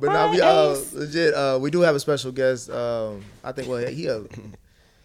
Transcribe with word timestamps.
but 0.00 0.12
now 0.12 0.30
we 0.30 0.40
uh, 0.40 0.76
legit. 0.92 1.34
Uh, 1.34 1.58
we 1.60 1.70
do 1.70 1.80
have 1.82 1.94
a 1.94 2.00
special 2.00 2.32
guest. 2.32 2.70
Um, 2.70 3.24
I 3.44 3.52
think 3.52 3.68
well 3.68 3.86
he 3.86 4.08
uh, 4.08 4.20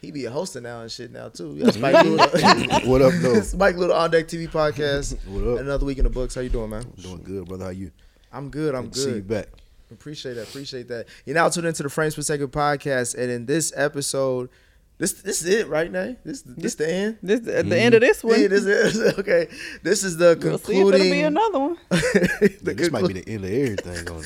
he 0.01 0.11
be 0.11 0.25
a 0.25 0.31
hoster 0.31 0.61
now 0.61 0.81
and 0.81 0.91
shit 0.91 1.11
now 1.11 1.29
too. 1.29 1.53
Yeah, 1.57 1.71
Spike 1.71 2.05
Little. 2.05 2.17
What 2.89 3.01
up, 3.01 3.13
though? 3.21 3.41
Spike 3.41 3.75
Little 3.75 3.95
on 3.95 4.11
deck 4.11 4.27
TV 4.27 4.49
podcast. 4.49 5.17
What 5.27 5.53
up? 5.55 5.59
Another 5.59 5.85
week 5.85 5.97
in 5.97 6.03
the 6.03 6.09
books. 6.09 6.35
How 6.35 6.41
you 6.41 6.49
doing, 6.49 6.69
man? 6.69 6.85
Doing 7.01 7.23
good, 7.23 7.47
brother. 7.47 7.65
How 7.65 7.71
you? 7.71 7.91
I'm 8.31 8.49
good. 8.49 8.75
I'm 8.75 8.85
Good 8.85 8.93
to 8.93 8.99
see 8.99 9.09
you 9.09 9.15
good. 9.15 9.27
back. 9.27 9.47
Appreciate 9.91 10.33
that. 10.33 10.47
Appreciate 10.47 10.87
that. 10.89 11.07
You're 11.25 11.35
now 11.35 11.47
tuned 11.49 11.67
into 11.67 11.83
the 11.83 11.89
Frames 11.89 12.15
Per 12.15 12.21
Second 12.21 12.47
podcast, 12.49 13.15
and 13.15 13.31
in 13.31 13.45
this 13.45 13.71
episode, 13.75 14.49
this 14.97 15.13
this 15.13 15.41
is 15.41 15.53
it 15.53 15.67
right 15.67 15.91
now. 15.91 16.15
This 16.23 16.41
this 16.41 16.75
the 16.75 16.91
end. 16.91 17.17
This 17.21 17.47
at 17.47 17.69
the 17.69 17.77
end 17.77 17.95
of 17.95 18.01
this 18.01 18.23
one. 18.23 18.39
Yeah, 18.39 18.47
this 18.47 18.65
is 18.65 19.13
okay. 19.19 19.47
This 19.83 20.03
is 20.03 20.17
the 20.17 20.37
we'll 20.41 20.57
see 20.57 20.79
if 20.79 20.87
it'll 20.87 20.99
be 20.99 21.21
another 21.21 21.59
one. 21.59 21.77
the 21.89 22.59
Man, 22.63 22.75
this 22.75 22.91
might 22.91 23.07
be 23.07 23.13
the 23.21 23.29
end 23.29 23.45
of 23.45 23.51
everything 23.51 24.09
on 24.15 24.23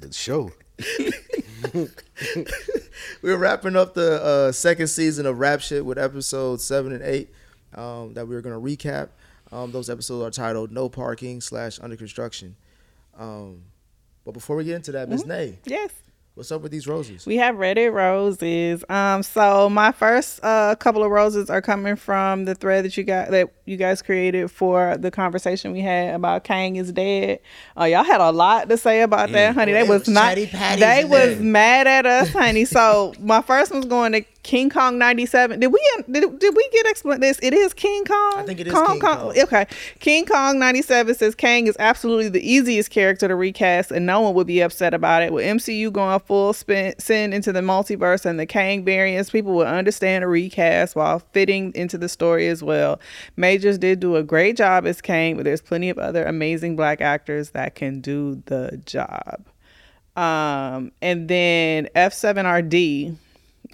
the 0.00 0.12
show. 0.12 0.50
We're 3.22 3.36
wrapping 3.36 3.76
up 3.76 3.94
the 3.94 4.22
uh, 4.22 4.52
second 4.52 4.86
season 4.86 5.26
of 5.26 5.38
Rap 5.38 5.60
Shit 5.60 5.84
with 5.84 5.98
episodes 5.98 6.64
seven 6.64 6.92
and 6.92 7.02
eight 7.02 7.30
um, 7.74 8.14
that 8.14 8.26
we're 8.26 8.40
gonna 8.40 8.60
recap. 8.60 9.08
Um, 9.52 9.72
those 9.72 9.90
episodes 9.90 10.24
are 10.24 10.42
titled 10.42 10.72
"No 10.72 10.88
Parking" 10.88 11.40
slash 11.40 11.78
Under 11.80 11.96
Construction. 11.96 12.56
Um, 13.18 13.62
but 14.24 14.32
before 14.32 14.56
we 14.56 14.64
get 14.64 14.76
into 14.76 14.92
that, 14.92 15.08
Miss 15.08 15.26
Nay, 15.26 15.58
Yes. 15.64 15.90
What's 16.38 16.52
up 16.52 16.62
with 16.62 16.70
these 16.70 16.86
roses? 16.86 17.26
We 17.26 17.36
have 17.36 17.56
Reddit 17.56 17.92
roses. 17.92 18.84
Um, 18.88 19.24
so 19.24 19.68
my 19.68 19.90
first 19.90 20.38
uh, 20.44 20.76
couple 20.76 21.02
of 21.02 21.10
roses 21.10 21.50
are 21.50 21.60
coming 21.60 21.96
from 21.96 22.44
the 22.44 22.54
thread 22.54 22.84
that 22.84 22.96
you 22.96 23.02
got 23.02 23.30
that 23.32 23.50
you 23.68 23.76
guys 23.76 24.02
created 24.02 24.50
for 24.50 24.96
the 24.96 25.10
conversation 25.10 25.72
we 25.72 25.80
had 25.80 26.14
about 26.14 26.44
Kang 26.44 26.76
is 26.76 26.92
dead. 26.92 27.40
Uh, 27.78 27.84
y'all 27.84 28.04
had 28.04 28.20
a 28.20 28.30
lot 28.30 28.68
to 28.68 28.76
say 28.76 29.02
about 29.02 29.30
that, 29.32 29.54
honey. 29.54 29.72
Well, 29.72 29.82
they 29.82 29.86
they 29.86 29.92
was 29.92 30.00
was 30.00 30.08
not. 30.08 30.34
They 30.36 31.04
was 31.04 31.36
there. 31.36 31.40
mad 31.40 31.86
at 31.86 32.06
us, 32.06 32.28
honey. 32.32 32.64
So 32.64 33.14
my 33.20 33.42
first 33.42 33.72
one's 33.72 33.86
going 33.86 34.12
to 34.12 34.22
King 34.42 34.70
Kong 34.70 34.96
ninety 34.96 35.26
seven. 35.26 35.60
Did 35.60 35.72
we 35.72 35.80
did, 36.10 36.38
did 36.38 36.56
we 36.56 36.68
get 36.72 36.86
explain 36.86 37.20
this? 37.20 37.38
It 37.42 37.52
is 37.52 37.74
King 37.74 38.04
Kong. 38.06 38.34
I 38.36 38.44
think 38.46 38.60
it 38.60 38.68
is 38.68 38.72
King 38.72 38.98
Kong. 38.98 39.38
Okay, 39.38 39.66
King 39.98 40.24
Kong 40.24 40.58
ninety 40.58 40.80
seven 40.80 41.14
says 41.14 41.34
Kang 41.34 41.66
is 41.66 41.76
absolutely 41.78 42.30
the 42.30 42.40
easiest 42.40 42.90
character 42.90 43.28
to 43.28 43.34
recast, 43.34 43.90
and 43.90 44.06
no 44.06 44.22
one 44.22 44.32
would 44.34 44.46
be 44.46 44.62
upset 44.62 44.94
about 44.94 45.22
it. 45.22 45.34
With 45.34 45.44
MCU 45.44 45.92
going 45.92 46.18
full 46.20 46.54
spin 46.54 46.94
send 46.98 47.34
into 47.34 47.52
the 47.52 47.60
multiverse 47.60 48.24
and 48.24 48.40
the 48.40 48.46
Kang 48.46 48.84
variants, 48.84 49.28
people 49.28 49.52
will 49.52 49.66
understand 49.66 50.24
a 50.24 50.28
recast 50.28 50.96
while 50.96 51.18
fitting 51.32 51.72
into 51.74 51.98
the 51.98 52.08
story 52.08 52.48
as 52.48 52.62
well. 52.62 52.98
Majors 53.58 53.78
did 53.78 53.98
do 53.98 54.14
a 54.14 54.22
great 54.22 54.56
job 54.56 54.86
as 54.86 55.00
Kang, 55.00 55.34
but 55.34 55.44
there's 55.44 55.60
plenty 55.60 55.90
of 55.90 55.98
other 55.98 56.24
amazing 56.24 56.76
black 56.76 57.00
actors 57.00 57.50
that 57.50 57.74
can 57.74 58.00
do 58.00 58.40
the 58.46 58.80
job. 58.86 59.46
Um, 60.14 60.92
and 61.02 61.26
then 61.26 61.88
F7RD 61.96 63.16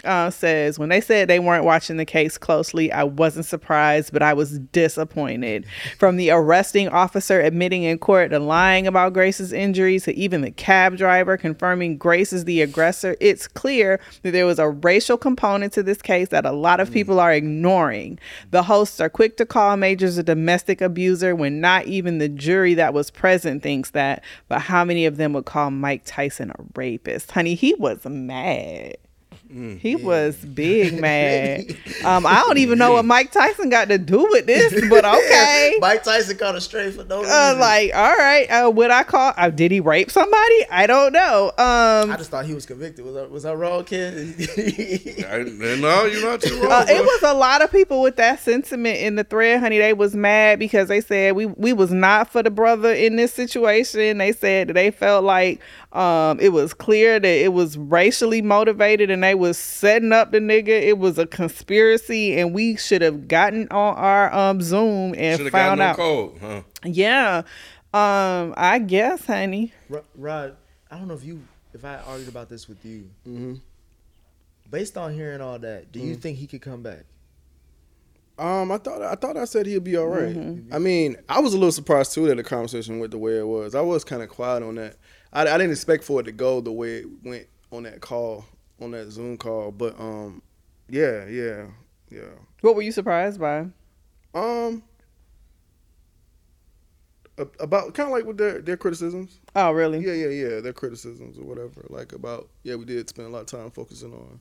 uh, 0.02 0.30
says 0.30 0.78
when 0.78 0.88
they 0.88 1.00
said 1.00 1.28
they 1.28 1.38
weren't 1.38 1.64
watching 1.64 1.96
the 1.96 2.04
case 2.04 2.36
closely, 2.38 2.90
I 2.90 3.04
wasn't 3.04 3.46
surprised, 3.46 4.12
but 4.12 4.22
I 4.22 4.34
was 4.34 4.58
disappointed. 4.58 5.66
From 5.98 6.16
the 6.16 6.30
arresting 6.30 6.88
officer 6.88 7.40
admitting 7.40 7.84
in 7.84 7.98
court 7.98 8.30
to 8.30 8.38
lying 8.38 8.86
about 8.86 9.12
Grace's 9.12 9.52
injuries 9.52 10.04
to 10.04 10.14
even 10.14 10.40
the 10.40 10.50
cab 10.50 10.96
driver 10.96 11.36
confirming 11.36 11.96
Grace 11.96 12.32
is 12.32 12.44
the 12.44 12.62
aggressor, 12.62 13.16
it's 13.20 13.46
clear 13.46 14.00
that 14.22 14.32
there 14.32 14.46
was 14.46 14.58
a 14.58 14.68
racial 14.68 15.16
component 15.16 15.72
to 15.74 15.82
this 15.82 16.02
case 16.02 16.28
that 16.28 16.46
a 16.46 16.52
lot 16.52 16.80
of 16.80 16.92
people 16.92 17.20
are 17.20 17.32
ignoring. 17.32 18.18
The 18.50 18.64
hosts 18.64 19.00
are 19.00 19.08
quick 19.08 19.36
to 19.36 19.46
call 19.46 19.76
Majors 19.76 20.18
a 20.18 20.22
domestic 20.22 20.80
abuser 20.80 21.34
when 21.34 21.60
not 21.60 21.86
even 21.86 22.18
the 22.18 22.28
jury 22.28 22.74
that 22.74 22.94
was 22.94 23.10
present 23.10 23.62
thinks 23.62 23.90
that. 23.90 24.22
But 24.48 24.60
how 24.60 24.84
many 24.84 25.06
of 25.06 25.16
them 25.16 25.32
would 25.32 25.44
call 25.44 25.70
Mike 25.70 26.02
Tyson 26.04 26.50
a 26.50 26.54
rapist? 26.74 27.32
Honey, 27.32 27.54
he 27.54 27.74
was 27.74 28.04
mad. 28.04 28.96
He 29.54 29.94
was 29.94 30.36
big 30.36 31.00
mad. 31.00 31.76
Um, 32.04 32.26
I 32.26 32.40
don't 32.46 32.58
even 32.58 32.76
know 32.78 32.94
what 32.94 33.04
Mike 33.04 33.30
Tyson 33.30 33.68
got 33.68 33.88
to 33.88 33.98
do 33.98 34.26
with 34.30 34.46
this, 34.46 34.72
but 34.90 35.04
okay. 35.04 35.76
Mike 35.80 36.02
Tyson 36.02 36.36
caught 36.36 36.56
a 36.56 36.60
straight 36.60 36.94
for 36.94 37.04
no 37.04 37.18
reason. 37.20 37.32
Uh, 37.32 37.56
like, 37.58 37.94
all 37.94 38.16
right, 38.16 38.46
uh, 38.50 38.70
would 38.70 38.90
I 38.90 39.04
call? 39.04 39.32
Uh, 39.36 39.50
did 39.50 39.70
he 39.70 39.78
rape 39.80 40.10
somebody? 40.10 40.66
I 40.70 40.86
don't 40.88 41.12
know. 41.12 41.48
Um, 41.56 42.10
I 42.10 42.16
just 42.18 42.30
thought 42.30 42.46
he 42.46 42.54
was 42.54 42.66
convicted. 42.66 43.04
Was 43.04 43.16
I, 43.16 43.26
was 43.26 43.44
I 43.44 43.54
wrong, 43.54 43.84
kid? 43.84 44.34
I- 45.28 45.44
no, 45.44 46.04
you're 46.06 46.24
not 46.24 46.40
too 46.40 46.60
wrong. 46.60 46.72
uh, 46.72 46.86
it 46.88 47.02
was 47.04 47.22
a 47.22 47.34
lot 47.34 47.62
of 47.62 47.70
people 47.70 48.02
with 48.02 48.16
that 48.16 48.40
sentiment 48.40 48.98
in 48.98 49.14
the 49.16 49.24
thread, 49.24 49.60
honey. 49.60 49.78
They 49.78 49.92
was 49.92 50.14
mad 50.16 50.58
because 50.58 50.88
they 50.88 51.00
said 51.00 51.36
we 51.36 51.46
we 51.46 51.72
was 51.72 51.92
not 51.92 52.30
for 52.30 52.42
the 52.42 52.50
brother 52.50 52.92
in 52.92 53.16
this 53.16 53.32
situation. 53.32 54.18
They 54.18 54.32
said 54.32 54.68
that 54.68 54.72
they 54.72 54.90
felt 54.90 55.24
like 55.24 55.60
um, 55.94 56.40
it 56.40 56.48
was 56.50 56.74
clear 56.74 57.20
that 57.20 57.26
it 57.28 57.52
was 57.52 57.78
racially 57.78 58.42
motivated 58.42 59.10
and 59.10 59.22
they 59.22 59.34
was 59.34 59.56
setting 59.56 60.12
up 60.12 60.32
the 60.32 60.38
nigga. 60.40 60.68
It 60.68 60.98
was 60.98 61.18
a 61.18 61.26
conspiracy, 61.26 62.38
and 62.38 62.52
we 62.52 62.76
should 62.76 63.00
have 63.02 63.28
gotten 63.28 63.68
on 63.70 63.94
our 63.96 64.32
um 64.34 64.60
Zoom 64.60 65.14
and 65.16 65.36
Should 65.38 65.46
have 65.46 65.52
found 65.52 65.80
out. 65.80 65.96
code, 65.96 66.38
huh? 66.40 66.62
Yeah, 66.84 67.42
um, 67.92 68.54
I 68.56 68.80
guess, 68.84 69.24
honey. 69.26 69.72
Ro- 69.88 70.02
Rod, 70.16 70.56
I 70.90 70.98
don't 70.98 71.08
know 71.08 71.14
if 71.14 71.24
you 71.24 71.42
if 71.72 71.84
I 71.84 71.96
argued 72.06 72.28
about 72.28 72.48
this 72.48 72.68
with 72.68 72.84
you. 72.84 73.08
Based 74.70 74.96
on 74.96 75.12
hearing 75.14 75.40
all 75.40 75.58
that, 75.60 75.92
do 75.92 76.00
you 76.00 76.16
think 76.16 76.38
he 76.38 76.46
could 76.46 76.62
come 76.62 76.82
back? 76.82 77.04
Um, 78.36 78.72
I 78.72 78.78
thought 78.78 79.00
I 79.00 79.14
thought 79.14 79.36
I 79.36 79.44
said 79.44 79.66
he'd 79.66 79.84
be 79.84 79.96
all 79.96 80.08
right. 80.08 80.36
I 80.72 80.78
mean, 80.80 81.16
I 81.28 81.38
was 81.38 81.54
a 81.54 81.56
little 81.56 81.70
surprised 81.70 82.12
too 82.14 82.26
that 82.26 82.36
the 82.36 82.42
conversation 82.42 82.98
went 82.98 83.12
the 83.12 83.18
way 83.18 83.38
it 83.38 83.46
was. 83.46 83.76
I 83.76 83.80
was 83.80 84.02
kind 84.02 84.22
of 84.22 84.28
quiet 84.28 84.64
on 84.64 84.74
that. 84.74 84.96
I, 85.34 85.42
I 85.42 85.58
didn't 85.58 85.72
expect 85.72 86.04
for 86.04 86.20
it 86.20 86.24
to 86.24 86.32
go 86.32 86.60
the 86.60 86.72
way 86.72 86.98
it 86.98 87.06
went 87.22 87.46
on 87.72 87.82
that 87.82 88.00
call, 88.00 88.44
on 88.80 88.92
that 88.92 89.10
Zoom 89.10 89.36
call. 89.36 89.72
But 89.72 89.98
um, 89.98 90.40
yeah, 90.88 91.26
yeah, 91.26 91.66
yeah. 92.10 92.30
What 92.60 92.76
were 92.76 92.82
you 92.82 92.92
surprised 92.92 93.40
by? 93.40 93.66
Um, 94.34 94.82
about 97.36 97.94
kind 97.94 98.08
of 98.08 98.12
like 98.12 98.24
with 98.24 98.38
their 98.38 98.60
their 98.60 98.76
criticisms. 98.76 99.40
Oh, 99.54 99.72
really? 99.72 100.00
Yeah, 100.04 100.12
yeah, 100.12 100.28
yeah. 100.28 100.60
Their 100.60 100.72
criticisms 100.72 101.38
or 101.38 101.44
whatever. 101.44 101.84
Like 101.88 102.12
about 102.12 102.48
yeah, 102.62 102.76
we 102.76 102.84
did 102.84 103.08
spend 103.08 103.28
a 103.28 103.30
lot 103.30 103.40
of 103.40 103.46
time 103.46 103.70
focusing 103.70 104.12
on 104.12 104.40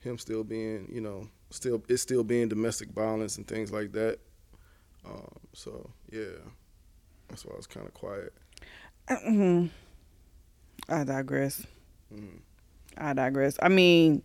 him 0.00 0.18
still 0.18 0.44
being, 0.44 0.88
you 0.92 1.00
know, 1.00 1.28
still 1.50 1.82
it's 1.88 2.02
still 2.02 2.24
being 2.24 2.48
domestic 2.48 2.90
violence 2.90 3.36
and 3.36 3.46
things 3.46 3.72
like 3.72 3.92
that. 3.92 4.18
Um, 5.04 5.36
so 5.52 5.90
yeah, 6.10 6.38
that's 7.28 7.44
why 7.44 7.52
I 7.54 7.56
was 7.56 7.66
kind 7.66 7.86
of 7.86 7.94
quiet. 7.94 8.32
I 10.88 11.04
digress. 11.04 11.64
Mhm. 12.12 12.40
I 12.96 13.12
digress. 13.12 13.56
I 13.62 13.68
mean, 13.68 14.22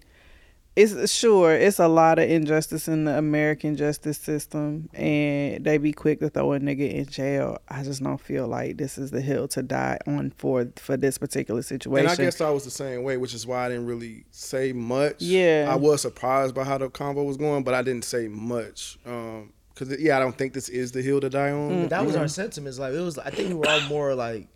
it's 0.75 1.13
sure 1.13 1.53
it's 1.53 1.77
a 1.77 1.87
lot 1.87 2.17
of 2.17 2.27
injustice 2.27 2.87
in 2.87 3.03
the 3.03 3.15
American 3.15 3.75
justice 3.75 4.17
system, 4.17 4.89
and 4.93 5.63
they 5.63 5.77
be 5.77 5.93
quick 5.93 6.19
to 6.21 6.29
throw 6.29 6.53
a 6.53 6.59
nigga 6.59 6.91
in 6.91 7.05
jail. 7.05 7.59
I 7.69 7.83
just 7.83 8.01
don't 8.01 8.19
feel 8.19 8.47
like 8.47 8.77
this 8.77 8.97
is 8.97 9.11
the 9.11 9.21
hill 9.21 9.47
to 9.49 9.61
die 9.61 9.99
on 10.07 10.31
for 10.31 10.67
for 10.77 10.97
this 10.97 11.19
particular 11.19 11.61
situation. 11.61 12.09
And 12.09 12.19
I 12.19 12.23
guess 12.23 12.41
I 12.41 12.49
was 12.49 12.63
the 12.63 12.71
same 12.71 13.03
way, 13.03 13.17
which 13.17 13.35
is 13.35 13.45
why 13.45 13.65
I 13.65 13.69
didn't 13.69 13.85
really 13.85 14.25
say 14.31 14.73
much. 14.73 15.21
Yeah. 15.21 15.67
I 15.69 15.75
was 15.75 16.01
surprised 16.01 16.55
by 16.55 16.63
how 16.63 16.79
the 16.79 16.89
convo 16.89 17.23
was 17.23 17.37
going, 17.37 17.63
but 17.63 17.75
I 17.75 17.83
didn't 17.83 18.05
say 18.05 18.27
much. 18.27 18.97
Um, 19.05 19.53
cause 19.75 19.95
yeah, 19.99 20.17
I 20.17 20.19
don't 20.19 20.35
think 20.35 20.53
this 20.53 20.69
is 20.69 20.91
the 20.91 21.03
hill 21.03 21.21
to 21.21 21.29
die 21.29 21.51
on. 21.51 21.85
Mm. 21.85 21.89
That 21.89 22.03
was 22.03 22.15
our 22.15 22.27
sentiments. 22.27 22.79
Like 22.79 22.93
it 22.93 22.99
was. 22.99 23.19
I 23.19 23.29
think 23.29 23.49
we 23.49 23.55
were 23.55 23.69
all 23.69 23.81
more 23.81 24.15
like 24.15 24.47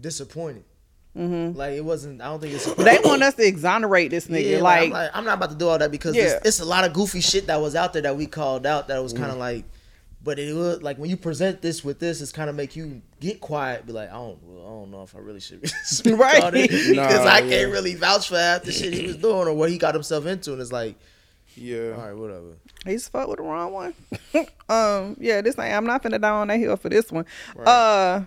disappointed. 0.00 0.64
Mhm. 1.16 1.56
Like 1.56 1.72
it 1.72 1.84
wasn't. 1.84 2.20
I 2.22 2.26
don't 2.26 2.40
think 2.40 2.54
it's. 2.54 2.72
they 2.74 2.98
want 3.04 3.22
us 3.22 3.34
to 3.34 3.46
exonerate 3.46 4.10
this 4.12 4.28
nigga. 4.28 4.50
Yeah, 4.52 4.60
like, 4.62 4.82
I'm, 4.84 4.90
like, 4.90 5.10
I'm 5.14 5.24
not 5.24 5.34
about 5.38 5.50
to 5.50 5.56
do 5.56 5.68
all 5.68 5.78
that 5.78 5.90
because 5.90 6.14
Yeah. 6.14 6.24
it's, 6.36 6.46
it's 6.46 6.60
a 6.60 6.64
lot 6.64 6.84
of 6.84 6.92
goofy 6.92 7.20
shit 7.20 7.48
that 7.48 7.60
was 7.60 7.74
out 7.74 7.92
there 7.92 8.02
that 8.02 8.16
we 8.16 8.26
called 8.26 8.64
out 8.66 8.88
that 8.88 9.02
was 9.02 9.12
Mm. 9.12 9.18
kind 9.18 9.32
of 9.32 9.38
like, 9.38 9.64
but 10.22 10.38
it 10.38 10.54
was 10.54 10.82
like 10.82 10.98
when 10.98 11.10
you 11.10 11.16
present 11.16 11.62
this 11.62 11.82
with 11.84 11.98
this, 11.98 12.20
it's 12.20 12.30
kind 12.30 12.48
of 12.48 12.54
make 12.54 12.76
you 12.76 13.02
get 13.18 13.40
quiet, 13.40 13.86
be 13.86 13.92
like, 13.92 14.08
I 14.10 14.14
don't, 14.14 14.38
well, 14.44 14.62
I 14.64 14.68
don't 14.70 14.90
know 14.92 15.02
if 15.02 15.16
I 15.16 15.18
really 15.18 15.40
should 15.40 15.68
speak 15.84 16.16
Right. 16.18 16.42
on 16.44 16.54
it 16.54 16.70
because 16.70 16.90
Nah, 16.94 17.02
I 17.02 17.40
yeah. 17.40 17.48
can't 17.48 17.72
really 17.72 17.96
vouch 17.96 18.28
for 18.28 18.36
half 18.38 18.62
the 18.62 18.70
shit 18.72 18.92
he 18.92 19.06
was 19.06 19.16
doing 19.16 19.48
or 19.48 19.54
what 19.54 19.68
he 19.70 19.78
got 19.78 19.94
himself 19.94 20.26
into, 20.26 20.52
and 20.52 20.60
it's 20.62 20.70
like, 20.72 20.94
Yeah. 21.56 21.94
all 21.96 22.04
right, 22.06 22.12
whatever. 22.16 22.52
He's 22.86 23.08
fucked 23.08 23.28
with 23.30 23.38
the 23.38 23.42
wrong 23.42 23.72
one. 23.72 23.94
um, 24.68 25.16
yeah, 25.18 25.40
this 25.40 25.58
ain't. 25.58 25.74
I'm 25.74 25.84
not 25.86 26.02
finna 26.04 26.20
die 26.20 26.30
on 26.30 26.46
that 26.48 26.58
hill 26.58 26.76
for 26.76 26.88
this 26.88 27.10
one. 27.10 27.26
Uh, 27.58 28.22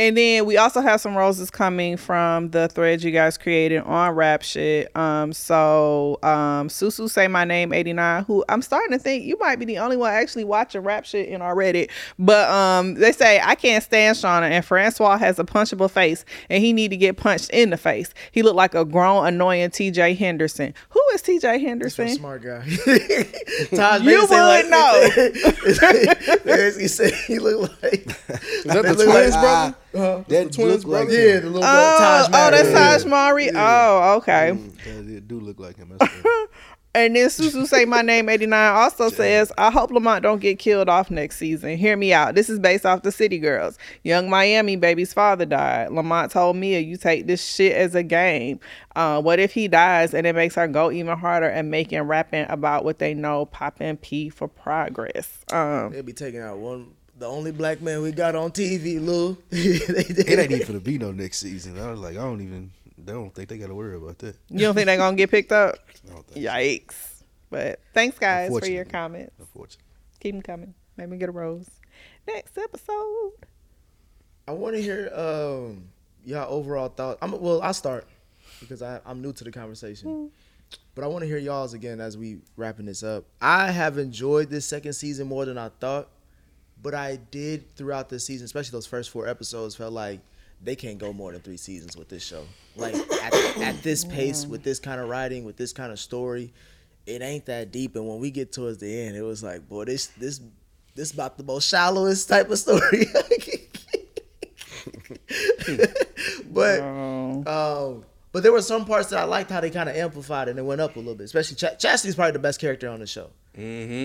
And 0.00 0.16
then 0.16 0.46
we 0.46 0.56
also 0.56 0.80
have 0.80 0.98
some 0.98 1.14
roses 1.14 1.50
coming 1.50 1.98
from 1.98 2.48
the 2.52 2.68
threads 2.68 3.04
you 3.04 3.10
guys 3.10 3.36
created 3.36 3.82
on 3.82 4.14
rap 4.14 4.40
shit. 4.40 4.96
Um, 4.96 5.30
so 5.34 6.18
um, 6.22 6.68
Susu 6.68 7.10
say 7.10 7.28
my 7.28 7.44
name 7.44 7.74
eighty 7.74 7.92
nine, 7.92 8.24
who 8.24 8.42
I'm 8.48 8.62
starting 8.62 8.92
to 8.92 8.98
think 8.98 9.24
you 9.24 9.36
might 9.38 9.58
be 9.58 9.66
the 9.66 9.76
only 9.76 9.98
one 9.98 10.10
actually 10.10 10.44
watching 10.44 10.80
rap 10.80 11.04
shit 11.04 11.28
in 11.28 11.42
already. 11.42 11.90
But 12.18 12.48
um, 12.48 12.94
they 12.94 13.12
say 13.12 13.42
I 13.44 13.54
can't 13.54 13.84
stand 13.84 14.16
Shawna, 14.16 14.48
and 14.50 14.64
Francois 14.64 15.18
has 15.18 15.38
a 15.38 15.44
punchable 15.44 15.90
face, 15.90 16.24
and 16.48 16.62
he 16.64 16.72
need 16.72 16.88
to 16.92 16.96
get 16.96 17.18
punched 17.18 17.50
in 17.50 17.68
the 17.68 17.76
face. 17.76 18.14
He 18.32 18.40
looked 18.42 18.56
like 18.56 18.74
a 18.74 18.86
grown, 18.86 19.26
annoying 19.26 19.68
T.J. 19.68 20.14
Henderson. 20.14 20.72
Who 20.88 21.02
is 21.12 21.20
T.J. 21.20 21.58
Henderson? 21.58 22.08
Smart 22.08 22.42
guy. 22.42 22.60
Taj 23.74 24.00
You 24.00 24.06
Mason 24.06 24.28
say 24.28 24.62
would 24.62 24.70
know. 24.70 25.10
he 26.78 26.88
said 26.88 27.12
he 27.12 27.38
looked 27.38 27.82
like. 27.82 28.06
Is 28.06 28.64
that 28.64 28.82
the 28.86 28.94
look 28.94 29.10
twins, 29.10 29.34
like- 29.34 29.74
brother? 29.92 30.24
That 30.28 30.52
twins, 30.52 30.84
look 30.84 30.92
like 30.92 31.08
brother? 31.08 31.28
Yeah, 31.28 31.40
the 31.40 31.46
little 31.46 31.64
Oh, 31.64 31.98
Taj 31.98 32.26
oh, 32.28 32.50
that's 32.50 32.68
Mason. 32.68 33.08
Tahj 33.08 33.10
Mowry. 33.10 33.50
Oh, 33.54 34.14
okay. 34.18 34.52
That 34.52 35.08
it 35.08 35.28
do 35.28 35.40
look 35.40 35.58
like 35.58 35.76
him. 35.76 35.98
And 36.92 37.14
then 37.14 37.28
Susu 37.28 37.68
say 37.68 37.84
my 37.84 38.02
name 38.02 38.28
89 38.28 38.74
also 38.74 39.10
says, 39.10 39.52
I 39.56 39.70
hope 39.70 39.92
Lamont 39.92 40.24
don't 40.24 40.40
get 40.40 40.58
killed 40.58 40.88
off 40.88 41.08
next 41.08 41.36
season. 41.36 41.76
Hear 41.76 41.96
me 41.96 42.12
out. 42.12 42.34
This 42.34 42.50
is 42.50 42.58
based 42.58 42.84
off 42.84 43.02
the 43.02 43.12
City 43.12 43.38
Girls. 43.38 43.78
Yung 44.02 44.28
Miami 44.28 44.74
baby's 44.74 45.12
father 45.12 45.46
died. 45.46 45.92
Lamont 45.92 46.32
told 46.32 46.56
Mia, 46.56 46.80
you 46.80 46.96
take 46.96 47.28
this 47.28 47.44
shit 47.44 47.76
as 47.76 47.94
a 47.94 48.02
game. 48.02 48.58
Uh, 48.96 49.22
what 49.22 49.38
if 49.38 49.52
he 49.52 49.68
dies 49.68 50.14
and 50.14 50.26
it 50.26 50.34
makes 50.34 50.56
her 50.56 50.66
go 50.66 50.90
even 50.90 51.16
harder 51.16 51.48
and 51.48 51.70
making 51.70 52.00
rapping 52.00 52.46
about 52.48 52.84
what 52.84 52.98
they 52.98 53.14
know, 53.14 53.44
popping 53.46 53.96
P 53.96 54.28
for 54.28 54.48
progress. 54.48 55.44
Um, 55.52 55.92
They'll 55.92 56.02
be 56.02 56.12
taking 56.12 56.40
out 56.40 56.58
one, 56.58 56.94
the 57.20 57.26
only 57.26 57.52
black 57.52 57.82
man 57.82 58.00
we 58.02 58.12
got 58.12 58.34
on 58.34 58.50
TV, 58.50 59.00
Lou. 59.00 59.36
it 59.50 60.38
ain't 60.38 60.50
even 60.50 60.66
gonna 60.66 60.80
be 60.80 60.98
no 60.98 61.12
next 61.12 61.38
season. 61.38 61.78
I 61.78 61.90
was 61.90 62.00
like, 62.00 62.16
I 62.16 62.22
don't 62.22 62.40
even. 62.40 62.72
They 62.96 63.12
don't 63.12 63.32
think 63.34 63.48
they 63.48 63.56
got 63.56 63.68
to 63.68 63.74
worry 63.74 63.96
about 63.96 64.18
that. 64.18 64.36
you 64.50 64.58
don't 64.58 64.74
think 64.74 64.84
they're 64.84 64.98
going 64.98 65.16
to 65.16 65.16
get 65.16 65.30
picked 65.30 65.52
up? 65.52 65.76
I 66.10 66.12
don't 66.12 66.26
think. 66.26 66.44
Yikes. 66.44 67.22
But 67.48 67.80
thanks, 67.94 68.18
guys, 68.18 68.50
for 68.50 68.66
your 68.66 68.84
comments. 68.84 69.32
Unfortunately. 69.38 69.86
Keep 70.20 70.34
them 70.34 70.42
coming. 70.42 70.74
Make 70.98 71.08
me 71.08 71.16
get 71.16 71.30
a 71.30 71.32
rose. 71.32 71.70
Next 72.26 72.58
episode. 72.58 73.32
I 74.46 74.52
want 74.52 74.76
to 74.76 74.82
hear 74.82 75.10
um, 75.14 75.84
y'all 76.26 76.52
overall 76.52 76.88
thoughts. 76.88 77.18
I'm 77.22 77.40
well. 77.40 77.62
I'll 77.62 77.72
start 77.72 78.06
because 78.60 78.82
I, 78.82 79.00
I'm 79.06 79.22
new 79.22 79.32
to 79.32 79.44
the 79.44 79.50
conversation, 79.50 80.30
but 80.94 81.02
I 81.02 81.06
want 81.06 81.22
to 81.22 81.26
hear 81.26 81.38
y'all's 81.38 81.72
again 81.72 82.00
as 82.00 82.18
we 82.18 82.40
wrapping 82.56 82.84
this 82.84 83.02
up. 83.02 83.24
I 83.40 83.70
have 83.70 83.96
enjoyed 83.96 84.50
this 84.50 84.66
second 84.66 84.92
season 84.92 85.26
more 85.26 85.46
than 85.46 85.56
I 85.56 85.70
thought, 85.80 86.08
but 86.82 86.94
I 86.94 87.16
did 87.16 87.74
throughout 87.76 88.08
the 88.08 88.18
season, 88.18 88.44
especially 88.44 88.72
those 88.72 88.86
first 88.86 89.10
four 89.10 89.28
episodes, 89.28 89.76
felt 89.76 89.92
like 89.92 90.20
they 90.62 90.76
can't 90.76 90.98
go 90.98 91.12
more 91.12 91.32
than 91.32 91.40
three 91.40 91.56
seasons 91.56 91.96
with 91.96 92.08
this 92.08 92.24
show. 92.24 92.44
Like 92.76 92.94
at, 92.94 93.34
at 93.58 93.82
this 93.82 94.04
pace, 94.04 94.46
with 94.46 94.62
this 94.62 94.78
kind 94.78 95.00
of 95.00 95.08
writing, 95.08 95.44
with 95.44 95.56
this 95.56 95.72
kind 95.72 95.92
of 95.92 95.98
story, 95.98 96.52
it 97.06 97.22
ain't 97.22 97.46
that 97.46 97.72
deep. 97.72 97.96
And 97.96 98.06
when 98.08 98.18
we 98.18 98.30
get 98.30 98.52
towards 98.52 98.78
the 98.78 99.00
end, 99.02 99.16
it 99.16 99.22
was 99.22 99.42
like, 99.42 99.68
boy, 99.68 99.84
this 99.84 100.06
this 100.08 100.40
this 100.94 101.12
about 101.12 101.36
the 101.38 101.44
most 101.44 101.68
shallowest 101.68 102.28
type 102.28 102.50
of 102.50 102.58
story. 102.58 103.06
but 106.50 106.80
um, 106.80 108.04
but 108.32 108.42
there 108.42 108.52
were 108.52 108.62
some 108.62 108.84
parts 108.84 109.10
that 109.10 109.18
I 109.18 109.24
liked 109.24 109.50
how 109.50 109.60
they 109.60 109.70
kind 109.70 109.88
of 109.88 109.96
amplified 109.96 110.48
it 110.48 110.52
and 110.52 110.58
it 110.58 110.62
went 110.62 110.80
up 110.80 110.96
a 110.96 110.98
little 110.98 111.14
bit. 111.14 111.24
Especially 111.24 111.56
Ch- 111.56 111.78
Chastity's 111.78 112.14
probably 112.14 112.32
the 112.32 112.38
best 112.38 112.60
character 112.60 112.88
on 112.88 113.00
the 113.00 113.06
show. 113.06 113.30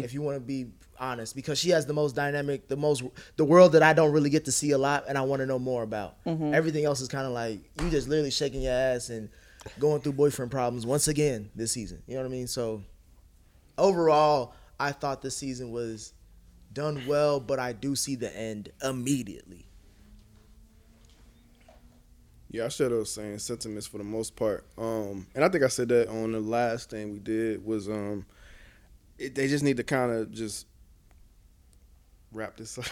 If 0.04 0.14
you 0.14 0.22
want 0.22 0.38
to 0.38 0.42
be 0.42 0.68
honest, 1.00 1.36
because 1.36 1.60
she 1.60 1.70
has 1.70 1.86
the 1.86 1.94
most 1.94 2.16
dynamic, 2.16 2.68
the 2.68 2.78
most 2.78 3.04
the 3.36 3.46
world 3.46 3.74
that 3.74 3.84
I 3.84 3.94
don't 3.94 4.12
really 4.12 4.30
get 4.30 4.46
to 4.46 4.52
see 4.52 4.72
a 4.72 4.78
lot, 4.78 5.06
and 5.08 5.18
I 5.18 5.22
want 5.22 5.42
to 5.42 5.46
know 5.46 5.60
more 5.60 5.84
about. 5.84 6.18
Everything 6.26 6.86
else 6.86 7.02
is 7.02 7.08
kind 7.08 7.26
of 7.26 7.32
like 7.34 7.60
you 7.82 7.90
just 7.90 8.08
literally 8.08 8.32
shaking 8.32 8.62
your 8.62 8.74
ass 8.74 9.10
and 9.10 9.30
going 9.80 10.02
through 10.02 10.14
boyfriend 10.14 10.52
problems 10.52 10.86
once 10.86 11.08
again 11.08 11.50
this 11.56 11.72
season. 11.72 12.02
You 12.08 12.16
know 12.16 12.22
what 12.22 12.28
I 12.28 12.32
mean? 12.32 12.48
So 12.48 12.84
overall, 13.78 14.54
I 14.80 14.92
thought 14.92 15.22
this 15.22 15.36
season 15.36 15.72
was 15.72 16.14
done 16.74 17.02
well, 17.08 17.40
but 17.40 17.60
I 17.60 17.74
do 17.74 17.96
see 17.96 18.16
the 18.16 18.36
end 18.36 18.70
immediately. 18.84 19.66
Yeah, 22.52 22.66
I 22.66 22.70
share 22.70 22.90
those 22.90 23.12
same 23.12 23.38
sentiments 23.40 23.88
for 23.88 23.98
the 23.98 24.04
most 24.04 24.36
part. 24.36 24.66
Um, 24.78 25.28
and 25.36 25.44
I 25.44 25.50
think 25.50 25.64
I 25.64 25.68
said 25.68 25.90
that 25.90 26.08
on 26.08 26.32
the 26.32 26.40
last 26.40 26.90
thing 26.90 27.12
we 27.12 27.20
did 27.20 27.66
was 27.66 27.90
um, 27.90 28.26
it, 29.18 29.36
they 29.36 29.48
just 29.48 29.64
need 29.64 29.78
to 29.78 29.84
kind 29.84 30.12
of 30.12 30.32
just 30.32 30.68
wrap 32.36 32.58
this 32.58 32.78
up. 32.78 32.86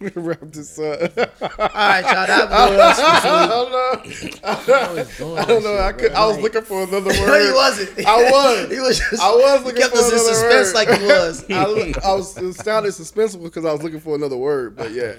wrap 0.14 0.40
this 0.52 0.78
up. 0.78 1.00
All 1.18 1.68
right, 1.74 2.02
y'all. 2.02 2.26
That 2.26 2.48
was 2.76 2.98
I 3.00 3.46
don't 3.48 3.72
know. 3.72 5.34
I 5.36 5.44
don't 5.44 5.64
know. 5.64 5.78
I, 5.78 5.92
could, 5.92 6.12
I 6.12 6.26
was 6.26 6.38
looking 6.38 6.62
for 6.62 6.84
another 6.84 7.10
word. 7.10 7.26
No, 7.26 7.44
he 7.44 7.52
wasn't. 7.52 8.06
I 8.06 8.30
was. 8.30 8.70
he 8.70 8.78
was 8.80 8.98
just. 8.98 9.20
I 9.20 9.30
was 9.34 9.64
looking 9.64 9.82
kept 9.82 9.92
for 9.94 9.98
us 9.98 10.12
in 10.12 10.18
suspense 10.18 10.68
word. 10.68 10.74
like 10.74 11.00
he 11.00 11.06
was. 11.06 11.50
I, 11.50 12.08
I 12.08 12.14
was 12.14 12.38
it 12.38 12.52
sounded 12.54 12.92
suspenseful 12.92 13.42
because 13.42 13.64
I 13.64 13.72
was 13.72 13.82
looking 13.82 14.00
for 14.00 14.14
another 14.14 14.36
word, 14.36 14.76
but 14.76 14.92
yeah, 14.92 15.14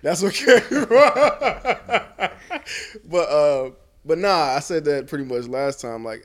that's 0.00 0.24
okay. 0.24 0.62
but 3.04 3.28
uh, 3.28 3.70
but 4.04 4.18
nah, 4.18 4.54
I 4.56 4.60
said 4.60 4.86
that 4.86 5.06
pretty 5.06 5.24
much 5.24 5.46
last 5.46 5.82
time. 5.82 6.02
Like, 6.02 6.22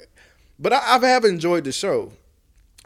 but 0.58 0.72
I, 0.72 0.96
I 0.96 1.08
have 1.08 1.26
enjoyed 1.26 1.66
the 1.66 1.74
show. 1.74 2.14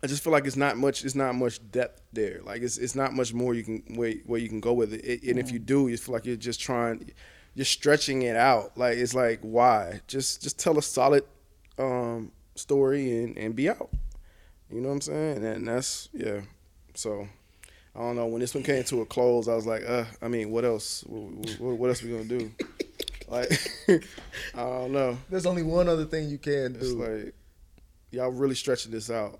I 0.03 0.07
just 0.07 0.23
feel 0.23 0.33
like 0.33 0.45
it's 0.47 0.55
not 0.55 0.77
much. 0.77 1.05
It's 1.05 1.15
not 1.15 1.35
much 1.35 1.59
depth 1.71 2.01
there. 2.11 2.41
Like 2.43 2.61
it's 2.63 2.77
it's 2.77 2.95
not 2.95 3.13
much 3.13 3.33
more 3.33 3.53
you 3.53 3.63
can 3.63 3.83
where, 3.95 4.13
where 4.25 4.39
you 4.39 4.49
can 4.49 4.59
go 4.59 4.73
with 4.73 4.93
it. 4.93 5.01
it. 5.05 5.23
And 5.23 5.37
if 5.39 5.51
you 5.51 5.59
do, 5.59 5.87
you 5.87 5.97
feel 5.97 6.13
like 6.13 6.25
you're 6.25 6.35
just 6.35 6.59
trying, 6.59 7.11
you're 7.53 7.65
stretching 7.65 8.23
it 8.23 8.35
out. 8.35 8.77
Like 8.77 8.97
it's 8.97 9.13
like 9.13 9.39
why? 9.41 10.01
Just 10.07 10.41
just 10.41 10.57
tell 10.57 10.77
a 10.77 10.81
solid 10.81 11.23
um, 11.77 12.31
story 12.55 13.23
and 13.23 13.37
and 13.37 13.55
be 13.55 13.69
out. 13.69 13.89
You 14.71 14.81
know 14.81 14.87
what 14.87 14.95
I'm 14.95 15.01
saying? 15.01 15.45
And 15.45 15.67
that's 15.67 16.09
yeah. 16.13 16.41
So 16.95 17.27
I 17.95 17.99
don't 17.99 18.15
know. 18.15 18.25
When 18.25 18.39
this 18.39 18.55
one 18.55 18.63
came 18.63 18.83
to 18.85 19.01
a 19.01 19.05
close, 19.05 19.47
I 19.47 19.53
was 19.55 19.67
like, 19.67 19.83
uh, 19.87 20.05
I 20.21 20.29
mean, 20.29 20.49
what 20.49 20.65
else? 20.65 21.03
What, 21.05 21.59
what, 21.59 21.77
what 21.77 21.89
else 21.89 22.01
we 22.01 22.09
gonna 22.09 22.23
do? 22.23 22.51
like, 23.27 23.51
I 23.87 23.99
don't 24.55 24.93
know. 24.93 25.17
There's 25.29 25.45
only 25.45 25.61
one 25.63 25.87
other 25.87 26.05
thing 26.05 26.27
you 26.29 26.37
can 26.39 26.75
It's 26.75 26.93
do. 26.93 27.03
like 27.03 27.35
y'all 28.11 28.31
really 28.31 28.55
stretching 28.55 28.91
this 28.91 29.11
out. 29.11 29.39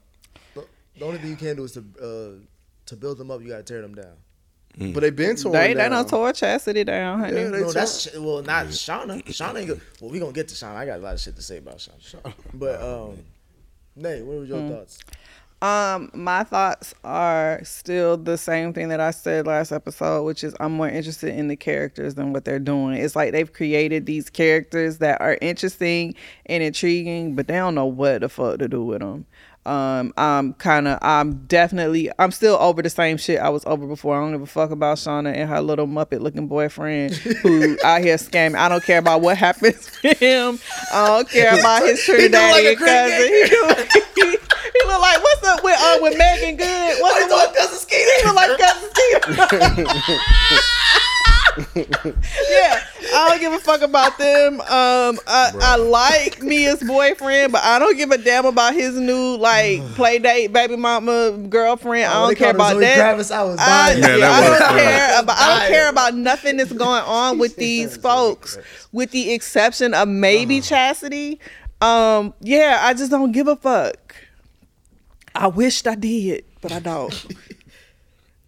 The 0.97 1.05
only 1.05 1.17
thing 1.19 1.29
you 1.31 1.35
can 1.35 1.55
do 1.55 1.63
is 1.63 1.71
to 1.73 1.79
uh, 2.01 2.45
to 2.87 2.95
build 2.95 3.17
them 3.17 3.31
up. 3.31 3.41
You 3.41 3.49
gotta 3.49 3.63
tear 3.63 3.81
them 3.81 3.95
down. 3.95 4.13
But 4.77 5.01
they 5.01 5.09
been 5.09 5.35
torn 5.35 5.53
They, 5.53 5.67
they 5.69 5.73
down. 5.73 5.91
done 5.91 6.05
tore 6.05 6.31
Chastity 6.31 6.85
down, 6.85 7.19
honey. 7.19 7.33
Yeah, 7.33 7.49
they 7.49 7.59
No, 7.59 7.71
that's 7.73 8.07
well, 8.17 8.41
not 8.41 8.67
Shawna. 8.67 9.21
Shawna 9.25 9.59
ain't 9.59 9.67
good. 9.67 9.81
Well, 9.99 10.09
we 10.11 10.19
gonna 10.19 10.31
get 10.31 10.47
to 10.47 10.55
Shawna. 10.55 10.75
I 10.75 10.85
got 10.85 10.99
a 10.99 11.03
lot 11.03 11.13
of 11.13 11.19
shit 11.19 11.35
to 11.35 11.41
say 11.41 11.57
about 11.57 11.77
Shawna. 11.77 12.33
But 12.53 12.81
um, 12.81 13.17
Nate, 13.95 14.23
what 14.23 14.37
were 14.37 14.45
your 14.45 14.69
thoughts? 14.69 14.99
Um, 15.61 16.09
my 16.15 16.43
thoughts 16.43 16.95
are 17.03 17.59
still 17.63 18.17
the 18.17 18.35
same 18.35 18.73
thing 18.73 18.89
that 18.89 18.99
I 18.99 19.11
said 19.11 19.45
last 19.45 19.71
episode, 19.71 20.23
which 20.23 20.43
is 20.43 20.55
I'm 20.59 20.71
more 20.71 20.89
interested 20.89 21.35
in 21.35 21.49
the 21.49 21.55
characters 21.55 22.15
than 22.15 22.33
what 22.33 22.45
they're 22.45 22.57
doing. 22.57 22.95
It's 22.95 23.15
like 23.15 23.31
they've 23.31 23.51
created 23.51 24.07
these 24.07 24.27
characters 24.29 24.97
that 24.99 25.21
are 25.21 25.37
interesting 25.39 26.15
and 26.47 26.63
intriguing, 26.63 27.35
but 27.35 27.47
they 27.47 27.55
don't 27.55 27.75
know 27.75 27.85
what 27.85 28.21
the 28.21 28.29
fuck 28.29 28.57
to 28.57 28.67
do 28.67 28.83
with 28.83 29.01
them. 29.01 29.27
Um, 29.65 30.11
I'm 30.17 30.53
kind 30.53 30.87
of, 30.87 30.97
I'm 31.03 31.45
definitely, 31.45 32.09
I'm 32.17 32.31
still 32.31 32.55
over 32.59 32.81
the 32.81 32.89
same 32.89 33.17
shit 33.17 33.39
I 33.39 33.49
was 33.49 33.63
over 33.65 33.85
before. 33.85 34.17
I 34.17 34.21
don't 34.21 34.31
give 34.31 34.41
a 34.41 34.45
fuck 34.47 34.71
about 34.71 34.97
Shawna 34.97 35.35
and 35.35 35.47
her 35.49 35.61
little 35.61 35.85
Muppet 35.87 36.19
looking 36.21 36.47
boyfriend 36.47 37.13
who 37.13 37.77
out 37.83 38.01
here 38.01 38.15
scamming. 38.17 38.55
I 38.55 38.69
don't 38.69 38.83
care 38.83 38.97
about 38.97 39.21
what 39.21 39.37
happens 39.37 39.85
to 40.01 40.13
him. 40.15 40.59
I 40.91 41.07
don't 41.07 41.29
care 41.29 41.59
about 41.59 41.83
his 41.83 42.03
Trinidad 42.05 42.51
like 42.51 42.77
cousin. 42.77 43.17
He, 43.27 43.43
he, 44.15 44.25
he 44.31 44.87
look 44.87 45.01
like 45.01 45.21
what's 45.21 45.43
up 45.47 45.63
with 45.63 45.79
uh 45.79 45.97
with 46.01 46.17
Meagan 46.17 46.57
Good? 46.57 47.01
What's 47.01 47.31
up 47.31 47.49
with 47.49 47.57
Cousin 47.57 47.77
Skeeter. 47.77 48.11
he 48.19 48.25
look 48.25 48.35
like 48.35 48.57
cousin 48.57 48.89
Steve? 48.89 50.17
yeah, 51.75 52.79
I 53.13 53.27
don't 53.29 53.39
give 53.39 53.53
a 53.53 53.59
fuck 53.59 53.81
about 53.81 54.17
them. 54.17 54.61
Um, 54.61 55.19
I, 55.27 55.51
I 55.61 55.75
like 55.77 56.41
Mia's 56.41 56.81
boyfriend, 56.83 57.51
but 57.51 57.61
I 57.63 57.79
don't 57.79 57.97
give 57.97 58.11
a 58.11 58.17
damn 58.17 58.45
about 58.45 58.73
his 58.73 58.95
new 58.97 59.35
like 59.37 59.81
play 59.95 60.19
date, 60.19 60.53
baby 60.53 60.75
mama, 60.77 61.31
girlfriend. 61.49 62.05
I 62.05 62.23
Oh, 62.23 62.27
they 62.27 62.35
don't 62.35 62.37
care 62.37 62.51
about 62.55 62.71
Zoe 62.73 62.81
that. 62.81 63.17
Kravitz. 63.17 63.31
I 63.31 63.43
was 63.43 63.57
I, 63.59 63.65
dying. 63.93 64.01
Yeah, 64.01 64.17
that 64.17 64.31
I 64.31 64.49
was 64.49 64.59
don't 64.59 64.67
funny. 64.69 64.81
care 64.81 65.19
about. 65.21 65.37
I 65.39 65.59
don't 65.59 65.69
care 65.69 65.89
about 65.89 66.15
nothing 66.15 66.57
that's 66.57 66.73
going 66.73 67.03
on 67.05 67.37
with 67.39 67.55
these 67.55 67.97
folks, 67.97 68.57
with 68.91 69.11
the 69.11 69.31
exception 69.33 69.93
of 69.93 70.07
maybe 70.07 70.59
Uh-huh. 70.59 70.67
Chastity. 70.69 71.39
Um, 71.81 72.33
yeah, 72.41 72.79
I 72.81 72.93
just 72.93 73.09
don't 73.11 73.31
give 73.31 73.47
a 73.47 73.55
fuck. 73.55 74.15
I 75.33 75.47
wished 75.47 75.87
I 75.87 75.95
did, 75.95 76.45
but 76.61 76.71
I 76.71 76.79
don't. 76.79 77.11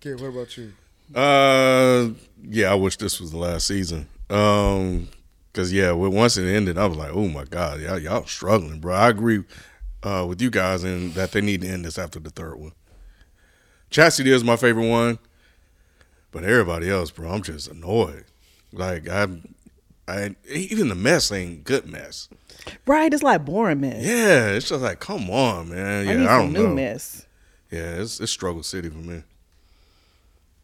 Kid, 0.02 0.20
what 0.22 0.28
about 0.28 0.56
you? 0.58 0.74
Uh, 1.16 2.10
yeah, 2.44 2.72
I 2.72 2.76
wish 2.76 2.98
this 2.98 3.20
was 3.22 3.32
the 3.32 3.38
last 3.38 3.68
season. 3.68 4.08
Um, 4.30 5.08
cause 5.54 5.72
yeah, 5.72 5.92
when- 5.92 6.12
once 6.14 6.38
it 6.38 6.48
ended, 6.48 6.78
I 6.78 6.86
was 6.88 6.98
like, 6.98 7.12
oh 7.14 7.28
my 7.28 7.44
god, 7.46 7.80
y'all, 7.82 8.00
y'all 8.00 8.26
struggling, 8.26 8.80
bro. 8.80 8.94
I 8.96 9.10
agree 9.10 9.44
uh, 10.04 10.26
with 10.28 10.42
you 10.42 10.50
guys 10.50 10.84
in 10.84 11.12
that 11.14 11.32
they 11.32 11.42
need 11.42 11.62
to 11.62 11.68
end 11.68 11.86
this 11.86 11.98
after 11.98 12.20
the 12.20 12.30
third 12.30 12.58
one. 12.60 12.74
Chastity 13.90 14.32
is 14.32 14.44
my 14.44 14.56
favorite 14.56 14.90
one, 14.90 15.20
but 16.32 16.44
everybody 16.44 16.90
else, 16.90 17.12
bro, 17.12 17.30
I'm 17.32 17.44
just 17.44 17.68
annoyed. 17.70 18.26
Like 18.72 19.08
I, 19.08 19.28
I, 20.08 20.36
even 20.50 20.90
the 20.90 20.96
mess 20.96 21.32
ain't 21.32 21.64
good 21.64 21.86
mess. 21.86 22.28
Right, 22.88 23.14
it's 23.14 23.22
like 23.24 23.46
boring 23.46 23.82
mess. 23.82 24.04
Yeah, 24.04 24.50
it's 24.52 24.68
just 24.70 24.82
like, 24.82 25.00
come 25.00 25.30
on, 25.30 25.70
man. 25.70 26.08
I 26.08 26.12
Yeah, 26.12 26.18
need 26.18 26.28
I, 26.28 26.38
don't 26.40 26.54
new 26.54 26.64
know. 26.70 26.74
mess. 26.76 27.28
Yeah, 27.70 27.96
it's, 28.02 28.20
it's 28.20 28.32
struggle 28.32 28.64
city 28.64 28.90
for 28.90 28.98
me. 28.98 29.22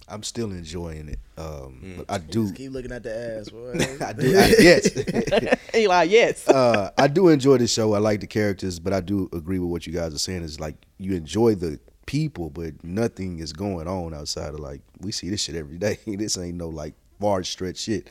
I'm 0.10 0.24
still 0.24 0.52
enjoying 0.52 1.10
it. 1.10 1.20
Um, 1.38 1.80
Mm. 1.84 1.98
but 1.98 2.06
I 2.10 2.18
do. 2.18 2.52
Keep 2.54 2.72
looking 2.72 2.92
at 2.92 3.04
the 3.04 3.16
ass, 3.40 3.50
boy. 3.50 3.72
I 4.06 4.14
do. 4.14 4.38
I, 4.38 4.54
yes. 4.60 4.90
Eli, 5.76 6.04
yes. 6.04 6.48
uh, 6.50 6.92
I 6.98 7.08
do 7.08 7.30
enjoy 7.30 7.58
the 7.58 7.68
show. 7.68 7.94
I 7.94 8.00
like 8.00 8.20
the 8.22 8.28
characters, 8.28 8.80
but 8.80 8.94
I 8.94 9.02
do 9.02 9.30
agree 9.34 9.60
with 9.60 9.70
what 9.70 9.88
you 9.88 9.94
guys 9.94 10.14
are 10.14 10.18
saying. 10.20 10.44
Is 10.44 10.60
like 10.60 10.76
you 10.98 11.16
enjoy 11.16 11.56
the 11.56 11.80
people, 12.06 12.50
but 12.50 12.84
nothing 12.84 13.40
is 13.40 13.54
going 13.54 13.88
on 13.88 14.14
outside 14.14 14.54
of 14.54 14.60
like 14.60 14.82
we 15.00 15.12
see 15.12 15.30
this 15.30 15.42
shit 15.44 15.56
every 15.56 15.78
day. 15.78 15.98
this 16.08 16.38
ain't 16.38 16.58
no 16.58 16.70
like 16.70 16.96
far 17.20 17.44
stretch 17.44 17.78
shit. 17.78 18.10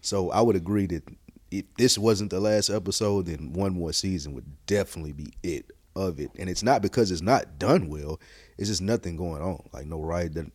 So 0.00 0.30
I 0.30 0.40
would 0.40 0.56
agree 0.56 0.86
that 0.86 1.04
if 1.50 1.64
this 1.78 1.96
wasn't 1.96 2.30
the 2.30 2.40
last 2.40 2.70
episode, 2.70 3.26
then 3.26 3.52
one 3.52 3.72
more 3.72 3.92
season 3.92 4.34
would 4.34 4.44
definitely 4.66 5.12
be 5.12 5.32
it 5.42 5.70
of 5.94 6.18
it. 6.20 6.30
And 6.38 6.50
it's 6.50 6.62
not 6.62 6.82
because 6.82 7.10
it's 7.10 7.22
not 7.22 7.58
done 7.58 7.88
well. 7.88 8.20
It's 8.58 8.68
just 8.68 8.82
nothing 8.82 9.16
going 9.16 9.42
on. 9.42 9.62
Like 9.72 9.86
no 9.86 10.00
right 10.00 10.32
that 10.34 10.46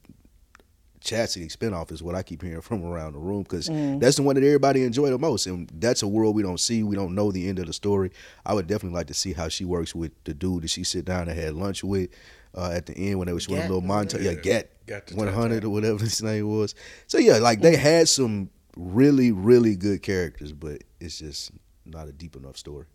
Chastity 1.02 1.48
spinoff 1.48 1.92
is 1.92 2.02
what 2.02 2.16
I 2.16 2.24
keep 2.24 2.42
hearing 2.42 2.62
from 2.62 2.86
around 2.86 3.14
the 3.14 3.20
room 3.20 3.44
because 3.44 3.68
that's 4.00 4.16
the 4.18 4.24
one 4.24 4.36
that 4.36 4.44
everybody 4.44 4.84
enjoyed 4.84 5.12
the 5.12 5.18
most, 5.18 5.48
and 5.48 5.70
that's 5.74 6.04
a 6.04 6.08
world 6.08 6.36
we 6.36 6.44
don't 6.44 6.60
see. 6.60 6.84
We 6.84 6.96
don't 6.96 7.16
know 7.16 7.32
the 7.32 7.50
end 7.50 7.60
of 7.60 7.68
the 7.68 7.74
story. 7.74 8.12
I 8.46 8.54
would 8.54 8.68
definitely 8.68 8.96
like 8.98 9.08
to 9.08 9.14
see 9.14 9.34
how 9.34 9.50
she 9.50 9.66
works 9.66 9.94
with 9.94 10.12
the 10.24 10.34
dude 10.34 10.64
that 10.64 10.70
she 10.70 10.84
sit 10.84 11.06
down 11.06 11.28
and 11.28 11.38
had 11.38 11.54
lunch 11.56 11.84
with 11.84 12.10
uh, 12.56 12.72
at 12.72 12.86
the 12.86 12.94
end 12.94 13.20
when 13.20 13.28
they 13.28 13.34
was 13.34 13.44
showing 13.44 13.60
a 13.60 13.62
Gat, 13.62 13.72
little 13.72 13.88
montage. 13.88 14.24
Yeah, 14.24 14.32
Yeah. 14.32 14.42
Gat, 14.42 14.86
Gat 14.86 15.12
one 15.14 15.28
hundred 15.28 15.64
or 15.66 15.70
whatever 15.70 16.00
his 16.04 16.22
name 16.22 16.48
was. 16.50 16.76
So 17.08 17.18
yeah, 17.18 17.38
like 17.38 17.62
they 17.62 17.76
had 17.76 18.08
some 18.08 18.50
really 18.78 19.32
really 19.32 19.76
good 19.76 20.02
characters, 20.02 20.54
but 20.54 20.84
it's 21.00 21.20
just 21.20 21.52
not 21.86 22.08
a 22.08 22.12
deep 22.12 22.36
enough 22.36 22.58
story. 22.58 22.86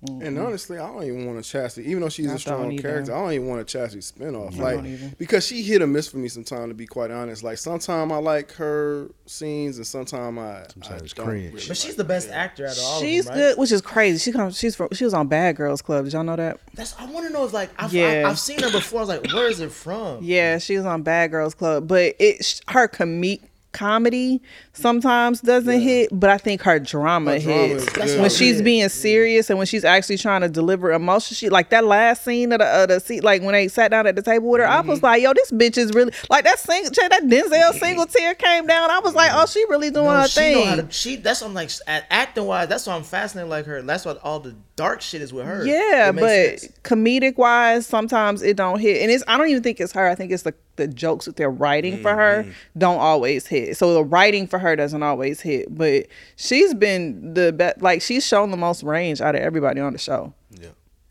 And 0.00 0.20
mm-hmm. 0.20 0.46
honestly, 0.46 0.78
I 0.78 0.86
don't 0.86 1.02
even 1.02 1.26
want 1.26 1.40
a 1.40 1.42
Chastity, 1.42 1.88
even 1.90 2.02
though 2.02 2.08
she's 2.08 2.30
I 2.30 2.34
a 2.34 2.38
strong 2.38 2.70
either. 2.70 2.82
character. 2.82 3.14
I 3.14 3.20
don't 3.20 3.32
even 3.32 3.48
want 3.48 3.60
a 3.60 3.64
Chastity 3.64 4.00
spinoff, 4.00 4.56
I 4.58 4.62
like 4.62 4.76
don't 4.76 5.18
because 5.18 5.44
she 5.44 5.62
hit 5.62 5.82
or 5.82 5.88
miss 5.88 6.06
for 6.06 6.18
me 6.18 6.28
sometimes. 6.28 6.68
To 6.68 6.74
be 6.74 6.86
quite 6.86 7.10
honest, 7.10 7.42
like 7.42 7.58
sometimes 7.58 8.12
I 8.12 8.18
like 8.18 8.52
her 8.52 9.10
scenes, 9.26 9.76
and 9.78 9.86
sometimes 9.86 10.38
I 10.38 10.66
Sometimes 10.72 11.12
I 11.12 11.16
don't 11.16 11.26
cringe. 11.26 11.54
really 11.54 11.66
But 11.66 11.76
she's 11.76 11.86
like 11.86 11.96
the 11.96 12.04
it. 12.04 12.08
best 12.08 12.30
actor 12.30 12.66
out 12.66 12.76
of 12.76 12.84
all 12.84 13.00
She's 13.00 13.20
of 13.20 13.32
them, 13.32 13.34
right? 13.34 13.48
good, 13.50 13.58
which 13.58 13.72
is 13.72 13.80
crazy. 13.80 14.18
She 14.18 14.30
comes. 14.30 14.56
She's 14.56 14.76
from. 14.76 14.88
She 14.92 15.04
was 15.04 15.14
on 15.14 15.26
Bad 15.26 15.56
Girls 15.56 15.82
Club. 15.82 16.04
Did 16.04 16.12
y'all 16.12 16.22
know 16.22 16.36
that? 16.36 16.60
That's 16.74 16.94
I 16.98 17.06
want 17.06 17.26
to 17.26 17.32
know 17.32 17.44
if 17.44 17.52
like 17.52 17.70
I've, 17.78 17.92
Yeah. 17.92 18.22
I, 18.26 18.28
have 18.28 18.38
seen 18.38 18.62
her 18.62 18.70
before. 18.70 19.00
I 19.00 19.02
was 19.02 19.08
like, 19.08 19.32
where 19.32 19.48
is 19.48 19.58
it 19.60 19.72
from? 19.72 20.22
Yeah, 20.22 20.58
she 20.58 20.76
was 20.76 20.86
on 20.86 21.02
Bad 21.02 21.32
Girls 21.32 21.54
Club, 21.54 21.88
but 21.88 22.14
it 22.20 22.62
her 22.68 22.86
comic 22.86 23.47
comedy 23.72 24.40
sometimes 24.72 25.40
doesn't 25.40 25.80
hit, 25.80 26.08
but 26.12 26.30
I 26.30 26.38
think 26.38 26.62
her 26.62 26.78
drama 26.78 27.32
Her 27.32 27.38
hits 27.38 27.84
is 27.84 27.88
good. 27.90 28.20
when 28.20 28.30
she's 28.30 28.56
Yeah. 28.58 28.62
being 28.62 28.88
serious 28.88 29.50
and 29.50 29.58
when 29.58 29.66
she's 29.66 29.84
actually 29.84 30.16
trying 30.18 30.40
to 30.40 30.48
deliver 30.48 30.90
emotion. 30.92 31.34
She 31.34 31.48
like 31.50 31.70
that 31.70 31.84
last 31.84 32.24
scene 32.24 32.52
of 32.52 32.60
the, 32.60 32.66
of 32.66 32.88
the 32.88 33.00
seat, 33.00 33.22
like 33.22 33.42
when 33.42 33.52
they 33.52 33.68
sat 33.68 33.90
down 33.90 34.06
at 34.06 34.16
the 34.16 34.22
table 34.22 34.48
with 34.48 34.60
her. 34.60 34.66
I 34.68 34.78
Mm-hmm. 34.80 34.88
was 34.90 35.02
like, 35.02 35.22
yo, 35.22 35.32
this 35.34 35.50
bitch 35.50 35.76
is 35.76 35.92
really 35.92 36.12
like 36.30 36.44
that. 36.44 36.58
Sing, 36.58 36.84
that 36.84 37.22
Denzel 37.24 37.78
single 37.78 38.06
tear 38.06 38.34
came 38.34 38.66
down. 38.66 38.90
I 38.90 39.00
was 39.00 39.14
like, 39.14 39.30
oh, 39.34 39.46
she 39.46 39.64
really 39.68 39.90
doing 39.90 40.06
No, 40.06 40.20
her 40.22 40.28
she 40.28 40.52
know 40.54 40.64
how 40.64 40.76
thing. 40.76 40.86
to. 40.86 40.92
She 40.92 41.16
that's 41.16 41.40
what 41.42 41.48
I'm 41.48 41.54
like 41.54 41.70
acting 41.86 42.44
wise. 42.46 42.68
That's 42.68 42.86
why 42.86 42.94
I'm 42.94 43.02
fascinated 43.04 43.50
like 43.50 43.66
her. 43.66 43.82
That's 43.82 44.04
what 44.04 44.18
all 44.22 44.40
the 44.40 44.54
dark 44.76 45.00
shit 45.02 45.20
is 45.22 45.32
with 45.32 45.44
her. 45.46 45.66
Yeah, 45.66 46.12
but 46.12 46.60
sense. 46.60 46.68
comedic 46.84 47.36
wise, 47.36 47.86
sometimes 47.86 48.42
it 48.42 48.56
don't 48.56 48.78
hit, 48.80 49.02
and 49.02 49.10
it's 49.10 49.24
I 49.28 49.36
don't 49.36 49.48
even 49.48 49.62
think 49.62 49.80
it's 49.80 49.92
her. 49.92 50.08
I 50.08 50.14
think 50.14 50.32
it's 50.32 50.42
the 50.44 50.54
the 50.78 50.88
jokes 50.88 51.26
that 51.26 51.36
they're 51.36 51.50
writing 51.50 52.00
for 52.00 52.14
her 52.14 52.42
Mm-hmm. 52.44 52.78
don't 52.78 52.98
always 52.98 53.46
hit. 53.46 53.76
So 53.76 53.92
the 53.92 54.02
writing 54.04 54.46
for 54.46 54.58
her 54.58 54.74
doesn't 54.74 55.02
always 55.02 55.42
hit, 55.42 55.66
but 55.76 56.06
she's 56.36 56.72
been 56.72 57.34
the 57.34 57.52
best. 57.52 57.82
Like 57.82 58.00
she's 58.00 58.26
shown 58.26 58.50
the 58.50 58.56
most 58.56 58.82
range 58.82 59.20
out 59.20 59.34
of 59.34 59.42
everybody 59.42 59.80
on 59.80 59.92
the 59.92 59.98
show, 59.98 60.32
Yeah. 60.58 60.68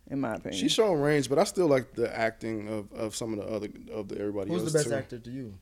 in 0.09 0.19
my 0.21 0.33
opinion. 0.36 0.59
She's 0.59 0.71
showing 0.71 1.00
range, 1.00 1.29
but 1.29 1.38
I 1.38 1.43
still 1.43 1.67
like 1.67 1.93
the 1.93 2.13
acting 2.17 2.67
of, 2.67 2.91
of 2.93 3.15
some 3.15 3.31
of 3.33 3.39
the 3.39 3.45
other 3.53 3.67
of 3.93 4.07
the 4.07 4.17
everybody 4.19 4.50
who's 4.50 4.63
else 4.63 4.71
the 4.71 4.79
best 4.79 4.89
too. 4.89 4.95
actor 4.95 5.19
to 5.19 5.29
you 5.29 5.53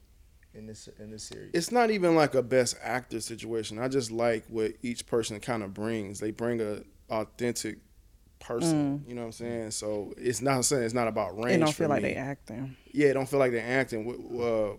in 0.54 0.68
this 0.68 0.88
in 1.00 1.12
this 1.12 1.24
series? 1.24 1.52
It's 1.54 1.72
not 1.72 1.92
even 1.92 2.16
like 2.16 2.34
a 2.34 2.42
best 2.42 2.78
actor 2.82 3.20
situation. 3.20 3.78
I 3.78 3.90
just 3.90 4.10
like 4.12 4.46
what 4.48 4.72
each 4.82 5.06
person 5.06 5.40
kind 5.42 5.64
of 5.64 5.74
brings. 5.74 6.20
They 6.22 6.32
bring 6.32 6.62
a 6.62 6.84
authentic 7.10 7.80
person. 8.46 9.04
You 9.08 9.16
know 9.16 9.22
what 9.22 9.26
I'm 9.28 9.32
saying? 9.34 9.72
So 9.72 10.14
it's 10.18 10.42
not 10.42 10.56
I'm 10.56 10.64
saying 10.64 10.84
it's 10.84 10.94
not 10.94 11.08
about 11.08 11.36
range. 11.38 11.48
they 11.48 11.58
don't 11.58 11.68
for 11.70 11.74
feel 11.74 11.90
like 11.90 12.04
me. 12.04 12.10
they 12.10 12.16
acting. 12.16 12.76
yeah, 12.92 13.08
it 13.08 13.14
don't 13.14 13.28
feel 13.28 13.40
like 13.40 13.52
they're 13.52 13.80
acting. 13.80 14.08
Uh, 14.42 14.78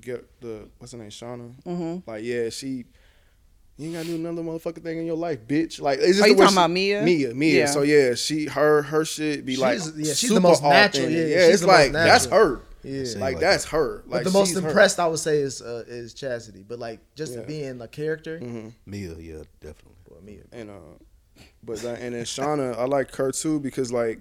get 0.00 0.40
the 0.40 0.68
what's 0.78 0.92
her 0.92 0.98
name, 0.98 1.10
Shawna. 1.10 1.52
Mm-hmm. 1.64 2.10
Like, 2.10 2.24
yeah, 2.24 2.48
she. 2.50 2.84
You 3.76 3.86
ain't 3.86 3.94
gotta 3.94 4.06
do 4.06 4.14
another 4.14 4.42
motherfucking 4.42 4.84
thing 4.84 4.98
in 4.98 5.06
your 5.06 5.16
life, 5.16 5.40
bitch. 5.48 5.80
Like, 5.80 5.98
it's 5.98 6.18
just 6.18 6.20
Are 6.20 6.22
the 6.22 6.28
you 6.28 6.34
way 6.34 6.38
talking 6.44 6.48
she- 6.50 6.54
about 6.58 6.70
Mia? 6.70 7.02
Mia, 7.02 7.34
Mia. 7.34 7.58
Yeah. 7.58 7.66
So 7.66 7.82
yeah, 7.82 8.14
she, 8.14 8.46
her, 8.46 8.82
her 8.82 9.04
shit 9.04 9.44
be 9.44 9.56
like, 9.56 9.78
She's- 9.80 9.92
yeah, 9.96 10.14
she's 10.14 10.30
the 10.30 10.40
most 10.40 10.62
natural, 10.62 11.06
authentic. 11.06 11.10
yeah, 11.10 11.34
Yeah, 11.36 11.46
she's 11.46 11.54
it's 11.54 11.60
the 11.62 11.66
most 11.66 11.76
like 11.78 11.92
that's 11.92 12.26
her. 12.26 12.60
Yeah. 12.84 13.02
Like 13.14 13.20
like 13.20 13.40
that's 13.40 13.64
her. 13.66 14.04
But 14.06 14.22
the 14.22 14.30
most 14.30 14.50
she's 14.50 14.60
her. 14.60 14.68
impressed 14.68 15.00
I 15.00 15.08
would 15.08 15.18
say 15.18 15.38
is 15.38 15.60
uh, 15.60 15.82
is 15.88 16.14
Chastity. 16.14 16.62
But 16.62 16.78
like 16.78 17.00
just 17.16 17.32
Yeah. 17.32 17.38
Mm-hmm. 17.40 17.48
being 17.48 17.80
a 17.80 17.88
character, 17.88 18.38
Mia, 18.86 19.14
yeah, 19.18 19.42
definitely. 19.60 19.96
well, 20.08 20.20
Mia. 20.22 20.42
and 20.52 20.70
uh, 20.70 20.74
but 21.62 21.82
and 21.84 22.14
then 22.14 22.24
Shawna, 22.24 22.76
I 22.78 22.84
like 22.84 23.14
her 23.16 23.32
too 23.32 23.60
because 23.60 23.92
like 23.92 24.20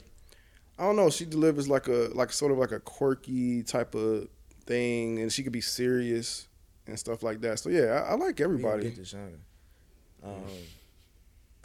I 0.77 0.83
don't 0.83 0.95
know, 0.95 1.09
she 1.09 1.25
delivers 1.25 1.67
like 1.67 1.87
a 1.87 2.09
like 2.13 2.31
sort 2.31 2.51
of 2.51 2.57
like 2.57 2.71
a 2.71 2.79
quirky 2.79 3.63
type 3.63 3.95
of 3.95 4.27
thing, 4.65 5.19
and 5.19 5.31
she 5.31 5.43
could 5.43 5.51
be 5.53 5.61
serious 5.61 6.47
and 6.87 6.97
stuff 6.97 7.23
like 7.23 7.41
that. 7.41 7.59
So 7.59 7.69
yeah, 7.69 8.03
I, 8.07 8.11
I 8.11 8.15
like 8.15 8.41
everybody. 8.41 8.89
get 8.89 8.95
to 8.95 9.01
Shawna. 9.01 9.35
Um, 10.23 10.43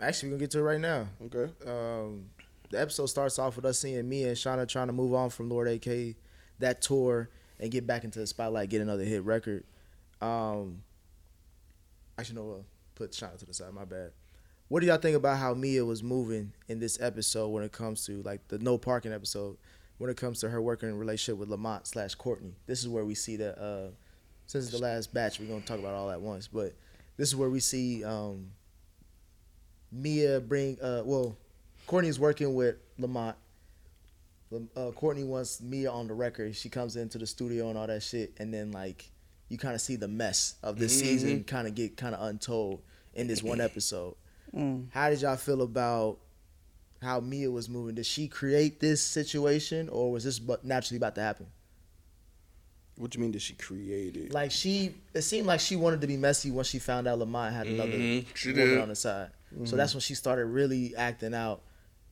actually, 0.00 0.28
we're 0.28 0.32
gonna 0.36 0.40
get 0.40 0.50
to 0.52 0.58
it 0.58 0.62
right 0.62 0.80
now. 0.80 1.06
Okay. 1.24 1.52
um, 1.66 2.26
the 2.70 2.80
episode 2.80 3.06
starts 3.06 3.38
off 3.38 3.56
with 3.56 3.64
us 3.64 3.78
seeing 3.78 4.06
me 4.08 4.24
and 4.24 4.36
Shawna 4.36 4.68
trying 4.68 4.88
to 4.88 4.92
move 4.92 5.14
on 5.14 5.30
from 5.30 5.48
Lord 5.48 5.68
AK, 5.68 6.16
that 6.58 6.82
tour, 6.82 7.30
and 7.58 7.70
get 7.70 7.86
back 7.86 8.04
into 8.04 8.18
the 8.18 8.26
spotlight, 8.26 8.68
get 8.68 8.82
another 8.82 9.04
hit 9.04 9.24
record. 9.24 9.64
Um, 10.20 10.82
actually, 12.18 12.36
no, 12.36 12.50
uh, 12.50 12.62
put 12.94 13.12
Shauna 13.12 13.38
to 13.38 13.46
the 13.46 13.54
side. 13.54 13.72
My 13.72 13.84
bad. 13.84 14.10
What 14.68 14.80
do 14.80 14.86
y'all 14.86 14.98
think 14.98 15.16
about 15.16 15.38
how 15.38 15.54
Mia 15.54 15.82
was 15.84 16.02
moving 16.02 16.52
in 16.68 16.78
this 16.78 17.00
episode 17.00 17.48
when 17.48 17.64
it 17.64 17.72
comes 17.72 18.04
to 18.04 18.22
like 18.22 18.46
the 18.48 18.58
no 18.58 18.76
parking 18.76 19.12
episode? 19.12 19.56
When 19.96 20.10
it 20.10 20.16
comes 20.16 20.40
to 20.40 20.48
her 20.48 20.62
working 20.62 20.96
relationship 20.96 21.40
with 21.40 21.48
Lamont 21.48 21.86
slash 21.86 22.14
Courtney, 22.14 22.54
this 22.66 22.80
is 22.80 22.88
where 22.88 23.04
we 23.04 23.14
see 23.14 23.36
that. 23.36 23.58
Uh, 23.58 23.88
since 24.46 24.66
it's 24.66 24.72
the 24.76 24.82
last 24.82 25.12
batch, 25.12 25.40
we're 25.40 25.46
gonna 25.46 25.62
talk 25.62 25.78
about 25.78 25.94
all 25.94 26.10
at 26.10 26.20
once, 26.20 26.46
but 26.46 26.74
this 27.16 27.28
is 27.28 27.34
where 27.34 27.50
we 27.50 27.60
see 27.60 28.04
um, 28.04 28.50
Mia 29.90 30.40
bring 30.40 30.78
uh 30.80 31.02
well 31.04 31.36
Courtney's 31.86 32.20
working 32.20 32.54
with 32.54 32.76
Lamont. 32.98 33.36
Uh, 34.76 34.90
Courtney 34.92 35.24
wants 35.24 35.60
Mia 35.60 35.90
on 35.90 36.06
the 36.06 36.14
record. 36.14 36.54
She 36.54 36.68
comes 36.68 36.96
into 36.96 37.18
the 37.18 37.26
studio 37.26 37.70
and 37.70 37.78
all 37.78 37.86
that 37.86 38.02
shit, 38.02 38.34
and 38.38 38.52
then 38.52 38.70
like 38.70 39.10
you 39.48 39.56
kind 39.56 39.74
of 39.74 39.80
see 39.80 39.96
the 39.96 40.08
mess 40.08 40.56
of 40.62 40.78
this 40.78 40.98
season 40.98 41.42
kind 41.44 41.66
of 41.66 41.74
get 41.74 41.96
kind 41.96 42.14
of 42.14 42.26
untold 42.28 42.82
in 43.14 43.26
this 43.26 43.42
one 43.42 43.60
episode. 43.60 44.14
How 44.90 45.10
did 45.10 45.20
y'all 45.20 45.36
feel 45.36 45.62
about 45.62 46.18
how 47.02 47.20
Mia 47.20 47.50
was 47.50 47.68
moving? 47.68 47.94
Did 47.94 48.06
she 48.06 48.26
create 48.28 48.80
this 48.80 49.02
situation, 49.02 49.88
or 49.88 50.10
was 50.12 50.24
this 50.24 50.38
but 50.38 50.64
naturally 50.64 50.96
about 50.96 51.14
to 51.16 51.20
happen? 51.20 51.46
What 52.96 53.12
do 53.12 53.18
you 53.18 53.22
mean? 53.22 53.30
Did 53.32 53.42
she 53.42 53.54
create 53.54 54.16
it? 54.16 54.32
Like 54.32 54.50
she, 54.50 54.94
it 55.14 55.22
seemed 55.22 55.46
like 55.46 55.60
she 55.60 55.76
wanted 55.76 56.00
to 56.00 56.06
be 56.08 56.16
messy 56.16 56.50
once 56.50 56.68
she 56.68 56.80
found 56.80 57.06
out 57.06 57.18
Lamont 57.20 57.54
had 57.54 57.66
another 57.68 57.92
Mhm, 57.96 58.26
she 58.34 58.48
woman 58.52 58.68
did. 58.70 58.78
on 58.80 58.88
the 58.88 58.96
side. 58.96 59.30
So 59.64 59.76
that's 59.76 59.94
when 59.94 60.00
she 60.00 60.14
started 60.14 60.44
really 60.46 60.94
acting 60.96 61.32
out. 61.32 61.62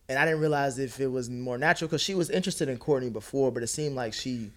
And 0.08 0.18
I 0.18 0.24
didn't 0.24 0.40
realize 0.40 0.78
if 0.78 1.00
it 1.00 1.08
was 1.08 1.28
more 1.28 1.58
natural 1.58 1.88
because 1.88 2.00
she 2.00 2.14
was 2.14 2.30
interested 2.30 2.68
in 2.68 2.78
Courtney 2.78 3.10
before, 3.10 3.50
but 3.50 3.62
it 3.64 3.66
seemed 3.66 3.96
like 3.96 4.14
she 4.14 4.52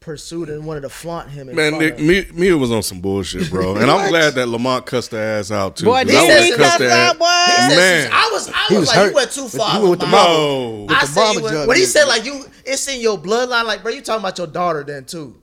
pursued 0.00 0.48
and 0.48 0.64
wanted 0.64 0.80
to 0.80 0.88
flaunt 0.88 1.30
him. 1.30 1.48
In 1.50 1.54
Man, 1.56 1.72
front 1.72 1.84
Nick, 1.84 1.94
of- 2.30 2.34
Mia, 2.34 2.50
Mia 2.50 2.56
was 2.58 2.72
on 2.72 2.82
some 2.82 3.00
bullshit, 3.00 3.50
bro. 3.50 3.76
And 3.76 3.90
I'm 3.90 4.08
glad 4.10 4.34
that 4.34 4.46
Lamont 4.48 4.86
cussed 4.86 5.12
her 5.12 5.18
ass 5.18 5.50
out 5.50 5.76
too. 5.76 5.84
Boy, 5.84 6.04
'cause 6.04 6.06
did 6.12 6.14
he 6.22 6.26
would've 6.28 6.44
say 6.44 6.56
cussed 6.56 6.78
that 6.78 7.12
her 7.12 7.18
boy? 7.18 7.76
Man. 7.76 8.10
I 8.12 8.30
was, 8.32 8.48
I 8.48 8.66
was, 8.70 8.78
was 8.80 8.88
like, 8.88 8.96
hurt. 8.96 9.08
you 9.10 9.14
went 9.14 9.30
too 9.30 9.48
far. 9.48 9.70
He 9.72 9.78
went 9.78 9.90
with 9.90 10.00
the 10.00 10.06
Lamont. 10.06 10.28
No. 10.28 10.86
I 10.88 11.00
the 11.00 11.06
said 11.06 11.14
Brahma 11.14 11.38
you 11.38 11.44
went, 11.56 11.68
when 11.68 11.76
he 11.76 11.84
said 11.84 12.04
like 12.06 12.24
you, 12.24 12.44
it's 12.64 12.88
in 12.88 13.00
your 13.00 13.18
bloodline. 13.18 13.64
Like, 13.64 13.82
bro, 13.82 13.92
you 13.92 14.00
talking 14.00 14.20
about 14.20 14.38
your 14.38 14.46
daughter 14.46 14.82
then 14.84 15.04
too. 15.04 15.36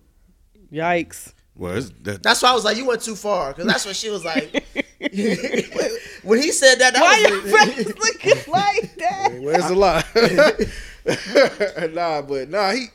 Yikes! 0.71 1.33
Well, 1.55 1.81
that, 2.03 2.21
That's 2.21 2.41
why 2.43 2.51
I 2.51 2.53
was 2.53 2.63
like, 2.65 2.77
you 2.77 2.85
went 2.85 3.01
too 3.01 3.15
far 3.15 3.49
because 3.51 3.65
that's 3.65 3.85
what 3.85 3.95
she 3.95 4.09
was 4.09 4.23
like. 4.25 4.51
when 6.23 6.41
he 6.41 6.51
said 6.51 6.75
that, 6.75 6.93
that 6.93 7.01
Why 7.01 7.21
was 7.21 7.29
your 7.29 7.57
face 7.57 7.87
looking 7.87 8.53
like 8.53 8.95
that? 8.97 9.39
Where's 9.41 9.67
the 9.67 9.75
lie? 9.75 10.03
nah, 11.93 12.21
but 12.21 12.49
nah, 12.49 12.71
he, 12.71 12.87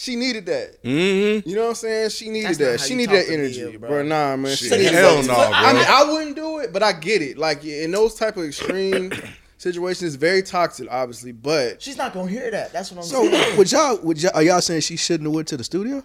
she 0.00 0.16
needed 0.16 0.46
that. 0.46 0.82
mm-hmm. 0.82 1.46
You 1.46 1.56
know 1.56 1.62
what 1.64 1.68
I'm 1.68 1.74
saying? 1.74 2.08
She 2.08 2.30
needed 2.30 2.46
That's 2.56 2.58
that. 2.58 2.80
She 2.80 2.94
needed 2.94 3.14
that 3.16 3.30
energy, 3.30 3.64
Mia, 3.66 3.78
bro. 3.78 3.88
bro. 3.90 4.02
Nah, 4.02 4.34
man. 4.36 4.56
She 4.56 4.68
Shit, 4.68 4.78
needed 4.78 4.94
hell 4.94 5.16
that. 5.20 5.26
no, 5.26 5.34
I 5.34 5.72
bro. 5.72 5.80
mean, 5.80 5.88
I 5.90 6.04
wouldn't 6.10 6.36
do 6.36 6.58
it, 6.60 6.72
but 6.72 6.82
I 6.82 6.92
get 6.94 7.20
it. 7.20 7.36
Like 7.36 7.64
in 7.66 7.90
those 7.90 8.14
type 8.14 8.38
of 8.38 8.44
extreme 8.44 9.12
situations, 9.58 10.14
it's 10.14 10.16
very 10.16 10.42
toxic, 10.42 10.88
obviously. 10.90 11.32
But 11.32 11.82
She's 11.82 11.98
not 11.98 12.14
gonna 12.14 12.30
hear 12.30 12.50
that. 12.50 12.72
That's 12.72 12.90
what 12.90 12.98
I'm 12.98 13.04
So 13.04 13.28
saying. 13.30 13.58
would 13.58 13.70
y'all 13.70 13.98
would 14.02 14.22
y'all 14.22 14.32
are 14.34 14.42
y'all 14.42 14.62
saying 14.62 14.80
she 14.80 14.96
shouldn't 14.96 15.26
have 15.26 15.34
went 15.34 15.48
to 15.48 15.58
the 15.58 15.64
studio? 15.64 16.02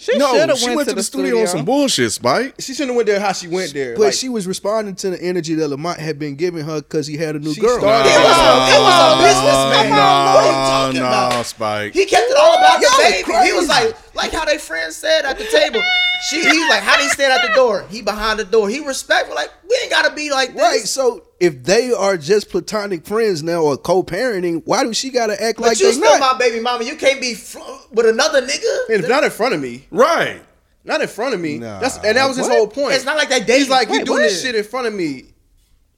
She 0.00 0.16
no, 0.16 0.32
have 0.38 0.56
she 0.56 0.66
went, 0.66 0.76
went 0.76 0.88
to 0.90 0.94
the 0.94 1.02
studio, 1.02 1.26
studio. 1.30 1.40
on 1.42 1.48
some 1.48 1.64
bullshit, 1.64 2.12
Spike. 2.12 2.54
She 2.60 2.72
shouldn't 2.72 2.90
have 2.90 2.96
went 2.98 3.08
there 3.08 3.18
how 3.18 3.32
she 3.32 3.48
went 3.48 3.72
there. 3.74 3.96
But 3.96 4.02
Like, 4.02 4.12
she 4.12 4.28
was 4.28 4.46
responding 4.46 4.94
to 4.94 5.10
the 5.10 5.20
energy 5.20 5.54
that 5.54 5.66
Lamont 5.66 5.98
had 5.98 6.20
been 6.20 6.36
giving 6.36 6.64
her 6.64 6.76
because 6.80 7.08
he 7.08 7.16
had 7.16 7.34
a 7.34 7.40
new 7.40 7.52
She 7.52 7.60
girl. 7.60 7.80
started- 7.80 8.08
It 8.08 8.14
was 8.16 8.38
a, 8.38 8.76
it 8.76 8.80
was 8.80 8.94
a 8.94 9.26
businessman. 9.26 9.90
Nah, 9.90 10.34
what 10.34 10.44
are 10.44 10.46
you 10.46 10.52
talking 10.52 11.00
nah, 11.00 11.26
about? 11.26 11.46
Spike. 11.46 11.94
He 11.94 12.04
kept 12.06 12.17
it 12.17 12.17
all 12.38 12.54
about 12.54 12.80
the 12.80 12.86
Y'all 12.86 13.10
baby. 13.10 13.46
He 13.48 13.52
was 13.52 13.68
like, 13.68 14.14
like 14.14 14.32
how 14.32 14.44
they 14.44 14.58
friends 14.58 14.96
said 14.96 15.24
at 15.24 15.38
the 15.38 15.44
table. 15.46 15.82
She, 16.30 16.40
he 16.40 16.68
like, 16.68 16.82
how 16.82 16.96
they 16.96 17.06
stand 17.08 17.32
at 17.32 17.46
the 17.46 17.54
door. 17.54 17.84
He 17.88 18.02
behind 18.02 18.38
the 18.40 18.44
door. 18.44 18.68
He 18.68 18.84
respectful. 18.84 19.34
Like 19.34 19.50
we 19.68 19.78
ain't 19.82 19.90
gotta 19.90 20.14
be 20.14 20.30
like 20.30 20.52
this. 20.52 20.62
Right. 20.62 20.80
So 20.80 21.24
if 21.38 21.62
they 21.62 21.92
are 21.92 22.16
just 22.16 22.50
platonic 22.50 23.06
friends 23.06 23.42
now 23.42 23.62
or 23.62 23.76
co-parenting, 23.76 24.62
why 24.64 24.84
do 24.84 24.92
she 24.92 25.10
gotta 25.10 25.40
act 25.42 25.58
But 25.58 25.68
like 25.68 25.80
you 25.80 25.86
they 25.86 25.92
still 25.92 26.18
not? 26.18 26.32
my 26.32 26.38
baby 26.38 26.60
mama. 26.60 26.84
You 26.84 26.96
can't 26.96 27.20
be 27.20 27.34
fl- 27.34 27.60
with 27.92 28.06
another 28.06 28.42
nigga. 28.44 28.94
And 28.94 29.08
not 29.08 29.24
in 29.24 29.30
front 29.30 29.54
of 29.54 29.60
me. 29.60 29.86
Right. 29.90 30.42
Not 30.84 31.02
in 31.02 31.08
front 31.08 31.34
of 31.34 31.40
me. 31.40 31.58
Nah, 31.58 31.80
That's 31.80 31.98
and 31.98 32.16
that 32.16 32.26
was 32.26 32.36
his 32.38 32.48
whole 32.48 32.66
point. 32.66 32.94
It's 32.94 33.04
not 33.04 33.16
like 33.16 33.28
that 33.28 33.46
dating. 33.46 33.56
He's 33.60 33.68
like, 33.68 33.88
you 33.88 33.98
Wait, 33.98 34.06
doing 34.06 34.20
what? 34.20 34.28
this 34.28 34.42
shit 34.42 34.54
in 34.54 34.64
front 34.64 34.86
of 34.86 34.94
me. 34.94 35.26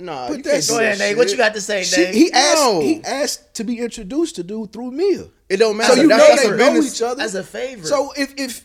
Nah, 0.01 0.29
But 0.29 0.43
that's- 0.45 0.69
Go 0.69 0.77
that 0.77 0.83
ahead, 0.83 0.99
Nate. 0.99 1.09
shit. 1.11 1.19
What 1.19 1.31
you 1.31 1.37
got 1.37 1.55
to 1.55 1.61
say, 1.61 1.85
She, 1.85 2.01
Nate? 2.05 2.15
he 2.15 2.33
asked. 2.33 2.55
No. 2.57 2.81
He 2.81 3.03
asked 3.05 3.55
to 3.55 3.65
be 3.65 3.79
introduced 3.79 4.37
to 4.37 4.43
dude 4.43 4.73
through 4.73 4.91
Mia. 4.93 5.25
It 5.49 5.59
don't 5.59 5.77
matter. 5.77 5.95
So 5.97 6.03
you 6.03 6.09
that's, 6.09 6.21
know 6.23 6.29
that's 6.29 6.43
they 6.43 6.51
know 6.57 6.73
business. 6.73 6.97
each 6.97 7.03
other. 7.03 7.23
As 7.23 7.35
a 7.35 7.43
favor. 7.45 7.87
So 7.87 8.13
if 8.17 8.35
if 8.37 8.65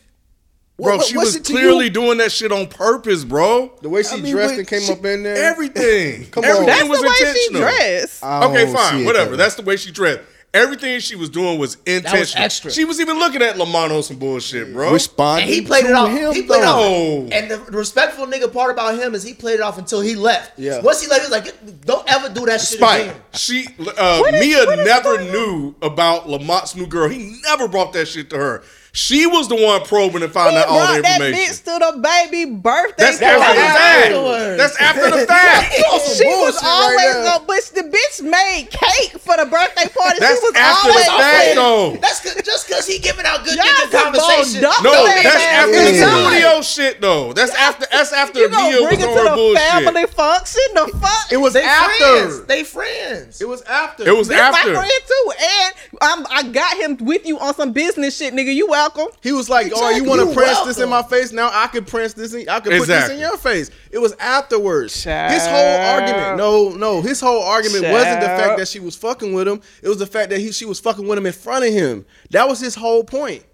Bro, 0.78 0.96
what- 0.98 1.06
she 1.06 1.16
was 1.16 1.38
clearly 1.38 1.88
doing 1.88 2.18
that 2.18 2.30
shit 2.30 2.52
on 2.52 2.66
purpose, 2.66 3.24
bro. 3.24 3.72
The 3.80 3.88
way 3.88 4.02
she 4.02 4.16
I 4.16 4.20
mean, 4.20 4.32
dressed 4.34 4.54
and 4.54 4.68
came 4.68 4.82
she- 4.82 4.92
up 4.92 5.04
in 5.06 5.22
there. 5.22 5.36
Everything. 5.36 6.26
Come 6.30 6.44
on. 6.44 6.50
Everything 6.50 6.66
That's 6.66 6.88
was 6.88 7.00
the 7.00 7.06
way 7.08 7.14
she 7.14 7.24
intentional. 7.26 7.60
dressed. 7.62 8.22
Okay, 8.22 8.64
oh, 8.68 8.72
fine, 8.74 9.04
whatever. 9.06 9.30
that. 9.30 9.36
That's 9.38 9.54
the 9.54 9.62
way 9.62 9.76
she 9.76 9.90
dressed. 9.90 10.20
Everything 10.56 10.98
she 11.00 11.16
was 11.16 11.28
doing 11.30 11.58
was 11.58 11.76
intentional. 11.86 12.44
extra. 12.44 12.70
She 12.70 12.84
was 12.84 13.00
even 13.00 13.18
looking 13.18 13.42
at 13.42 13.58
Lamont 13.58 13.92
on 13.92 14.02
some 14.02 14.18
bullshit, 14.18 14.72
bro. 14.72 14.92
responding. 14.92 15.44
and 15.44 15.54
he 15.54 15.60
played 15.62 15.84
to 15.84 15.90
it 15.90 15.94
off. 15.94 16.10
Him, 16.10 16.32
he 16.32 16.42
played 16.42 16.58
it 16.58 16.62
though. 16.62 17.24
off. 17.26 17.32
And 17.32 17.50
the 17.50 17.58
respectful 17.76 18.26
nigga 18.26 18.52
part 18.52 18.70
about 18.70 18.98
him 18.98 19.14
is 19.14 19.22
he 19.22 19.34
played 19.34 19.54
it 19.54 19.60
off 19.60 19.78
until 19.78 20.00
he 20.00 20.14
left. 20.14 20.58
Yeah. 20.58 20.80
Once 20.80 21.00
he 21.02 21.08
left, 21.08 21.26
he 21.26 21.30
was 21.30 21.44
like, 21.44 21.80
"Don't 21.84 22.10
ever 22.10 22.28
do 22.32 22.46
that 22.46 22.60
shit 22.60 22.78
Spike. 22.78 23.02
again." 23.02 23.16
She 23.34 23.66
uh, 23.98 24.18
What 24.20 24.34
is- 24.34 24.40
Mia 24.40 24.76
never 24.84 25.22
knew 25.22 25.74
about 25.82 26.28
Lamont's 26.28 26.74
new 26.74 26.86
girl. 26.86 27.08
He 27.08 27.38
never 27.44 27.68
brought 27.68 27.92
that 27.92 28.06
shit 28.08 28.30
to 28.30 28.36
her. 28.38 28.62
She 28.96 29.26
was 29.26 29.46
the 29.48 29.56
one 29.60 29.82
probing 29.84 30.22
and 30.24 30.32
He 30.32 30.34
finding 30.34 30.56
out 30.56 30.68
all 30.68 30.80
the 30.80 31.02
brought 31.02 31.02
that 31.04 31.20
information. 31.20 31.52
bitch 31.52 31.64
to 31.68 31.74
the 31.84 32.00
baby 32.00 32.44
birthday 32.48 32.96
That's 33.12 33.18
party. 33.20 33.36
after 33.36 33.52
the 33.52 33.68
fact. 33.68 34.08
afterwards. 34.08 34.56
That's 34.56 34.76
after 34.80 35.10
the 35.12 35.26
fact. 35.26 35.74
She 36.16 36.24
was 36.24 36.56
bullshit 36.56 36.62
right 36.62 36.72
always 36.72 37.14
now. 37.16 37.24
gonna, 37.36 37.44
but 37.46 37.60
the 37.76 37.82
bitch 37.92 38.22
made 38.24 38.68
cake 38.70 39.20
for 39.20 39.36
the 39.36 39.44
birthday 39.44 39.88
party. 39.92 40.16
That's 40.20 40.40
she 40.40 40.46
was 40.48 40.54
after 40.56 40.88
the 40.88 40.92
always 40.96 41.06
fact, 41.12 41.54
though. 41.56 41.96
That's 42.00 42.20
cause, 42.24 42.34
just 42.42 42.66
because 42.68 42.86
he 42.86 42.98
giving 42.98 43.26
out 43.26 43.44
good 43.44 43.56
Y'all 43.56 43.66
nigga 43.66 43.90
some 43.92 44.02
conversation. 44.16 44.62
bold 44.64 44.80
No, 44.80 44.92
Don't 44.92 45.04
that's 45.12 45.28
say 45.44 45.44
after 45.52 45.72
that. 45.76 45.84
the 45.84 45.96
Yeah. 45.98 46.08
studio 46.08 46.62
shit, 46.62 47.00
though. 47.02 47.32
That's 47.34 47.54
after. 47.54 47.86
That's 47.92 48.12
after 48.14 48.38
You 48.40 48.48
gonna 48.48 48.68
Mia 48.70 48.80
was 48.80 48.88
bring 48.88 49.00
it 49.00 49.08
on 49.08 49.12
to 49.12 49.18
her 49.20 49.28
the 49.28 49.36
bullshit. 49.36 49.62
family 49.68 50.06
function? 50.06 50.68
The 50.74 50.86
fuck? 51.00 51.32
It 51.32 51.36
was 51.36 51.52
They 51.52 51.64
after. 51.64 52.04
friends. 52.04 52.44
They 52.46 52.64
friends. 52.64 53.40
It 53.42 53.48
was 53.48 53.60
after. 53.62 54.08
It 54.08 54.16
was 54.16 54.28
This 54.28 54.40
after. 54.40 54.72
my 54.72 54.78
friend 54.80 55.02
too, 55.06 55.32
and 55.36 55.74
I'm, 56.00 56.26
I 56.30 56.42
got 56.48 56.76
him 56.78 56.96
with 57.04 57.26
you 57.26 57.38
on 57.40 57.54
some 57.54 57.72
business 57.72 58.16
shit, 58.16 58.32
nigga. 58.32 58.54
You 58.54 58.72
welcome. 58.94 59.16
He 59.22 59.32
was 59.32 59.48
like, 59.48 59.72
"Oh, 59.74 59.90
you 59.90 60.04
want 60.04 60.20
to 60.20 60.28
You 60.28 60.34
press 60.34 60.62
this 60.64 60.78
in 60.78 60.88
my 60.88 61.02
face? 61.02 61.32
Now 61.32 61.50
I 61.52 61.66
can 61.68 61.84
press 61.84 62.14
this. 62.14 62.34
In, 62.34 62.48
I 62.48 62.60
can 62.60 62.78
put 62.78 62.88
this 62.88 63.10
in 63.10 63.18
your 63.18 63.36
face." 63.36 63.70
It 63.90 63.98
was 63.98 64.14
afterwards. 64.18 64.92
His 65.32 65.46
whole 65.46 65.76
argument, 65.80 66.36
no, 66.36 66.70
no, 66.70 67.02
his 67.02 67.20
whole 67.20 67.42
argument 67.42 67.84
wasn't 67.92 68.20
the 68.20 68.26
fact 68.26 68.58
that 68.58 68.68
she 68.68 68.80
was 68.80 68.96
fucking 68.96 69.32
with 69.32 69.48
him. 69.48 69.60
It 69.82 69.88
was 69.88 69.98
the 69.98 70.06
fact 70.06 70.30
that 70.30 70.40
he 70.40 70.52
she 70.52 70.64
was 70.64 70.80
fucking 70.80 71.06
with 71.06 71.18
him 71.18 71.26
in 71.26 71.32
front 71.32 71.64
of 71.64 71.72
him. 71.72 72.04
That 72.30 72.48
was 72.48 72.60
his 72.60 72.74
whole 72.74 73.04
point. 73.04 73.44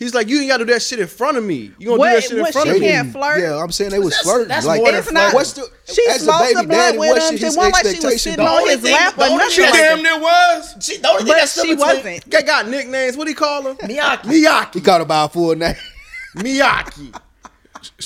He's 0.00 0.14
like, 0.14 0.28
"You 0.28 0.40
ain't 0.40 0.48
got 0.48 0.56
to 0.56 0.64
do 0.64 0.72
that 0.72 0.80
shit 0.82 0.98
in 0.98 1.06
front 1.06 1.36
of 1.36 1.44
me. 1.44 1.70
You 1.78 1.88
gonna 1.88 1.98
What- 1.98 2.08
do 2.08 2.14
that 2.14 2.22
shit 2.24 2.38
in 2.38 2.46
front 2.52 2.70
of 2.70 2.80
me?" 2.80 2.88
can't 2.88 3.12
flirt? 3.12 3.38
Yeah, 3.40 3.62
I'm 3.62 3.70
saying 3.70 3.90
they 3.90 3.98
was 3.98 4.10
That's- 4.14 4.24
flirting. 4.24 4.48
that's 4.48 4.66
like, 4.66 4.78
more 4.78 4.90
than 4.92 5.00
It's 5.00 5.12
not. 5.12 5.34
what's 5.34 5.52
the 5.52 5.68
she 5.84 6.02
as 6.08 6.26
a 6.26 6.32
baby 6.32 6.46
the 6.48 6.52
blunt 6.54 6.70
daddy? 6.70 6.98
with 6.98 7.08
What's 7.10 7.28
him. 7.30 7.36
his 7.38 7.42
It 7.54 7.58
wasn't 7.58 7.72
like 7.74 7.82
she 7.82 7.86
was 7.88 7.94
expectation? 7.94 8.18
sitting 8.18 8.44
The 8.44 8.50
on 8.50 8.58
only 8.60 8.72
his 8.72 8.80
thing- 8.80 8.92
lap 8.94 9.16
the 9.16 9.24
or 9.26 9.28
nothing 9.38 9.50
She 9.50 9.62
like 9.62 9.72
damn 9.74 10.02
near 10.02 10.18
was. 10.18 10.74
She, 10.80 10.96
the 10.96 11.08
only 11.08 11.18
thing 11.18 11.26
But 11.28 11.36
that's 11.36 11.62
she 11.62 11.74
wasn't. 11.74 12.30
They 12.30 12.42
got 12.42 12.68
nicknames. 12.68 13.16
What 13.16 13.24
do 13.26 13.30
you 13.30 13.36
call 13.36 13.62
him? 13.68 13.76
Miyaki. 13.76 14.22
Miyaki. 14.22 14.74
He 14.74 14.80
called 14.80 15.00
her 15.02 15.04
by 15.04 15.24
a 15.24 15.28
full 15.28 15.54
name. 15.54 15.76
Miyaki. 16.36 17.14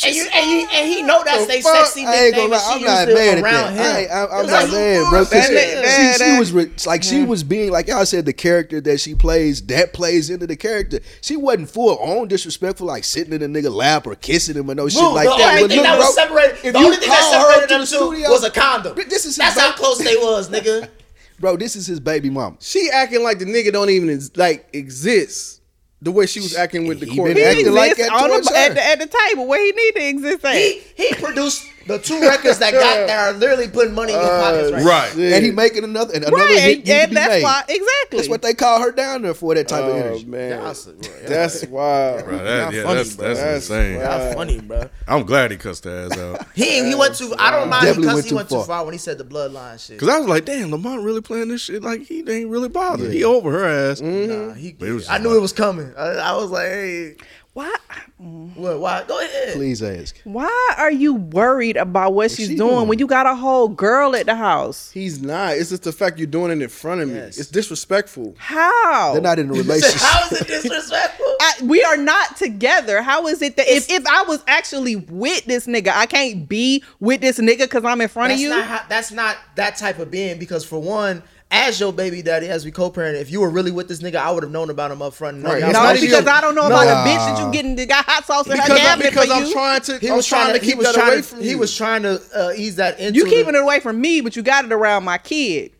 And, 0.05 0.15
you, 0.15 0.27
and, 0.33 0.51
you, 0.51 0.69
and 0.73 0.89
he 0.89 1.03
know 1.03 1.23
that's 1.25 1.47
The 1.47 1.53
they 1.53 1.61
sexy 1.61 2.05
I 2.07 2.15
ain't 2.27 2.35
gonna 2.37 2.49
lie, 2.49 2.59
she 2.59 2.73
I'm 2.75 2.81
not 2.83 3.09
mad 3.15 3.39
at 3.39 3.45
around 3.45 3.75
that. 3.75 3.81
I 3.81 3.91
him. 3.91 3.97
ain't, 4.03 4.11
I'm, 4.13 4.29
I'm 4.41 4.47
not 4.47 4.63
like, 4.65 4.73
mad, 4.73 5.11
bro. 5.11 5.25
That 5.25 5.47
she, 5.47 5.53
nigga- 5.53 5.83
she, 5.83 5.83
that- 5.83 6.21
she 6.35 6.39
was 6.39 6.53
re- 6.53 6.71
like 6.87 7.03
she 7.03 7.23
was 7.25 7.43
being 7.43 7.71
like 7.73 7.89
y'all 7.89 8.07
said 8.07 8.25
the 8.27 8.33
character 8.33 8.81
that 8.83 9.01
she 9.01 9.15
plays 9.15 9.63
that 9.67 9.93
plays 9.93 10.31
into 10.31 10.47
the 10.47 10.57
character. 10.57 11.01
She 11.23 11.37
wasn't 11.37 11.71
full 11.71 11.99
on 11.99 12.29
disrespectful, 12.29 12.87
like 12.87 13.05
sitting 13.05 13.33
in 13.33 13.43
a 13.43 13.49
nigga 13.49 13.75
lap 13.75 14.07
or 14.07 14.15
kissing 14.15 14.57
him 14.57 14.71
or 14.71 14.75
no 14.75 14.89
shit 14.89 15.03
like 15.03 15.29
the 15.29 15.37
that. 15.37 15.51
only 15.51 15.63
But 15.63 15.69
thing 15.71 15.79
look, 15.79 15.87
that 15.87 15.99
was 15.99 16.15
bro, 16.15 16.25
separated, 16.25 16.67
if 16.67 16.73
the 16.73 16.79
only 16.79 16.97
thing 16.97 17.09
that 17.09 17.31
separated 17.33 17.69
them 17.71 17.81
the 17.81 17.87
two 17.87 18.31
was 18.31 18.45
a 18.45 18.51
condom. 18.51 18.95
This 19.09 19.25
is 19.25 19.25
his 19.25 19.37
That's 19.37 19.55
ba- 19.55 19.61
how 19.63 19.73
close 19.73 19.99
they 19.99 20.17
was, 20.17 20.49
nigga. 20.51 20.89
bro. 21.41 21.57
This 21.57 21.75
is 21.77 21.87
his 21.87 21.99
baby 22.01 22.31
mama. 22.31 22.57
She 22.61 22.91
acting 22.93 23.23
like 23.23 23.39
the 23.39 23.45
nigga 23.47 23.73
don't 23.73 23.91
even 23.91 24.21
like 24.37 24.69
exist. 24.73 25.61
The 26.05 26.13
way 26.13 26.27
she 26.27 26.41
was 26.41 26.55
acting 26.55 26.87
with 26.87 27.01
the 27.01 27.07
court. 27.07 27.29
been 27.29 27.39
He 27.39 27.45
acting 27.45 27.73
like 27.73 27.93
exists 27.93 28.13
that 28.13 28.23
on 28.23 28.29
the, 28.29 28.53
at, 28.55 28.75
the, 28.75 28.87
at 28.87 28.99
the 28.99 29.07
table 29.07 29.47
where 29.47 29.65
he 29.65 29.73
need 29.73 29.93
to 29.93 30.07
exist 30.07 30.45
at. 30.45 30.55
He 30.55 30.83
he 30.95 31.15
produced 31.15 31.67
the 31.87 31.99
two 31.99 32.21
records 32.21 32.59
that 32.59 32.73
got 32.73 33.07
that 33.07 33.19
are 33.35 33.39
literally 33.39 33.69
putting 33.69 33.95
money 33.95 34.13
in 34.13 34.19
your 34.21 34.31
uh, 34.31 34.43
pockets 34.43 34.73
right, 34.73 34.85
Right. 34.85 35.33
And 35.35 35.45
he 35.45 35.51
making 35.51 35.85
another 35.85 36.15
and 36.15 36.25
another 36.25 36.45
right, 36.45 36.59
hit 36.59 36.79
and, 36.81 36.89
and 36.89 37.17
that's 37.17 37.29
made. 37.29 37.43
why 37.43 37.61
exactly. 37.69 38.19
That's 38.19 38.29
what 38.29 38.43
they 38.43 38.55
call 38.55 38.81
her 38.81 38.93
down 38.93 39.23
there 39.23 39.35
for 39.35 39.55
that 39.55 39.69
type 39.69 39.85
of 39.85 39.91
Oh 39.91 39.97
energy. 39.97 40.25
man. 40.27 40.51
That's, 40.63 40.85
that's 41.27 41.65
wild. 41.67 42.25
Bro, 42.25 42.39
that, 42.39 42.73
yeah, 42.73 42.83
funny, 42.83 42.95
that's 42.97 43.17
bro. 43.17 43.29
that's, 43.29 43.41
That's 43.41 43.71
insane. 43.71 43.97
wild. 43.99 44.23
Y'all 44.23 44.35
funny, 44.35 44.61
bro. 44.61 44.91
I'm 45.09 45.25
glad 45.25 45.51
he 45.51 45.57
cussed 45.57 45.85
her 45.85 46.07
ass 46.11 46.19
out. 46.19 46.47
He 46.55 46.85
he 46.89 46.95
went 46.95 47.15
too. 47.17 47.35
I 47.39 47.51
don't 47.51 47.69
mind 47.69 47.85
Definitely 47.87 48.03
because 48.03 48.15
went 48.17 48.27
he 48.29 48.35
went 48.35 48.49
too 48.49 48.55
far. 48.57 48.65
far 48.67 48.85
when 48.85 48.93
he 48.95 48.99
said 48.99 49.19
the 49.19 49.25
bloodline 49.25 49.85
shit. 49.85 49.99
Cause 49.99 50.09
I 50.09 50.19
was 50.19 50.29
like, 50.29 50.45
damn, 50.45 50.71
Lamont 50.71 51.03
really 51.03 51.21
playing 51.21 51.49
this 51.49 51.61
shit 51.63 51.83
like 51.83 52.03
he 52.03 52.21
ain't 52.31 52.51
really 52.51 52.69
bothered. 52.69 53.13
He 53.13 53.25
over 53.25 53.51
her 53.51 53.65
ass. 53.91 54.01
Mm-hmm. 54.01 54.49
Nah, 54.49 54.55
he, 54.55 54.73
But 54.73 54.87
I 55.11 55.19
knew 55.19 55.29
like- 55.31 55.37
it 55.37 55.41
was 55.41 55.53
coming. 55.53 55.93
I, 55.97 56.03
I 56.13 56.37
was 56.37 56.51
like, 56.51 56.67
hey, 56.67 57.17
why? 57.53 57.75
Mm-hmm. 58.23 58.61
what? 58.63 58.79
Why? 58.79 59.05
Go 59.09 59.19
ahead. 59.19 59.55
Please 59.55 59.83
ask. 59.83 60.17
Why 60.23 60.75
are 60.79 60.91
you 60.91 61.15
worried 61.15 61.77
about 61.77 62.15
what 62.15 62.31
she's 62.31 62.47
she 62.49 62.55
doing, 62.57 62.71
doing? 62.75 62.89
when 62.89 62.99
you 63.01 63.07
got 63.09 63.27
a 63.27 63.35
whole 63.35 63.69
girl 63.69 64.15
at 64.15 64.27
the 64.27 64.37
house? 64.37 64.91
He's 64.93 65.21
not. 65.21 65.57
It's 65.57 65.71
just 65.71 65.83
the 65.83 65.91
fact 65.93 66.19
you're 66.19 66.29
doing 66.29 66.53
it 66.53 66.63
in 66.63 66.69
front 66.69 67.01
of 67.01 67.09
me. 67.09 67.17
Yes. 67.17 67.39
It's 67.39 67.51
disrespectful. 67.51 68.35
How? 68.39 69.13
They're 69.15 69.21
not 69.23 69.39
in 69.41 69.51
a 69.51 69.55
He 69.55 69.63
said, 69.63 69.67
relationship. 69.69 70.01
How 70.01 70.27
is 70.29 70.41
it 70.41 70.47
disrespectful? 70.47 71.27
I, 71.41 71.53
we 71.65 71.83
are 71.83 71.97
not 71.97 72.37
together. 72.37 73.03
How 73.03 73.27
is 73.27 73.43
it 73.43 73.57
that 73.57 73.67
if, 73.69 73.91
if 73.91 74.07
I 74.07 74.23
was 74.23 74.43
actually 74.47 74.95
with 74.97 75.45
this 75.47 75.67
nigga, 75.67 75.89
I 75.89 76.07
can't 76.07 76.49
be 76.49 76.85
with 77.01 77.21
this 77.21 77.39
nigga 77.41 77.63
because 77.63 77.85
I'm 77.85 78.01
in 78.01 78.09
front 78.09 78.29
that's 78.31 78.39
of 78.39 78.43
you? 78.43 78.49
Not 78.51 78.65
how, 78.65 78.81
that's 78.89 79.11
not 79.11 79.37
that 79.57 79.77
type 79.77 79.99
of 79.99 80.11
being 80.13 80.39
because 80.39 80.65
for 80.65 80.81
one, 80.81 81.23
as 81.51 81.79
your 81.79 81.93
baby 81.93 82.21
daddy, 82.21 82.49
as 82.49 82.65
we 82.65 82.73
co-parent, 82.73 83.17
if 83.17 83.31
you 83.31 83.41
were 83.41 83.51
really 83.51 83.71
with 83.71 83.87
this 83.87 84.01
nigga, 84.03 84.17
I 84.17 84.33
would 84.33 84.43
have 84.43 84.51
known 84.51 84.71
about 84.71 84.91
him 84.91 85.01
up 85.03 85.15
front. 85.15 85.45
Right. 85.45 85.61
No, 85.61 85.67
not 85.67 85.75
started- 85.75 85.99
even- 86.03 86.11
because 86.11 86.27
I 86.27 86.41
don't 86.41 86.55
know 86.57 86.63
No. 86.69 86.75
about 86.75 87.05
the 87.05 87.11
bitch 87.11 87.17
that 87.37 87.47
you 87.47 87.53
getting 87.53 87.77
The 87.77 87.87
got 87.87 88.04
hot 88.05 88.25
sauce 88.25 88.47
in 88.47 88.53
her 88.53 88.57
Because, 88.63 88.71
I, 88.79 88.83
cabinet 88.83 89.11
because 89.11 89.27
for 89.29 89.33
I'm 89.35 89.45
you. 89.47 89.53
trying 89.53 89.81
to. 89.83 89.99
he 89.99 90.09
I'm 90.11 90.17
was 90.17 90.27
trying 90.27 90.53
to 90.55 90.59
keep 90.61 90.69
he 90.71 90.75
was 90.75 90.87
that 90.87 90.95
trying 90.95 91.09
away 91.09 91.17
to, 91.17 91.23
from 91.23 91.41
he 91.43 91.51
you. 91.51 91.59
was 91.59 91.77
trying 91.77 92.03
to 92.03 92.21
uh, 92.35 92.53
ease 92.57 92.77
that 92.77 92.99
into 93.01 93.19
you 93.19 93.25
the- 93.25 93.31
keeping 93.31 93.55
it 93.55 93.61
away 93.61 93.81
from 93.81 94.01
me, 94.01 94.21
but 94.21 94.37
you 94.37 94.43
got 94.43 94.65
it 94.65 94.73
around 94.73 95.05
my 95.05 95.19
kid. 95.19 95.73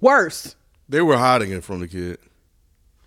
Worse. 0.00 0.54
They 0.88 1.02
were 1.02 1.16
hiding 1.18 1.50
it 1.50 1.64
from 1.64 1.80
the 1.80 1.88
kid. 1.88 2.18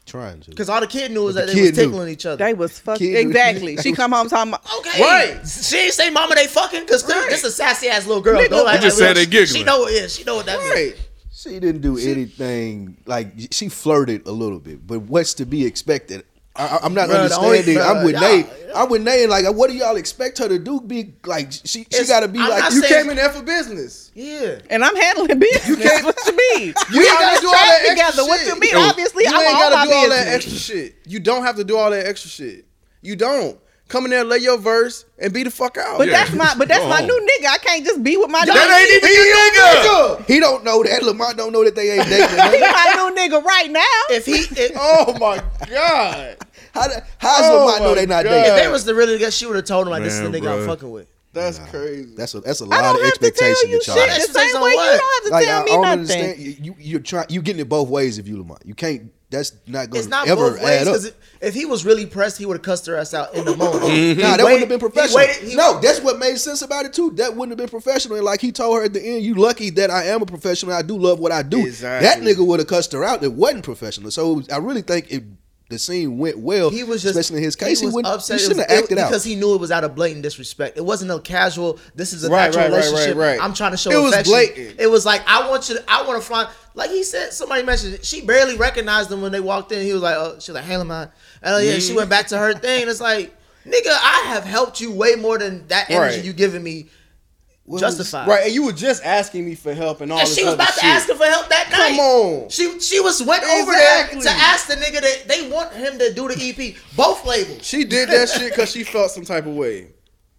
Trying 0.06 0.42
to. 0.42 0.50
Because 0.50 0.68
all 0.68 0.82
the 0.82 0.88
kid 0.88 1.12
knew 1.12 1.24
was 1.24 1.36
But 1.36 1.48
that 1.48 1.54
the 1.54 1.56
they 1.56 1.62
was 1.62 1.70
kid 1.72 1.78
knew. 1.78 1.86
tickling 1.92 2.10
each 2.10 2.26
other. 2.26 2.44
They 2.44 2.54
was 2.54 2.80
fucking 2.80 3.08
Kid- 3.14 3.20
exactly. 3.28 3.78
She 3.78 3.94
come 3.94 4.12
home 4.12 4.28
talking 4.30 4.52
about 4.54 4.66
Okay. 4.80 5.02
Right. 5.02 5.48
She 5.48 5.78
ain't 5.78 5.94
say 5.94 6.10
mama 6.10 6.36
they 6.36 6.48
fucking 6.48 6.82
because 6.82 7.06
this 7.06 7.44
a 7.44 7.52
sassy 7.52 7.88
ass 7.88 8.08
little 8.08 8.22
girl. 8.22 8.40
Nigga, 8.42 8.50
Don't 8.50 8.66
we 8.66 8.72
act 8.72 8.82
just 8.84 9.00
like- 9.00 9.08
said 9.10 9.18
they 9.18 9.26
giggling. 9.26 9.60
She 9.60 9.64
know 9.64 9.88
yeah, 9.88 10.08
she 10.08 10.24
know 10.24 10.36
what 10.36 10.48
that 10.48 10.60
means. 10.76 10.96
She 11.34 11.60
didn't 11.60 11.82
do 11.82 11.98
anything 11.98 12.98
like 13.06 13.34
she 13.52 13.70
flirted 13.70 14.28
a 14.28 14.32
little 14.32 14.60
bit, 14.60 14.86
but 14.86 15.02
what's 15.04 15.34
to 15.36 15.46
be 15.46 15.66
expected? 15.66 16.24
I, 16.56 16.66
I- 16.68 16.80
I'm 16.84 16.94
not 16.94 17.10
Bruh, 17.10 17.30
the 17.30 17.36
only- 17.38 17.60
understanding. 17.60 17.78
I'm 17.84 18.04
with 18.04 18.14
y'all- 18.16 18.22
Nate. 18.22 18.48
I'm 18.74 18.90
with 18.90 19.02
Nate. 19.04 19.28
Like, 19.30 19.46
what 19.54 19.70
do 19.70 19.76
y'all 19.76 19.96
expect 19.98 20.38
her 20.40 20.48
to 20.48 20.58
do? 20.60 20.80
Be 20.82 21.14
like, 21.26 21.52
she 21.52 21.86
she 21.92 22.06
got 22.08 22.22
to 22.22 22.28
be 22.30 22.40
I'm 22.40 22.50
like 22.50 22.72
You 22.74 22.82
saying- 22.82 23.04
came 23.04 23.10
in 23.10 23.18
there 23.18 23.30
for 23.30 23.42
business. 23.44 24.12
Yeah. 24.16 24.60
and 24.70 24.84
I'm 24.84 24.96
handling 24.96 25.40
business. 25.40 25.68
You 25.68 25.78
can't, 25.78 26.06
what 26.06 26.18
you 26.26 26.32
mean? 26.32 26.74
You 26.92 27.00
we 27.00 27.06
ain't 27.06 27.12
on 27.12 27.22
gotta 27.22 27.32
this 27.32 27.42
do 27.42 27.48
all 27.48 27.54
track 27.54 27.68
that 27.68 27.82
extra 27.90 28.06
together. 28.12 28.24
What 28.28 28.40
shit. 28.40 28.48
you 28.54 28.60
mean? 28.60 28.72
Yo, 28.72 28.80
Obviously, 28.80 29.24
You 29.24 29.30
I'm 29.30 29.42
ain't 29.42 29.54
all 29.56 29.62
gotta 29.70 29.76
my 29.76 29.86
do 29.86 29.94
all 29.94 30.10
that 30.10 30.28
extra 30.28 30.54
shit. 30.58 30.96
You 31.06 31.20
don't 31.20 31.44
have 31.44 31.56
to 31.58 31.64
do 31.64 31.78
all 31.78 31.92
that 31.92 32.06
extra 32.06 32.30
shit. 32.30 32.66
You 33.02 33.16
don't. 33.16 33.58
Come 33.92 34.06
in 34.06 34.12
there, 34.12 34.24
lay 34.24 34.38
your 34.38 34.58
verse, 34.58 35.04
and 35.20 35.34
be 35.34 35.44
the 35.44 35.52
fuck 35.52 35.78
out. 35.78 35.98
But 35.98 36.08
Yeah. 36.08 36.24
that's 36.24 36.32
my 36.34 36.56
but 36.58 36.70
that's 36.70 36.80
Go 36.82 36.88
my 36.88 37.00
home. 37.00 37.08
new 37.08 37.20
nigga. 37.28 37.48
I 37.50 37.58
can't 37.58 37.84
just 37.86 38.02
be 38.02 38.16
with 38.16 38.30
my 38.30 38.40
Y'all. 38.46 38.56
That 38.56 38.80
ain't 38.80 39.04
even 39.04 39.12
your 39.14 40.18
nigga. 40.24 40.26
He 40.28 40.40
don't 40.40 40.64
know 40.64 40.82
that. 40.82 41.04
Lamont 41.04 41.36
don't 41.38 41.52
know 41.52 41.64
that 41.66 41.76
they 41.76 41.92
ain't 41.92 42.08
dating. 42.08 42.30
He 42.30 42.36
man. 42.38 42.72
my 42.72 42.94
new 42.96 43.16
nigga 43.22 43.44
right 43.44 43.70
now. 43.70 43.82
If 44.10 44.26
he 44.26 44.46
if, 44.60 44.72
oh 44.80 45.14
my 45.20 45.44
god. 45.70 46.38
How 46.74 46.88
the- 46.88 47.04
how's 47.18 47.42
Oh 47.44 47.66
Lamont 47.66 47.82
know 47.84 47.90
my 47.90 47.96
they 47.96 48.06
not 48.06 48.24
God. 48.24 48.30
dating? 48.32 48.54
if 48.56 48.64
they 48.64 48.68
was 48.72 48.86
the 48.86 48.96
really 48.96 49.18
nigga, 49.20 49.38
she 49.38 49.46
would 49.46 49.58
have 49.58 49.66
told 49.66 49.88
him 49.88 49.92
like 49.92 50.04
this 50.04 50.14
is 50.14 50.22
the 50.22 50.30
Man, 50.30 50.42
nigga 50.42 50.52
I'm 50.54 50.60
bruh. 50.60 50.68
fucking 50.68 50.90
with. 50.90 51.08
That's 51.34 51.60
crazy. 51.60 52.14
That's 52.16 52.34
a 52.34 52.40
that's 52.40 52.62
a 52.62 52.64
I 52.64 52.68
lot 52.68 52.82
don't 52.82 52.96
of 52.96 53.02
have 53.04 53.14
to 53.14 53.20
tell 53.20 53.28
expectation 53.28 53.70
you 53.72 53.78
that 53.80 53.88
y'all. 53.88 53.96
shit 53.98 54.08
the 54.10 54.16
Expectation 54.16 54.50
same 54.52 54.56
on 54.58 54.64
way. 54.64 54.72
You 54.72 54.78
what? 54.78 55.00
don't 55.00 55.14
have 55.14 55.24
to 55.24 55.30
Like 55.32 55.46
tell 55.46 55.58
I, 55.58 55.60
I 55.60 55.64
me 55.64 55.72
don't 55.72 55.82
nothing. 55.82 56.00
understand. 56.00 56.40
You, 56.40 56.56
you 56.62 56.76
you're 56.80 57.00
trying 57.02 57.26
you 57.30 57.42
getting 57.42 57.60
it 57.62 57.68
both 57.70 57.90
ways 57.90 58.18
if 58.18 58.28
you 58.28 58.38
Lamont. 58.38 58.62
You 58.66 58.74
can't 58.74 59.12
that's 59.32 59.54
not 59.66 59.90
going 59.90 59.98
It's 60.00 60.06
to 60.06 60.10
not 60.12 60.28
ever 60.28 60.52
both 60.52 60.62
ways 60.62 60.88
add 60.88 60.88
up. 60.90 61.14
if 61.42 61.54
he 61.54 61.66
was 61.66 61.86
really 61.86 62.06
pressed, 62.06 62.38
he 62.38 62.46
would 62.46 62.58
have 62.58 62.62
cussed 62.62 62.86
her 62.86 62.96
ass 62.98 63.14
out 63.14 63.34
in 63.34 63.46
the 63.46 63.56
moment. 63.56 63.84
Mm-hmm. 63.86 63.96
He 63.96 64.14
Nah, 64.22 64.36
that 64.38 64.40
waited- 64.40 64.44
wouldn't 64.44 64.60
have 64.60 64.70
been 64.70 64.80
he 64.80 64.86
professional. 64.94 65.18
waited- 65.18 65.50
he- 65.50 65.56
no, 65.56 65.80
that's 65.82 66.02
what 66.02 66.20
made 66.20 66.38
sense 66.38 66.62
about 66.62 66.86
it 66.86 66.94
too. 66.94 67.12
That 67.16 67.36
wouldn't 67.36 67.52
have 67.52 67.58
been 67.58 67.70
professional. 67.82 68.18
And 68.18 68.26
like 68.26 68.42
he 68.42 68.52
told 68.52 68.78
her 68.78 68.84
at 68.84 68.94
the 68.94 69.02
end, 69.02 69.24
"You 69.24 69.34
lucky 69.36 69.70
that 69.72 69.90
I 69.90 70.04
am 70.06 70.22
a 70.22 70.26
professional. 70.26 70.74
I 70.74 70.82
do 70.84 70.98
love 70.98 71.20
what 71.20 71.32
I 71.32 71.42
do." 71.44 71.66
Exactly. 71.66 72.08
That 72.08 72.20
nigga 72.38 72.46
would 72.46 72.60
have 72.60 72.68
cussed 72.68 72.92
her 72.92 73.04
out. 73.04 73.24
It 73.24 73.34
wasn't 73.34 73.64
professional. 73.64 74.12
So 74.12 74.44
I 74.52 74.58
really 74.58 74.82
think 74.82 75.08
it, 75.10 75.24
the 75.72 75.80
scene 75.80 76.18
went 76.20 76.38
well. 76.38 76.70
he 76.70 76.84
was 76.84 77.02
just 77.02 77.16
especially 77.18 77.38
in 77.40 77.44
his 77.44 77.56
case. 77.56 77.80
He, 77.80 77.88
was 77.88 77.96
upset 78.06 78.40
He 78.40 78.46
shouldn't 78.46 78.70
have 78.70 78.78
acted 78.80 78.98
it- 78.98 79.02
out. 79.02 79.10
because 79.10 79.24
he 79.24 79.36
knew 79.36 79.56
it 79.56 79.60
was 79.60 79.72
out 79.72 79.84
of 79.84 79.96
blatant 79.96 80.22
disrespect. 80.22 80.78
It 80.78 80.86
wasn't 80.86 81.10
a 81.12 81.20
casual. 81.20 81.80
This 81.96 82.14
is 82.14 82.24
a 82.24 82.30
Right, 82.30 82.46
natural 82.54 82.66
right, 82.66 82.72
right, 82.72 82.78
right, 82.78 82.86
relationship. 82.92 83.18
right. 83.18 83.40
I'm 83.42 83.54
trying 83.56 83.72
to 83.72 83.78
show 83.78 83.90
It 83.92 84.02
was 84.04 84.24
blatant. 84.28 84.80
It 84.80 84.88
was 84.92 85.06
like 85.06 85.24
I 85.28 85.50
want 85.50 85.68
you. 85.70 85.76
To, 85.78 85.84
I 85.88 86.06
want 86.06 86.22
to 86.22 86.28
fly. 86.28 86.48
Like 86.76 86.90
he 86.92 87.04
said, 87.04 87.34
somebody 87.34 87.64
mentioned 87.64 87.96
it. 87.96 88.06
She 88.06 88.22
barely 88.22 88.56
recognized 88.58 89.12
him 89.12 89.22
when 89.22 89.32
they 89.32 89.40
walked 89.42 89.72
in. 89.72 89.84
He 89.84 89.92
was 89.94 90.02
like, 90.02 90.16
"Oh, 90.16 90.36
she's 90.40 90.54
like, 90.54 90.64
hey, 90.66 90.78
man." 90.84 91.10
And 91.42 91.56
uh, 91.56 91.58
yeah, 91.58 91.72
Mm-hmm. 91.72 91.80
she 91.80 91.94
went 91.96 92.10
back 92.10 92.28
to 92.28 92.38
her 92.38 92.54
thing. 92.54 92.88
It's 92.88 93.02
like, 93.02 93.36
nigga, 93.66 93.90
I 93.90 94.24
have 94.28 94.44
helped 94.46 94.80
you 94.80 94.92
way 94.92 95.16
more 95.16 95.38
than 95.38 95.68
that 95.68 95.90
energy 95.90 96.22
you 96.22 96.34
giving 96.34 96.64
me. 96.64 96.88
Justified. 97.80 98.28
Right, 98.28 98.44
and 98.46 98.54
you 98.54 98.64
were 98.66 98.74
just 98.74 99.04
asking 99.04 99.46
me 99.46 99.56
for 99.56 99.74
help 99.74 100.02
and 100.02 100.12
all 100.12 100.20
And 100.20 100.28
this 100.28 100.36
she 100.36 100.44
was 100.44 100.54
other 100.54 100.64
about 100.64 100.76
to 100.76 100.86
ask 100.86 101.10
him 101.10 101.18
for 101.18 101.26
help 101.26 101.50
that 101.50 101.70
night. 101.72 101.96
Come 101.96 102.00
on. 102.00 102.50
She 102.50 102.80
she 102.80 103.00
was 103.00 103.22
went 103.24 103.44
over 103.44 103.72
there 103.72 104.08
to 104.10 104.30
ask 104.30 104.68
the 104.68 104.76
nigga 104.76 105.02
that 105.02 105.24
they 105.28 105.50
want 105.50 105.74
him 105.74 105.98
to 106.00 106.14
do 106.14 106.28
the 106.28 106.36
EP. 106.50 106.76
Both 106.96 107.26
labels. 107.26 107.64
She 107.66 107.84
did 107.86 108.10
that 108.10 108.30
shit 108.30 108.52
because 108.52 108.72
she 108.72 108.84
felt 108.84 109.12
some 109.12 109.26
type 109.26 109.46
of 109.46 109.54
way. 109.54 109.88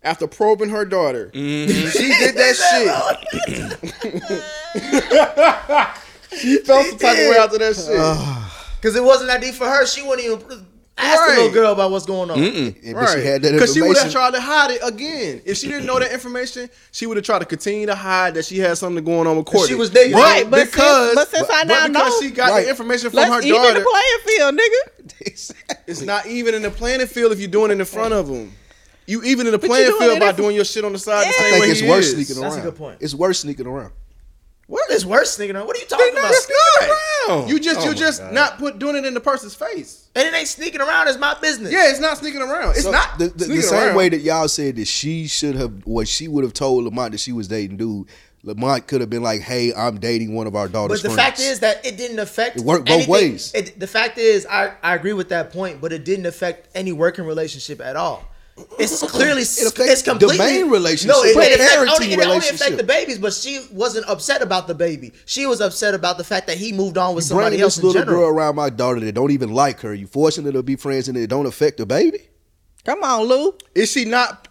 After 0.04 0.26
probing 0.26 0.70
her 0.70 0.84
daughter, 0.84 1.30
Mm-hmm. 1.32 1.88
she 1.90 2.08
did 2.08 2.34
that 2.34 2.56
shit. 2.56 2.90
she 6.40 6.56
felt 6.58 6.86
some 6.86 6.98
type 6.98 7.18
of 7.18 7.28
way 7.30 7.36
after 7.38 7.58
that 7.58 7.76
shit. 7.76 8.48
Because 8.82 8.96
it 8.96 9.04
wasn't 9.04 9.28
that 9.30 9.40
deep 9.40 9.54
for 9.54 9.68
her. 9.68 9.86
She 9.86 10.02
wouldn't 10.02 10.26
even 10.26 10.66
ask 10.98 11.26
the 11.28 11.34
little 11.36 11.50
girl 11.52 11.72
about 11.72 11.90
what's 11.90 12.06
going 12.06 12.30
on. 12.30 12.38
And- 12.38 12.74
but 12.94 13.08
she 13.10 13.24
had 13.24 13.42
that 13.42 13.52
Because 13.52 13.72
she 13.74 13.80
would 13.82 13.96
have 13.96 14.12
tried 14.12 14.32
to 14.34 14.40
hide 14.40 14.70
it 14.72 14.80
again. 14.84 15.40
If 15.44 15.56
she 15.58 15.68
didn't 15.68 15.86
know 15.86 15.98
that 15.98 16.12
information, 16.12 16.68
she 16.90 17.06
would 17.06 17.16
have 17.16 17.24
tried 17.26 17.40
to 17.40 17.44
continue 17.44 17.86
to 17.86 17.94
hide 17.94 18.34
that 18.34 18.44
she 18.44 18.58
had 18.58 18.76
something 18.78 19.04
going 19.04 19.26
on 19.26 19.36
with 19.36 19.46
Courtney. 19.46 19.68
she 19.68 19.74
was 19.74 19.90
digging. 19.90 20.12
But 20.12 20.20
Right, 20.22 20.50
but 20.50 20.64
because, 20.70 21.06
since- 21.06 21.14
but 21.14 21.28
since 21.30 21.48
I 21.50 21.64
now 21.64 21.86
because 21.88 22.12
know- 22.12 22.20
she 22.20 22.30
got 22.30 22.50
Right. 22.50 22.64
the 22.64 22.70
information 22.70 23.10
from 23.10 23.16
Let's 23.18 23.32
her 23.34 23.40
even 23.40 23.52
daughter, 23.62 23.80
the 23.80 23.86
playing 23.90 24.38
field, 24.38 24.58
nigga. 24.58 25.52
it's 25.86 26.00
not 26.02 26.26
even 26.26 26.54
in 26.54 26.62
the 26.62 26.70
playing 26.70 27.06
field 27.06 27.32
if 27.32 27.38
you're 27.40 27.48
doing 27.48 27.70
it 27.70 27.78
in 27.80 27.84
front 27.86 28.12
of 28.14 28.28
them. 28.28 28.52
You 29.06 29.22
even 29.24 29.46
in 29.46 29.52
the 29.52 29.58
you 29.60 29.68
playing 29.68 29.88
doing 29.88 30.00
field 30.00 30.20
by 30.20 30.32
doing 30.32 30.54
your 30.54 30.64
shit 30.64 30.84
on 30.84 30.92
the 30.92 30.98
side 30.98 31.22
the 31.22 31.26
Yeah. 31.26 31.32
same 31.32 31.46
I 31.46 31.50
think 31.50 31.62
way 31.64 31.70
it's 31.70 31.80
he 31.80 31.88
worse 31.88 32.06
is. 32.06 32.14
sneaking 32.14 32.36
around. 32.42 32.52
That's 32.52 32.62
a 32.64 32.70
good 32.70 32.76
point. 32.78 32.98
It's 33.00 33.14
worse 33.14 33.40
sneaking 33.40 33.66
around. 33.66 33.90
What 34.68 34.90
is 34.90 35.04
worse, 35.04 35.32
sneaking 35.32 35.56
around? 35.56 35.66
What 35.66 35.76
are 35.76 35.80
you 35.80 35.86
talking 35.86 36.12
about? 36.12 36.30
It's 36.30 36.48
not. 36.48 36.88
around. 37.28 37.48
You 37.48 37.58
just 37.58 37.80
Oh 37.80 37.84
you 37.88 37.94
just 37.94 38.20
God. 38.20 38.32
not 38.32 38.58
put 38.58 38.78
doing 38.78 38.96
it 38.96 39.04
in 39.04 39.12
the 39.12 39.20
person's 39.20 39.54
face. 39.54 40.01
And 40.14 40.28
it 40.28 40.34
ain't 40.34 40.48
sneaking 40.48 40.80
around. 40.82 41.08
It's 41.08 41.18
my 41.18 41.34
business. 41.40 41.72
Yeah, 41.72 41.88
it's 41.90 42.00
not 42.00 42.18
sneaking 42.18 42.42
around. 42.42 42.70
It's 42.72 42.82
So 42.82 42.90
not 42.90 43.18
the, 43.18 43.28
the, 43.28 43.46
the 43.46 43.62
same 43.62 43.78
around. 43.78 43.96
way 43.96 44.08
that 44.10 44.18
y'all 44.20 44.46
said 44.48 44.76
that 44.76 44.86
she 44.86 45.26
should 45.26 45.54
have, 45.54 45.86
what 45.86 46.06
she 46.06 46.28
would 46.28 46.44
have 46.44 46.52
told 46.52 46.84
Lamont 46.84 47.12
that 47.12 47.18
she 47.20 47.32
was 47.32 47.48
dating 47.48 47.78
dude. 47.78 48.08
Lamont 48.44 48.86
could 48.88 49.00
have 49.00 49.08
been 49.08 49.22
like, 49.22 49.40
"Hey, 49.40 49.72
I'm 49.72 49.98
dating 50.00 50.34
one 50.34 50.46
of 50.48 50.56
our 50.56 50.66
daughter's 50.68 51.00
But 51.00 51.10
the 51.10 51.14
friends." 51.14 51.38
fact 51.38 51.40
is 51.40 51.60
that 51.60 51.86
it 51.86 51.96
didn't 51.96 52.18
affect. 52.18 52.56
It 52.56 52.62
worked 52.64 52.86
both 52.86 52.94
anything. 52.94 53.10
ways. 53.12 53.52
It, 53.54 53.78
the 53.78 53.86
fact 53.86 54.18
is, 54.18 54.44
I, 54.50 54.72
I 54.82 54.96
agree 54.96 55.12
with 55.12 55.28
that 55.28 55.52
point, 55.52 55.80
but 55.80 55.92
it 55.92 56.04
didn't 56.04 56.26
affect 56.26 56.68
any 56.74 56.90
working 56.92 57.24
relationship 57.24 57.80
at 57.80 57.94
all. 57.94 58.24
It's 58.78 59.00
clearly 59.10 59.42
It 59.42 59.66
affects 59.66 59.92
it's 59.92 60.02
completely 60.02 60.36
the 60.36 60.44
main 60.44 60.70
relationship, 60.70 61.16
No, 61.16 61.22
it, 61.22 61.34
the 61.34 61.40
it, 61.42 61.60
affect, 61.60 61.72
parenting 61.72 61.94
only, 61.94 62.12
it 62.12 62.20
only 62.26 62.48
affect 62.48 62.76
the 62.76 62.84
babies, 62.84 63.18
but 63.18 63.32
she 63.32 63.64
wasn't 63.72 64.06
upset 64.08 64.42
about 64.42 64.66
the 64.66 64.74
baby. 64.74 65.12
She 65.24 65.46
was 65.46 65.60
upset 65.60 65.94
about 65.94 66.18
the 66.18 66.24
fact 66.24 66.46
that 66.48 66.58
he 66.58 66.72
moved 66.72 66.98
on 66.98 67.14
with 67.14 67.28
Bringing 67.28 67.44
somebody 67.44 67.62
else 67.62 67.76
this 67.76 67.82
in 67.82 67.88
little 67.88 68.02
general. 68.02 68.20
girl 68.20 68.28
around 68.30 68.56
my 68.56 68.68
daughter 68.70 69.00
that 69.00 69.12
don't 69.12 69.30
even 69.30 69.52
like 69.52 69.80
her. 69.80 69.94
You 69.94 70.06
forcing 70.06 70.44
her 70.44 70.52
to 70.52 70.62
be 70.62 70.76
friends 70.76 71.08
and 71.08 71.16
it 71.16 71.28
don't 71.28 71.46
affect 71.46 71.78
the 71.78 71.86
baby. 71.86 72.28
Come 72.84 73.02
on, 73.04 73.22
Lou. 73.26 73.54
is 73.74 73.90
she 73.92 74.04
not 74.04 74.48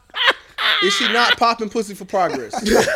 is 0.84 0.94
she 0.94 1.12
not 1.12 1.38
popping 1.38 1.70
pussy 1.70 1.94
for 1.94 2.06
progress? 2.06 2.54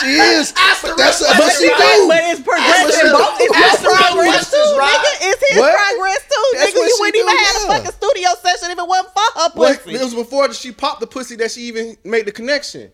She 0.00 0.06
is. 0.12 0.52
Ask 0.56 0.82
the 0.82 0.88
But 0.88 0.96
that's 0.98 1.20
real 1.20 1.28
what 1.30 1.36
question, 1.40 1.60
she 1.60 1.68
do. 1.68 2.08
But 2.08 2.20
it's 2.28 2.40
progressive. 2.40 3.12
Both- 3.12 3.40
It's 3.40 3.52
the- 3.52 3.64
ask 3.64 3.82
your 3.82 3.92
the 3.92 3.96
real 3.96 4.32
progress 4.32 4.50
too, 4.50 4.56
nigga. 4.76 5.12
It's 5.24 5.42
his 5.48 5.58
What? 5.58 5.72
progress 5.72 6.20
too, 6.28 6.46
That's 6.52 6.70
nigga. 6.72 6.84
You 6.88 6.96
wouldn't 7.00 7.16
even 7.16 7.32
do, 7.32 7.36
have 7.36 7.56
a 7.56 7.66
fucking 7.66 7.92
studio 7.92 8.28
session 8.42 8.70
if 8.72 8.78
it 8.78 8.86
wasn't 8.88 9.08
for 9.12 9.40
her 9.40 9.48
What? 9.54 9.78
pussy. 9.84 9.94
It 9.96 10.00
was 10.02 10.14
before 10.14 10.52
she 10.52 10.72
popped 10.72 11.00
the 11.00 11.06
pussy 11.06 11.36
that 11.36 11.50
she 11.50 11.62
even 11.62 11.96
made 12.04 12.26
the 12.26 12.32
connection. 12.32 12.92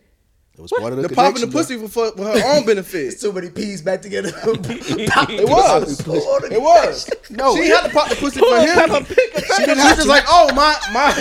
It 0.59 0.62
was 0.62 0.73
part 0.73 0.92
of 0.95 1.03
the, 1.03 1.09
The 1.09 1.14
popping 1.14 1.42
the 1.42 1.49
pussy 1.49 1.77
for, 1.77 1.88
for 2.12 2.25
her 2.25 2.42
own 2.57 2.64
benefit. 2.66 3.21
Too 3.21 3.31
many 3.33 3.51
peas 3.51 3.83
back 3.83 4.01
together. 4.01 4.33
It 4.47 5.47
was. 5.49 6.01
It 6.01 6.62
was. 6.62 7.11
No, 7.31 7.55
she 7.57 7.66
had 7.69 7.83
to 7.85 7.90
pop 7.90 8.09
the 8.09 8.16
pussy 8.16 8.40
for 8.40 8.57
him. 8.61 9.05
She 9.05 9.71
was 9.71 9.97
just 9.97 10.09
like, 10.09 10.25
oh 10.29 10.53
my 10.55 10.75
my. 10.92 11.12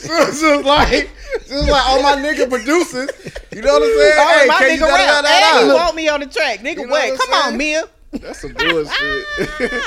she 0.00 0.08
was 0.10 0.40
just 0.40 0.64
like, 0.64 1.10
she 1.46 1.54
was 1.54 1.68
like, 1.68 1.86
all 1.88 2.02
my 2.02 2.16
nigga 2.16 2.48
producers. 2.48 3.08
You 3.52 3.62
know 3.62 3.72
what 3.74 3.82
I'm 3.82 3.98
saying? 3.98 4.14
Oh, 4.16 4.38
hey, 4.40 4.46
my 4.48 4.54
can 4.58 4.68
nigga 4.68 4.74
you 4.74 4.80
da- 4.80 4.86
da- 4.86 4.94
rap. 4.96 5.24
da- 5.24 5.30
And 5.30 5.40
da- 5.60 5.66
you 5.66 5.74
want 5.74 5.94
me 5.96 6.08
on 6.08 6.20
the 6.20 6.26
track. 6.26 6.58
Nigga, 6.60 6.78
You 6.80 6.86
know 6.88 6.92
wait. 6.94 7.18
Come 7.18 7.28
I'm 7.30 7.34
on, 7.34 7.44
saying? 7.44 7.58
Mia. 7.58 7.84
That's 8.12 8.40
some 8.40 8.52
bullshit. 8.52 9.26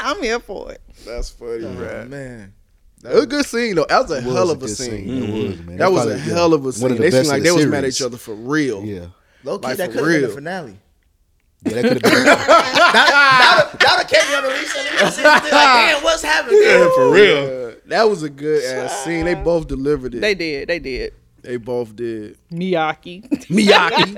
I'm 0.03 0.21
here 0.23 0.39
for 0.39 0.71
it. 0.71 0.81
That's 1.05 1.29
funny, 1.29 1.65
oh, 1.65 1.73
right? 1.73 2.07
man. 2.07 2.53
It 3.05 3.13
was 3.13 3.23
a 3.23 3.27
good 3.27 3.45
scene 3.45 3.75
though. 3.75 3.85
That 3.87 4.01
was 4.01 4.11
a 4.11 4.15
was 4.15 4.23
hell 4.23 4.51
of 4.51 4.57
a 4.57 4.59
good 4.61 4.69
scene. 4.69 4.89
scene. 4.89 5.09
It 5.09 5.23
mm-hmm. 5.23 5.47
was, 5.47 5.61
man. 5.61 5.77
That 5.77 5.91
was 5.91 6.05
a 6.05 6.07
probably, 6.07 6.27
yeah, 6.27 6.33
hell 6.33 6.53
of 6.53 6.65
a 6.65 6.71
scene. 6.73 6.91
of 6.91 6.97
the 6.97 7.03
They 7.03 7.11
seemed 7.11 7.27
like 7.27 7.37
in 7.37 7.43
they 7.43 7.49
the 7.49 7.55
was 7.55 7.65
mad 7.67 7.83
at 7.83 7.89
each 7.89 8.01
other 8.01 8.17
for 8.17 8.35
real. 8.35 8.83
Yeah. 8.83 9.07
Low 9.43 9.59
key, 9.59 9.67
Like, 9.67 9.77
that 9.77 9.91
could 9.91 9.99
have 9.99 10.07
been 10.07 10.21
the 10.21 10.29
finale. 10.29 10.79
Yeah, 11.65 11.73
that 11.73 11.83
could 11.83 12.03
have 12.05 12.13
been. 12.13 12.25
That 12.95 13.79
that 13.79 13.97
would 13.97 14.07
kept 14.07 14.29
me 14.29 14.35
on 14.35 14.43
the 14.43 14.49
reset. 14.49 15.23
Like, 15.23 15.51
damn, 15.51 16.03
what's 16.03 16.23
happening? 16.23 16.59
Yeah, 16.63 16.89
for 16.95 17.11
real. 17.11 17.69
Yeah, 17.69 17.75
that 17.87 18.09
was 18.09 18.23
a 18.23 18.29
good 18.29 18.63
ass 18.63 19.03
scene. 19.03 19.25
They 19.25 19.35
both 19.35 19.67
delivered 19.67 20.15
it. 20.15 20.21
They 20.21 20.35
did. 20.35 20.69
They, 20.69 20.79
did. 20.79 21.13
They 21.45 21.57
both 21.57 21.95
did. 21.95 22.39
Miyaki. 22.51 23.21
Miyaki. 23.49 24.15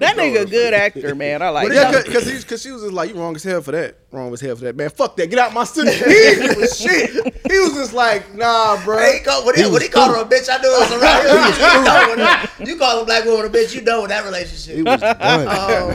that 0.00 0.16
nigga 0.16 0.42
a 0.42 0.44
good 0.44 0.74
actor, 0.74 1.14
man. 1.14 1.40
I 1.40 1.50
like 1.50 1.68
yeah, 1.68 1.92
that. 1.92 2.04
because 2.04 2.28
he, 2.28 2.42
cause 2.42 2.60
she 2.60 2.72
was 2.72 2.82
just 2.82 2.92
like, 2.92 3.10
you 3.10 3.14
wrong 3.14 3.36
as 3.36 3.44
hell 3.44 3.62
for 3.62 3.70
that. 3.70 3.96
Wrong 4.10 4.32
as 4.32 4.40
hell 4.40 4.56
for 4.56 4.64
that. 4.64 4.74
Man, 4.74 4.90
fuck 4.90 5.14
that. 5.16 5.30
Get 5.30 5.38
out 5.38 5.52
my 5.52 5.62
studio. 5.62 5.92
He 5.92 6.02
didn't 6.02 6.48
give 6.48 6.58
a 6.64 6.74
shit. 6.74 7.10
He 7.48 7.60
was 7.60 7.74
just 7.74 7.92
like, 7.92 8.34
nah, 8.34 8.82
bro. 8.84 8.98
Hey, 8.98 9.18
he 9.18 9.24
called, 9.24 9.46
when 9.46 9.54
he, 9.54 9.70
when 9.70 9.82
he 9.82 9.88
called 9.88 10.16
her 10.16 10.22
a 10.22 10.24
bitch, 10.24 10.48
I 10.50 10.56
knew 10.60 10.68
it 10.68 10.80
was 10.80 10.90
around. 11.00 11.28
He 11.28 11.36
was, 11.36 11.56
you, 11.58 11.84
done 11.84 12.18
with 12.58 12.68
you 12.68 12.76
call 12.76 13.02
a 13.02 13.04
black 13.04 13.24
woman 13.24 13.46
a 13.46 13.48
bitch, 13.48 13.72
you 13.72 13.82
know 13.82 14.00
with 14.02 14.10
that 14.10 14.24
relationship. 14.24 14.74
He 14.74 14.82
was 14.82 15.00
done. 15.00 15.46
Um, 15.46 15.92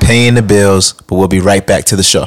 Paying 0.00 0.34
the 0.34 0.42
bills, 0.42 0.92
but 0.92 1.16
we'll 1.16 1.28
be 1.28 1.40
right 1.40 1.66
back 1.66 1.86
to 1.86 1.96
the 1.96 2.02
show. 2.02 2.26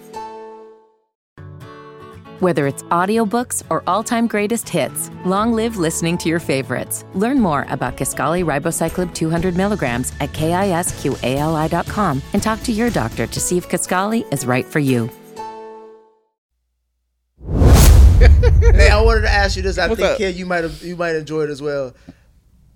Whether 2.41 2.65
it's 2.65 2.81
audiobooks 2.83 3.61
or 3.69 3.83
all-time 3.85 4.25
greatest 4.25 4.67
hits, 4.67 5.11
long 5.25 5.53
live 5.53 5.77
listening 5.77 6.17
to 6.19 6.27
your 6.29 6.39
favorites. 6.39 7.05
Learn 7.13 7.39
more 7.39 7.67
about 7.69 7.97
Kisqali 7.97 8.43
Ribociclib 8.43 9.13
200 9.13 9.55
milligrams 9.55 10.11
at 10.19 10.31
kisqali.com 10.31 12.21
and 12.33 12.41
talk 12.41 12.63
to 12.63 12.71
your 12.71 12.89
doctor 12.89 13.27
to 13.27 13.39
see 13.39 13.57
if 13.59 13.69
Kisqali 13.69 14.31
is 14.33 14.45
right 14.47 14.65
for 14.65 14.79
you. 14.79 15.07
hey, 18.19 18.89
I 18.89 18.99
wanted 19.03 19.21
to 19.21 19.29
ask 19.31 19.55
you 19.55 19.61
this. 19.61 19.77
I 19.77 19.87
What's 19.87 20.01
think, 20.01 20.11
up? 20.13 20.17
kid, 20.17 20.35
you 20.35 20.45
might 20.47 20.63
have 20.63 20.81
you 20.81 20.95
might 20.95 21.15
enjoy 21.15 21.43
it 21.43 21.49
as 21.51 21.61
well. 21.61 21.93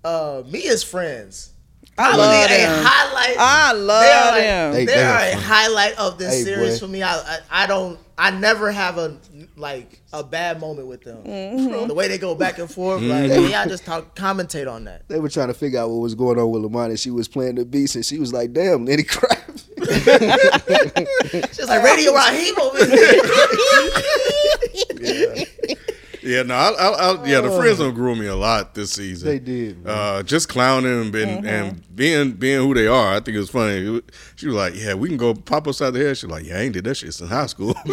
Uh, 0.04 0.42
me 0.46 0.68
as 0.68 0.84
friends. 0.84 1.50
I 1.98 2.02
Probably 2.10 2.20
love 2.20 2.44
a 2.44 2.48
them. 2.54 2.84
highlight. 2.86 3.36
I 3.38 3.72
they 3.74 3.80
love 3.80 4.04
are, 4.04 4.30
like- 4.30 4.40
them. 4.42 4.72
They- 4.74 4.84
They, 4.84 4.94
they 4.94 5.02
are 5.02 5.12
are 5.12 5.18
a 5.24 5.34
highlight 5.36 5.98
of 5.98 6.18
this 6.18 6.34
Hey, 6.34 6.42
series 6.44 6.78
boy. 6.80 6.86
for 6.86 6.92
me. 6.92 7.02
I, 7.02 7.16
I 7.16 7.38
I 7.50 7.66
don't 7.66 7.98
I 8.18 8.30
never 8.30 8.72
have 8.72 8.96
a 8.96 9.18
like 9.56 10.00
a 10.12 10.24
bad 10.24 10.58
moment 10.60 10.88
with 10.88 11.02
them. 11.02 11.22
Mm-hmm. 11.24 11.86
The 11.88 11.92
way 11.94 12.08
they 12.08 12.16
go 12.16 12.34
back 12.34 12.58
and 12.58 12.70
forth, 12.70 13.02
like 13.02 13.30
yeah, 13.30 13.60
I 13.62 13.66
just 13.68 13.84
talk 13.84 14.14
commentate 14.16 14.70
on 14.72 14.84
that. 14.84 15.06
They 15.08 15.20
were 15.20 15.28
trying 15.28 15.48
to 15.48 15.54
figure 15.54 15.80
out 15.80 15.90
what 15.90 15.96
was 16.00 16.14
going 16.14 16.38
on 16.38 16.50
with 16.50 16.62
Lamont, 16.62 16.90
and 16.90 16.98
she 16.98 17.10
was 17.10 17.28
playing 17.28 17.56
the 17.56 17.64
beats, 17.66 17.94
and 17.94 18.06
she 18.06 18.18
was 18.18 18.32
like, 18.32 18.52
"Damn, 18.54 18.86
Lenny 18.86 19.02
Kravitz." 19.02 19.64
She's 21.54 21.68
like 21.68 21.82
Radio 21.82 22.12
Raheem 22.14 22.54
over 22.58 22.84
here. 22.86 23.22
Yeah, 26.22 26.42
no, 26.42 26.54
I, 26.56 26.70
I, 26.70 26.88
I, 27.12 27.24
yeah, 27.24 27.40
the 27.40 27.52
friends 27.56 27.78
don't 27.78 27.94
grew 27.94 28.16
me 28.16 28.26
a 28.26 28.34
lot 28.34 28.74
this 28.74 28.90
season. 28.92 29.28
They 29.28 29.38
did. 29.38 29.86
Uh, 29.86 30.24
just 30.24 30.48
clowning 30.48 31.02
and, 31.02 31.12
being, 31.12 31.28
Mm-hmm. 31.28 31.46
and 31.46 31.94
being 31.96 32.32
being 32.32 32.66
who 32.66 32.74
they 32.74 32.88
are. 32.88 33.14
I 33.14 33.20
think 33.20 33.36
it 33.36 33.38
was 33.38 33.50
funny. 33.50 34.02
It 34.36 34.40
was- 34.40 34.40
She 34.40 34.46
was 34.48 34.54
like, 34.56 34.74
"Yeah, 34.76 34.94
we 34.94 35.08
can 35.08 35.16
go 35.16 35.32
pop 35.34 35.66
upside 35.66 35.94
the 35.94 36.00
head." 36.00 36.16
She 36.18 36.26
was 36.26 36.32
like, 36.32 36.46
"Yeah, 36.46 36.58
I 36.58 36.60
ain't 36.62 36.74
did 36.74 36.84
that 36.84 36.94
shit 36.96 37.14
since 37.14 37.30
high 37.30 37.46
school." 37.46 37.74
I 37.86 37.90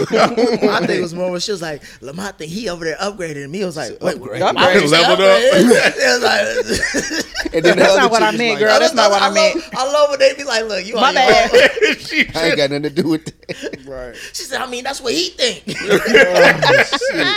think 0.85 0.89
it 0.89 1.01
was 1.01 1.13
more 1.13 1.31
when 1.31 1.39
she 1.39 1.51
was 1.51 1.61
like, 1.61 1.81
Lamont 2.01 2.37
think 2.37 2.51
he 2.51 2.67
over 2.69 2.83
there 2.83 2.97
upgraded, 2.97 3.49
me 3.49 3.63
I 3.63 3.65
was 3.65 3.77
like, 3.77 3.91
wait, 4.01 4.15
Upgrade. 4.17 4.41
why 4.41 4.51
would 4.73 4.81
you 4.81 4.87
say 4.89 5.01
Leveled 5.01 5.21
up. 5.21 5.37
upgrade? 5.37 5.93
It 5.95 6.21
like- 6.21 7.53
And 7.53 7.63
then 7.65 7.77
That's 7.77 7.95
not 7.95 8.11
what 8.11 8.23
I 8.23 8.31
meant, 8.31 8.53
like, 8.55 8.59
girl. 8.59 8.79
That's 8.79 8.93
not 8.93 9.11
what 9.11 9.21
I 9.21 9.25
love, 9.27 9.33
meant. 9.35 9.63
I 9.75 9.85
love 9.91 10.09
when 10.09 10.19
they 10.19 10.33
be 10.33 10.43
like, 10.43 10.65
look, 10.65 10.85
you 10.85 10.95
My 10.95 11.09
on 11.09 11.15
bad. 11.15 11.51
she 11.99 12.27
I 12.33 12.47
ain't 12.47 12.57
got 12.57 12.69
nothing 12.71 12.83
to 12.83 12.89
do 12.89 13.07
with 13.09 13.25
that. 13.25 13.85
Right. 13.85 14.15
She 14.33 14.43
said, 14.43 14.59
I 14.61 14.65
mean, 14.69 14.83
that's 14.83 14.99
what 15.01 15.13
he 15.13 15.29
think. 15.29 15.63
Oh, 15.67 17.33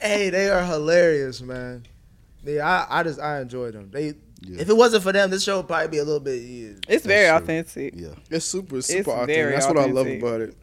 hey, 0.00 0.30
they 0.30 0.50
are 0.50 0.64
hilarious, 0.64 1.40
man. 1.40 1.84
Yeah, 2.44 2.66
I, 2.90 3.00
I 3.00 3.02
just 3.02 3.20
I 3.20 3.40
enjoy 3.40 3.70
them. 3.70 3.90
They 3.90 4.14
if 4.42 4.68
it 4.68 4.76
wasn't 4.76 5.02
for 5.02 5.12
them, 5.12 5.30
this 5.30 5.42
show 5.44 5.58
would 5.58 5.66
probably 5.68 5.88
be 5.88 5.98
a 5.98 6.04
little 6.04 6.20
bit. 6.20 6.36
Yeah. 6.42 6.72
It's 6.88 7.04
very 7.06 7.28
true. 7.28 7.36
authentic. 7.36 7.94
Yeah, 7.96 8.08
It's 8.30 8.44
super, 8.44 8.78
It's 8.78 8.86
super 8.88 9.10
authentic. 9.10 9.34
very 9.36 9.52
That's 9.52 9.66
what 9.66 9.78
I 9.78 9.86
love 9.86 10.06
about 10.06 10.40
it. 10.42 10.56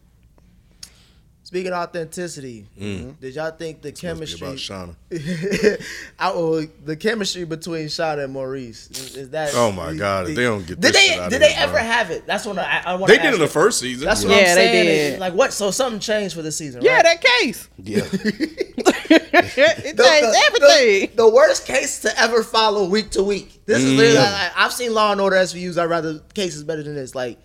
Speaking 1.45 1.71
of 1.73 1.87
authenticity, 1.87 2.65
mm-hmm. 2.79 3.11
did 3.21 3.35
y'all 3.35 3.51
think 3.51 3.81
the 3.83 3.89
Must 3.89 4.01
chemistry? 4.01 4.47
about 4.47 4.57
Shawna. 4.57 4.95
I, 6.19 6.31
oh, 6.33 6.61
the 6.61 6.95
chemistry 6.95 7.43
between 7.43 7.85
Shawna 7.87 8.23
and 8.23 8.33
Maurice 8.33 8.89
is, 8.89 9.15
is 9.17 9.29
that? 9.31 9.51
Oh 9.53 9.71
my 9.71 9.93
God, 9.93 10.29
if 10.29 10.35
they 10.35 10.43
don't 10.45 10.65
get 10.65 10.79
did 10.79 10.81
this 10.81 10.93
they 10.93 11.07
shit 11.09 11.19
out 11.19 11.29
did 11.29 11.35
of 11.35 11.41
they 11.41 11.53
here, 11.53 11.63
ever 11.63 11.73
bro. 11.73 11.81
have 11.83 12.09
it? 12.09 12.25
That's 12.25 12.45
what 12.47 12.57
I, 12.57 12.81
I 12.87 12.95
want. 12.95 13.07
They 13.07 13.17
did 13.17 13.25
it 13.27 13.33
in 13.35 13.39
the 13.39 13.47
first 13.47 13.77
season. 13.79 14.05
That's 14.07 14.23
what 14.23 14.31
Yeah, 14.31 14.37
I'm 14.37 14.43
they 14.45 14.53
saying. 14.55 15.11
did. 15.11 15.19
Like 15.19 15.33
what? 15.33 15.53
So 15.53 15.69
something 15.69 15.99
changed 15.99 16.33
for 16.33 16.41
the 16.41 16.51
season. 16.51 16.81
Yeah, 16.81 16.95
right? 17.01 17.03
that 17.03 17.21
case. 17.21 17.69
yeah. 17.77 18.01
it 19.33 19.97
The- 19.97 20.03
changed 20.03 20.33
the- 20.33 20.41
everything. 20.47 21.09
The, 21.11 21.23
the 21.23 21.29
worst 21.29 21.65
case 21.65 21.99
to 22.01 22.19
ever 22.19 22.43
follow 22.43 22.87
week 22.89 23.11
to 23.11 23.23
week. 23.23 23.65
This 23.65 23.83
is 23.83 23.93
Mm. 23.93 23.97
literally. 23.97 24.17
Like, 24.29 24.51
I've 24.57 24.73
seen 24.73 24.93
Law 24.93 25.11
and 25.11 25.21
Order 25.21 25.35
SVUs. 25.37 25.77
I'd 25.77 25.85
rather 25.85 26.19
cases 26.33 26.63
better 26.63 26.83
than 26.83 26.95
this. 26.95 27.13
Like 27.15 27.39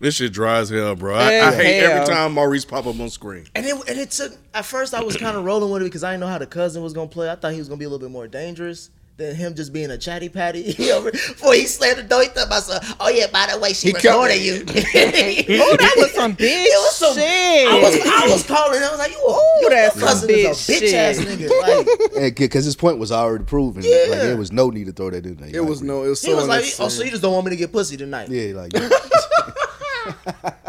This 0.00 0.16
shit 0.16 0.32
dry 0.32 0.58
as 0.58 0.68
hell, 0.70 0.96
bro. 0.96 1.14
I, 1.14 1.46
I 1.48 1.54
hate 1.54 1.80
hell. 1.80 1.92
every 2.02 2.12
time 2.14 2.32
Maurice 2.32 2.64
pop 2.64 2.86
up 2.86 2.98
on 2.98 3.08
screen. 3.08 3.44
And 3.54 3.64
it, 3.64 3.74
and 3.88 3.98
it 4.00 4.10
took 4.10 4.32
at 4.52 4.64
first 4.64 4.94
I 4.94 5.02
was 5.02 5.16
kind 5.16 5.36
of 5.36 5.44
rolling 5.44 5.70
with 5.70 5.82
it 5.82 5.86
because 5.86 6.02
I 6.02 6.12
didn't 6.12 6.20
know 6.22 6.26
how 6.28 6.38
the 6.38 6.46
cousin 6.46 6.82
was 6.82 6.92
gonna 6.92 7.08
play. 7.08 7.30
I 7.30 7.36
thought 7.36 7.52
he 7.52 7.58
was 7.58 7.68
gonna 7.68 7.78
be 7.78 7.84
a 7.84 7.88
little 7.88 8.04
bit 8.06 8.10
more 8.12 8.26
dangerous 8.26 8.90
than 9.16 9.34
him 9.36 9.54
just 9.54 9.72
being 9.72 9.90
a 9.90 9.98
chatty 9.98 10.28
patty. 10.28 10.72
Before 10.72 11.54
he 11.54 11.66
slammed 11.66 11.98
the 11.98 12.02
door, 12.02 12.22
he 12.22 12.28
thought 12.28 12.46
about 12.46 12.62
some, 12.62 12.80
oh 12.98 13.08
yeah, 13.10 13.26
by 13.26 13.46
the 13.52 13.58
way, 13.58 13.72
she 13.72 13.88
He 13.88 13.94
recorded 13.94 14.40
you. 14.40 14.64
Oh, 15.62 15.76
that 15.76 15.94
was 15.96 16.12
some 16.12 16.34
bitch 16.34 16.64
It 16.64 16.78
was 16.78 16.96
some, 16.96 17.14
shit. 17.14 17.68
I 17.68 17.80
was 17.80 18.00
I 18.04 18.26
was 18.32 18.46
calling. 18.46 18.82
I 18.82 18.90
was 18.90 18.98
like, 18.98 19.12
you, 19.12 19.18
Ooh, 19.18 19.60
your 19.60 19.70
that's 19.70 19.94
some 19.94 20.08
cousin 20.08 20.30
is 20.30 20.44
a 20.46 20.48
bitch 20.72 20.80
bitch 20.82 20.92
ass 20.94 21.16
shit. 21.18 21.38
nigga. 21.38 22.16
Like 22.16 22.36
Because 22.36 22.64
his 22.64 22.74
point 22.76 22.98
was 22.98 23.12
already 23.12 23.44
proven. 23.44 23.82
Yeah. 23.84 24.06
Like 24.08 24.18
there 24.20 24.36
was 24.36 24.50
no 24.52 24.70
need 24.70 24.86
to 24.86 24.92
throw 24.92 25.10
that 25.10 25.24
in 25.26 25.36
there. 25.36 25.50
It 25.54 25.64
was 25.64 25.82
no. 25.82 26.04
It 26.04 26.08
was 26.08 26.20
so 26.20 26.28
he 26.28 26.34
was 26.34 26.48
like, 26.48 26.64
oh, 26.80 26.88
so 26.88 27.02
you 27.04 27.10
just 27.10 27.22
don't 27.22 27.32
want 27.32 27.46
me 27.46 27.50
to 27.50 27.56
get 27.56 27.70
pussy 27.72 27.96
tonight? 27.96 28.28
Yeah, 28.30 28.54
like 28.54 28.72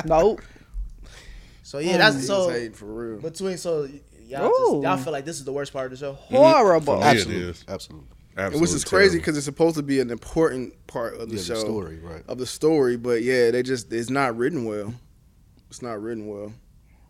Nope. 0.05 0.41
So 1.63 1.79
yeah, 1.79 1.97
that's 1.97 2.17
He 2.17 2.21
so 2.23 2.49
hating 2.49 2.73
for 2.73 2.85
real. 2.85 3.19
between 3.19 3.57
so 3.57 3.87
y'all 4.27 4.49
just, 4.49 4.83
y'all 4.83 4.97
feel 4.97 5.13
like 5.13 5.25
this 5.25 5.37
is 5.39 5.45
the 5.45 5.51
worst 5.53 5.73
part 5.73 5.85
of 5.85 5.91
the 5.91 5.97
show. 5.97 6.13
Horrible. 6.13 6.99
Yeah, 6.99 7.11
it 7.11 7.15
absolutely, 7.15 7.49
is. 7.49 7.65
absolutely. 7.67 8.07
Absolutely 8.35 8.61
Which 8.61 8.71
is 8.75 8.83
crazy 8.83 9.17
because 9.19 9.37
it's 9.37 9.45
supposed 9.45 9.75
to 9.75 9.83
be 9.83 9.99
an 9.99 10.09
important 10.09 10.73
part 10.87 11.15
of 11.19 11.29
the 11.29 11.35
Yeah, 11.35 11.41
the 11.41 11.45
show, 11.45 11.59
story, 11.59 11.99
right. 11.99 12.23
Of 12.27 12.37
the 12.39 12.45
story, 12.47 12.97
but 12.97 13.21
yeah, 13.21 13.51
they 13.51 13.61
just 13.63 13.91
it's 13.93 14.09
not 14.09 14.35
written 14.37 14.65
well. 14.65 14.93
It's 15.69 15.81
not 15.81 16.01
written 16.01 16.27
well. 16.27 16.51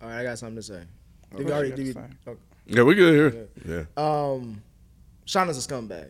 All 0.01 0.09
right, 0.09 0.19
I 0.19 0.23
got 0.23 0.37
something 0.37 0.57
to 0.57 0.63
say. 0.63 0.83
Did 1.31 1.35
Okay, 1.35 1.43
we 1.45 1.51
already 1.51 1.71
did 1.71 1.95
we, 1.95 2.01
okay. 2.31 2.39
Yeah, 2.65 2.83
we 2.83 2.95
good 2.95 3.33
here. 3.33 3.47
Yeah. 3.65 3.83
Um, 3.97 4.61
Shawna's 5.25 5.65
a 5.65 5.67
scumbag. 5.67 6.09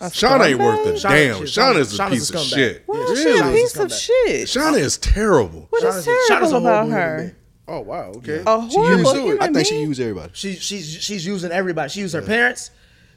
Shawna 0.00 0.48
ain't 0.50 0.58
worth 0.58 0.86
a 0.86 0.92
Shawna- 0.94 1.08
damn. 1.10 1.38
shit, 1.40 1.48
Shawna 1.48 1.76
is 1.76 1.94
a 1.98 2.02
Shawna's 2.02 2.08
a 2.08 2.10
piece 2.10 2.30
of 2.30 2.36
scumbag. 2.36 2.54
shit. 2.54 2.84
Well, 2.88 3.16
Yeah. 3.16 3.22
she 3.22 3.38
a 3.38 3.52
piece 3.52 3.76
of 3.76 3.92
shit. 3.92 4.48
Shawna 4.48 4.78
is 4.78 4.98
terrible. 4.98 5.66
What 5.70 5.82
Shawna's 5.82 5.96
is 5.98 6.06
a- 6.06 6.10
Shawna's 6.10 6.28
a 6.28 6.28
terrible 6.28 6.56
about 6.58 6.88
her? 6.88 7.36
Oh 7.68 7.80
wow, 7.80 8.12
okay. 8.16 8.42
A 8.46 8.68
She 8.70 8.76
horrible 8.76 8.98
used, 8.98 9.14
human 9.16 9.42
I 9.42 9.52
think 9.52 9.66
she 9.68 9.80
used 9.80 10.00
everybody. 10.00 10.30
She 10.34 10.54
she's 10.56 10.86
she's 10.90 11.24
using 11.24 11.52
everybody. 11.52 11.90
She 11.90 12.00
used 12.00 12.14
her 12.14 12.22
parents. 12.22 12.70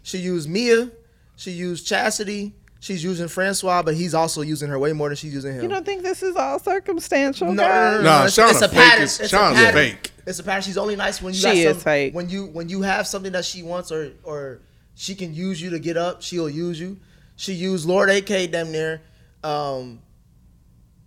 She 0.04 0.20
used 0.20 0.48
Mia. 0.48 0.92
She 1.36 1.52
used 1.52 1.86
Chastity. 1.88 2.54
She's 2.80 3.04
using 3.04 3.28
Francois, 3.28 3.82
but 3.82 3.96
he's 3.96 4.14
also 4.14 4.42
using 4.42 4.70
her 4.70 4.78
way 4.78 4.94
more 4.94 5.10
than 5.10 5.16
she's 5.16 5.34
using 5.34 5.54
him. 5.56 5.64
You 5.64 5.70
don't 5.70 5.86
think 5.86 6.04
this 6.04 6.22
is 6.22 6.36
all 6.36 6.60
circumstantial, 6.60 7.48
no, 7.48 7.54
no, 7.54 7.64
guys? 7.64 7.92
no, 7.92 7.98
no, 7.98 8.04
Nah, 8.04 8.20
no. 8.20 8.26
It's, 8.26 8.38
it's 8.38 8.62
a 8.62 8.68
fake 8.70 8.78
pattern. 8.78 9.04
is- 9.04 9.20
It's 9.20 9.34
a 9.34 9.38
pattern. 9.38 9.74
fake. 9.74 10.12
It's 10.28 10.40
a 10.40 10.44
pattern. 10.44 10.62
She's 10.62 10.78
only 10.78 10.96
nice 10.96 11.22
when 11.22 11.34
you 11.34 11.40
She 11.40 11.46
got 11.46 11.56
is 11.56 11.72
some, 11.76 11.82
fake. 11.82 12.14
when 12.14 12.30
you 12.30 12.46
when 12.48 12.70
you 12.70 12.84
have 12.84 13.08
something 13.08 13.32
that 13.32 13.46
she 13.46 13.64
wants 13.64 13.92
or 13.92 14.12
or 14.24 14.60
she 14.94 15.16
can 15.16 15.34
use 15.34 15.60
you 15.62 15.72
to 15.72 15.80
get 15.80 15.98
up. 15.98 16.22
She'll 16.22 16.50
use 16.50 16.80
you. 16.80 16.98
She 17.38 17.54
used 17.54 17.88
Lord 17.88 18.10
AK 18.10 18.52
damn 18.52 18.72
near. 18.72 19.02
Um, 19.44 20.00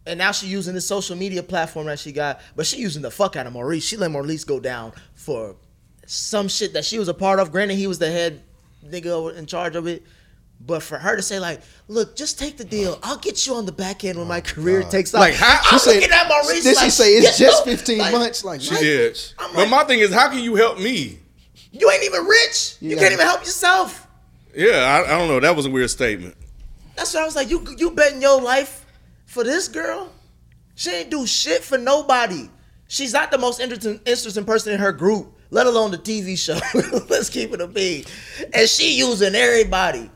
and 0.07 0.19
now 0.19 0.33
she 0.33 0.47
using 0.47 0.75
this 0.75 0.87
social 0.87 1.17
media 1.17 1.43
platform 1.43 1.87
that 1.87 1.99
she 1.99 2.13
got, 2.13 2.41
but 2.57 2.67
she 2.67 2.79
using 2.79 3.03
the 3.03 3.11
fuck 3.11 3.37
out 3.37 3.47
of 3.47 3.53
Maurice. 3.53 3.85
She 3.85 3.97
let 3.97 4.11
Maurice 4.11 4.43
go 4.45 4.59
down 4.59 4.93
for 5.15 5.57
some 6.07 6.49
shit 6.49 6.73
that 6.73 6.85
she 6.85 6.99
was 6.99 7.09
a 7.09 7.15
part 7.15 7.39
of. 7.41 7.53
Granted, 7.53 7.75
he 7.77 7.87
was 7.87 7.99
the 7.99 8.11
head 8.11 8.43
nigga 8.87 9.37
in 9.37 9.47
charge 9.47 9.77
of 9.77 9.87
it. 9.87 10.03
But 10.61 10.83
for 10.83 10.99
her 10.99 11.17
to 11.17 11.23
say 11.23 11.39
like, 11.39 11.61
look, 11.87 12.17
just 12.17 12.39
take 12.39 12.57
the 12.57 12.65
deal. 12.65 12.99
I'll 13.03 13.17
get 13.19 13.47
you 13.47 13.55
on 13.55 13.65
the 13.65 13.73
back 13.73 14.05
end 14.05 14.19
when 14.19 14.27
my 14.29 14.39
oh, 14.39 14.43
career 14.43 14.83
takes 14.83 15.15
off. 15.15 15.21
Like, 15.21 15.35
how- 15.35 15.61
I'm 15.63 15.79
She 15.79 15.79
said- 15.79 15.95
looking 15.95 16.11
at 16.11 16.29
Maurice 16.29 16.65
Did 16.65 16.77
like, 16.77 16.85
she 16.85 16.91
say 16.91 17.11
it's 17.13 17.39
just 17.39 17.65
no, 17.65 17.73
15 17.73 17.99
like, 17.99 18.13
months? 18.13 18.45
Like, 18.45 18.61
She 18.61 18.71
what? 18.75 18.81
did. 18.81 19.21
I'm 19.39 19.53
but 19.53 19.61
like- 19.61 19.71
my 19.71 19.85
thing 19.85 20.01
is, 20.01 20.13
how 20.13 20.29
can 20.29 20.41
you 20.41 20.57
help 20.57 20.79
me? 20.79 21.21
You 21.71 21.91
ain't 21.91 22.03
even 22.05 22.25
rich. 22.25 22.77
You, 22.81 22.91
You 22.91 22.97
can't 22.97 23.13
even 23.13 23.27
help 23.27 23.41
yourself. 23.41 24.07
Yeah, 24.55 25.05
I, 25.07 25.15
I 25.15 25.19
don't 25.19 25.29
know. 25.29 25.39
That 25.41 25.55
was 25.55 25.67
a 25.67 25.71
weird 25.71 25.91
statement. 25.91 26.35
That's 26.97 27.15
what 27.15 27.23
I 27.23 27.27
was 27.27 27.37
like. 27.37 27.49
You 27.49 27.65
you 27.77 27.93
betting 27.93 28.21
your 28.21 28.41
life 28.41 28.85
for 29.27 29.45
this 29.45 29.69
girl? 29.69 30.11
She 30.75 30.91
ain't 30.91 31.11
do 31.11 31.27
shit 31.27 31.63
for 31.63 31.79
nobody. 31.79 32.49
She's 32.89 33.13
not 33.13 33.31
the 33.31 33.39
most 33.39 33.61
interesting 33.61 34.01
interesting 34.07 34.45
person 34.45 34.73
in 34.73 34.81
her 34.81 34.91
group, 34.93 35.33
let 35.51 35.67
alone 35.69 35.93
the 35.93 35.99
TV 35.99 36.37
show. 36.37 36.59
Let's 37.09 37.31
keep 37.31 37.53
it 37.53 37.61
a 37.61 37.69
beat. 37.69 38.11
And 38.53 38.69
she 38.69 38.99
using 38.99 39.35
everybody. 39.37 40.11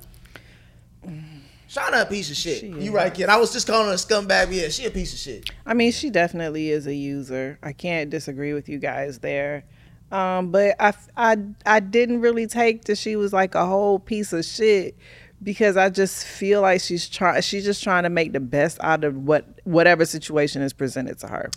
Shawna 1.72 2.02
a 2.02 2.06
piece 2.06 2.30
of 2.30 2.36
shit. 2.36 2.62
You 2.64 2.94
right, 2.94 3.14
kid. 3.14 3.30
I 3.30 3.38
was 3.38 3.50
just 3.50 3.66
calling 3.66 3.86
her 3.86 3.94
a 3.94 3.96
scumbag. 3.96 4.28
but 4.46 4.52
Yeah, 4.52 4.68
she 4.68 4.84
a 4.84 4.90
piece 4.90 5.14
of 5.14 5.18
shit. 5.18 5.48
I 5.64 5.72
mean, 5.72 5.90
she 5.90 6.10
definitely 6.10 6.70
is 6.70 6.86
a 6.86 6.94
user. 6.94 7.58
I 7.62 7.72
can't 7.72 8.10
disagree 8.10 8.52
with 8.52 8.68
you 8.68 8.78
guys 8.78 9.20
there. 9.20 9.64
Um, 10.10 10.50
but 10.50 10.76
I, 10.78 10.92
I, 11.16 11.38
I 11.64 11.80
didn't 11.80 12.20
really 12.20 12.46
take 12.46 12.84
that 12.84 12.98
she 12.98 13.16
was 13.16 13.32
like 13.32 13.54
a 13.54 13.64
whole 13.64 13.98
piece 13.98 14.34
of 14.34 14.44
shit 14.44 14.98
because 15.42 15.78
I 15.78 15.88
just 15.88 16.26
feel 16.26 16.60
like 16.60 16.82
she's 16.82 17.08
trying. 17.08 17.40
She's 17.40 17.64
just 17.64 17.82
trying 17.82 18.02
to 18.02 18.10
make 18.10 18.34
the 18.34 18.40
best 18.40 18.76
out 18.82 19.02
of 19.02 19.16
what 19.16 19.46
whatever 19.64 20.04
situation 20.04 20.60
is 20.60 20.74
presented 20.74 21.18
to 21.20 21.28
her. 21.28 21.50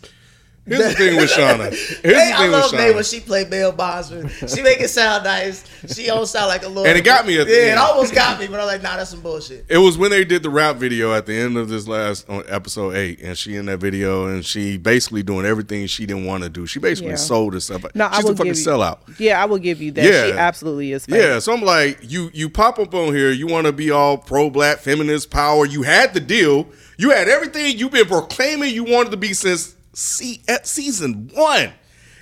Here's 0.67 0.84
the 0.84 0.93
thing 0.95 1.15
with 1.17 1.30
Shawna. 1.30 1.69
Here's 1.69 2.01
the 2.01 2.10
Hey, 2.10 2.32
I 2.34 2.38
thing 2.38 2.51
with 2.51 2.60
love 2.60 2.73
May 2.73 2.91
when 2.91 3.04
Shawna. 3.04 3.12
she 3.12 3.19
played 3.19 3.49
Bail 3.51 3.71
Bondsman. 3.71 4.30
She 4.47 4.63
make 4.63 4.80
it 4.80 4.89
sound 4.89 5.23
nice. 5.23 5.63
She 5.93 6.08
don't 6.08 6.25
sound 6.25 6.47
like 6.47 6.63
a 6.63 6.67
little. 6.67 6.88
And 6.88 6.97
it 6.97 7.04
got 7.06 7.28
me 7.28 7.39
at 7.39 7.45
the 7.45 7.54
yeah, 7.54 7.60
end. 7.60 7.71
it 7.73 7.78
almost 7.78 8.15
got 8.15 8.39
me, 8.39 8.47
but 8.47 8.60
I'm 8.60 8.65
like, 8.65 8.82
nah, 8.82 8.97
that's 8.97 9.12
some 9.12 9.21
bullshit. 9.21 9.65
It 9.69 9.78
was 9.78 9.97
when 9.97 10.10
they 10.10 10.25
did 10.25 10.41
the 10.41 10.49
rap 10.49 10.78
video 10.78 11.13
at 11.13 11.28
the 11.28 11.36
end 11.36 11.56
of 11.58 11.69
this 11.69 11.88
last 11.88 12.28
on 12.30 12.43
episode 12.47 12.95
eight, 12.95 13.19
and 13.21 13.38
she 13.38 13.56
in 13.56 13.67
that 13.67 13.78
video, 13.78 14.25
and 14.28 14.43
she 14.43 14.78
basically 14.78 15.21
doing 15.21 15.45
everything 15.45 15.86
she 15.86 16.08
didn't 16.08 16.25
want 16.25 16.43
to 16.43 16.49
do. 16.49 16.65
She 16.65 16.80
basically 16.80 17.12
Yeah. 17.12 17.17
sold 17.17 17.54
herself. 17.54 17.86
No, 17.93 18.08
I 18.08 18.15
She's 18.15 18.23
will 18.23 18.32
a 18.32 18.36
fucking 18.36 18.54
give 18.54 18.58
you- 18.60 18.65
sellout. 18.67 18.97
Yeah, 19.19 19.41
I 19.41 19.45
will 19.45 19.60
give 19.60 19.82
you 19.84 19.91
that. 19.91 20.04
Yeah. 20.04 20.25
She 20.25 20.32
absolutely 20.34 20.91
is. 20.93 21.06
Fake. 21.06 21.21
Yeah, 21.21 21.38
so 21.38 21.54
I'm 21.54 21.62
like, 21.62 21.99
you 22.01 22.32
you 22.34 22.49
pop 22.49 22.80
up 22.80 22.95
on 22.95 23.13
here, 23.13 23.30
you 23.30 23.45
want 23.45 23.67
to 23.67 23.71
be 23.71 23.91
all 23.91 24.17
pro 24.17 24.49
black 24.49 24.80
feminist 24.80 25.30
power. 25.30 25.67
You 25.67 25.84
had 25.84 26.15
the 26.15 26.19
deal. 26.19 26.67
You 26.97 27.12
had 27.12 27.28
everything 27.28 27.78
you've 27.78 27.91
been 27.91 28.08
proclaiming 28.08 28.73
you 28.73 28.84
wanted 28.86 29.12
to 29.12 29.17
be 29.17 29.34
since 29.34 29.74
se- 29.95 30.41
at 30.47 30.67
season 30.67 31.29
one. 31.34 31.71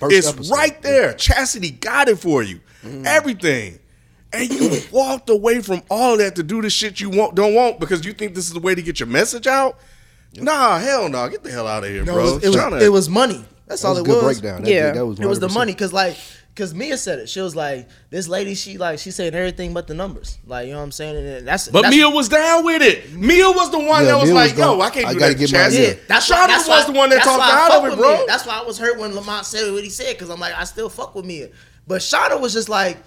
First 0.00 0.16
it's 0.16 0.28
episode, 0.28 0.52
right 0.54 0.82
there. 0.82 1.14
Chastity 1.14 1.70
got 1.70 2.08
it 2.08 2.18
for 2.18 2.42
you. 2.42 2.60
Mm-hmm. 2.82 3.06
Everything. 3.06 3.78
And 4.32 4.50
you 4.50 4.80
walked 4.92 5.30
away 5.30 5.60
from 5.60 5.82
all 5.90 6.14
of 6.14 6.18
that 6.18 6.34
to 6.36 6.42
do 6.42 6.60
the 6.62 6.70
shit 6.70 7.00
you 7.00 7.10
want 7.10 7.34
don't 7.34 7.54
want 7.54 7.78
because 7.80 8.04
you 8.04 8.12
think 8.12 8.34
this 8.34 8.46
is 8.46 8.52
the 8.52 8.60
way 8.60 8.74
to 8.74 8.82
get 8.82 8.98
your 9.00 9.06
message 9.08 9.46
out. 9.46 9.78
Nah, 10.34 10.78
hell 10.78 11.08
no. 11.08 11.28
Get 11.28 11.44
the 11.44 11.50
hell 11.52 11.68
out 11.68 11.84
of 11.84 11.90
here, 11.90 12.04
No, 12.04 12.14
bro. 12.14 12.22
it 12.22 12.34
was, 12.34 12.44
it 12.44 12.46
was, 12.48 12.56
Shawna- 12.56 12.80
it 12.82 12.88
was 12.88 13.08
money. 13.08 13.44
That's 13.66 13.82
That 13.82 13.88
all 13.88 13.94
was 13.94 14.02
it 14.02 14.06
good 14.06 14.24
was. 14.24 14.40
breakdown. 14.40 14.62
That, 14.64 14.70
Yeah. 14.70 14.90
that 14.92 15.06
was 15.06 15.20
It 15.20 15.26
was 15.26 15.38
the 15.40 15.48
money 15.48 15.72
because 15.72 15.92
like 15.92 16.16
Cause 16.56 16.72
Mia 16.72 16.96
said 16.96 17.18
it. 17.18 17.28
She 17.28 17.40
was 17.40 17.56
like, 17.56 17.88
"This 18.10 18.28
lady, 18.28 18.54
she 18.54 18.78
like, 18.78 19.00
she 19.00 19.10
saying 19.10 19.34
everything 19.34 19.74
but 19.74 19.88
the 19.88 19.94
numbers." 19.94 20.38
Like, 20.46 20.66
you 20.68 20.72
know 20.72 20.78
what 20.78 20.84
I'm 20.84 20.92
saying? 20.92 21.16
And 21.16 21.48
that's 21.48 21.66
But 21.66 21.82
that's, 21.82 21.94
Mia 21.96 22.08
was 22.08 22.28
down 22.28 22.64
with 22.64 22.80
it. 22.80 23.12
Mia 23.12 23.50
was 23.50 23.72
the 23.72 23.78
one 23.78 24.04
Yeah, 24.04 24.12
that 24.12 24.20
was 24.20 24.30
Mia 24.30 24.34
was 24.34 24.50
like, 24.50 24.58
"Yo, 24.58 24.80
I 24.80 24.90
can't 24.90 25.06
I 25.06 25.12
do 25.14 25.18
gotta 25.18 25.32
that." 25.34 25.38
get 25.40 25.52
my- 25.52 25.58
Chastity. 25.58 25.82
Yeah, 25.82 25.94
That's 26.06 26.26
Shawty 26.30 26.30
why, 26.30 26.46
that's 26.46 26.68
was 26.68 26.86
why, 26.86 26.92
the 26.92 26.98
one 26.98 27.10
that 27.10 27.22
talked 27.24 27.38
why 27.40 27.50
I 27.50 27.76
out 27.76 27.84
of 27.84 27.92
it, 27.92 27.96
bro. 27.98 28.16
Mia. 28.18 28.26
That's 28.28 28.46
why 28.46 28.60
I 28.60 28.62
was 28.64 28.78
hurt 28.78 28.98
when 29.00 29.14
Lamont 29.16 29.46
said 29.46 29.72
what 29.72 29.82
he 29.82 29.90
said 29.90 30.14
because 30.14 30.30
I'm 30.30 30.38
like, 30.38 30.54
I 30.54 30.62
still 30.62 30.88
fuck 30.88 31.16
with 31.16 31.24
Mia. 31.24 31.48
But 31.88 32.00
Shawna 32.02 32.40
was 32.40 32.52
just 32.52 32.68
like, 32.68 32.98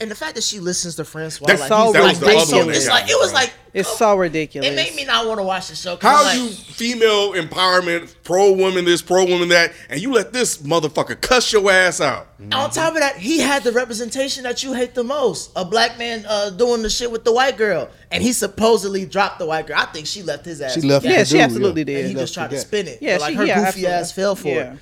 and 0.00 0.10
the 0.10 0.14
fact 0.14 0.34
that 0.34 0.44
she 0.44 0.60
listens 0.60 0.96
to 0.96 1.04
Francois, 1.04 1.46
That's- 1.46 1.68
like, 1.70 1.86
so 1.86 1.92
that 1.92 2.02
like, 2.02 2.10
was 2.10 2.20
the 2.20 2.26
other 2.26 2.40
so- 2.46 2.56
one 2.58 2.66
that 2.68 2.76
it's 2.76 2.88
like 2.88 3.08
it 3.10 3.18
was 3.18 3.32
like 3.32 3.52
It's 3.72 3.96
so 3.98 4.14
ridiculous. 4.16 4.68
it 4.70 4.74
made 4.74 4.94
me 4.94 5.04
not 5.04 5.26
want 5.26 5.38
to 5.38 5.42
watch 5.42 5.68
the 5.68 5.74
show. 5.74 5.98
How 6.00 6.22
like, 6.22 6.38
you 6.38 6.48
female 6.48 7.32
empowerment, 7.34 8.14
pro 8.24 8.52
woman 8.52 8.84
this, 8.84 9.02
pro 9.02 9.24
woman 9.24 9.48
that, 9.50 9.72
and 9.90 10.00
you 10.00 10.12
let 10.12 10.32
this 10.32 10.58
motherfucker 10.58 11.18
cuss 11.20 11.52
your 11.52 11.70
ass 11.70 12.00
out? 12.00 12.28
On 12.52 12.70
top 12.70 12.94
of 12.94 13.00
that, 13.00 13.16
he 13.16 13.38
had 13.40 13.64
the 13.64 13.72
representation 13.72 14.42
that 14.44 14.62
you 14.62 14.72
hate 14.74 14.94
the 14.94 15.04
most. 15.04 15.50
A 15.56 15.64
black 15.64 15.98
man 15.98 16.24
uh, 16.28 16.50
doing 16.50 16.82
the 16.82 16.90
shit 16.90 17.10
with 17.10 17.24
the 17.24 17.32
white 17.32 17.56
girl. 17.56 17.88
And 18.10 18.22
he 18.22 18.32
supposedly 18.32 19.04
dropped 19.06 19.38
the 19.38 19.46
white 19.46 19.66
girl. 19.66 19.76
I 19.78 19.86
think 19.86 20.06
she 20.06 20.22
left 20.22 20.44
his 20.44 20.60
ass. 20.60 20.74
She 20.74 20.80
left 20.82 21.04
Yeah, 21.04 21.24
she 21.24 21.32
dude, 21.32 21.40
absolutely 21.42 21.80
And 21.82 21.86
did. 21.86 22.06
he 22.08 22.14
just 22.14 22.34
tried 22.34 22.48
to 22.50 22.56
Left 22.56 22.66
spin 22.66 22.86
it. 22.88 22.98
Yeah, 23.02 23.14
But, 23.16 23.20
like 23.22 23.30
she- 23.32 23.36
her 23.36 23.44
yeah, 23.46 23.54
goofy 23.56 23.66
absolutely. 23.86 23.92
ass 23.94 24.12
fell 24.12 24.36
for 24.36 24.48
Yeah. 24.48 24.72
it. 24.74 24.78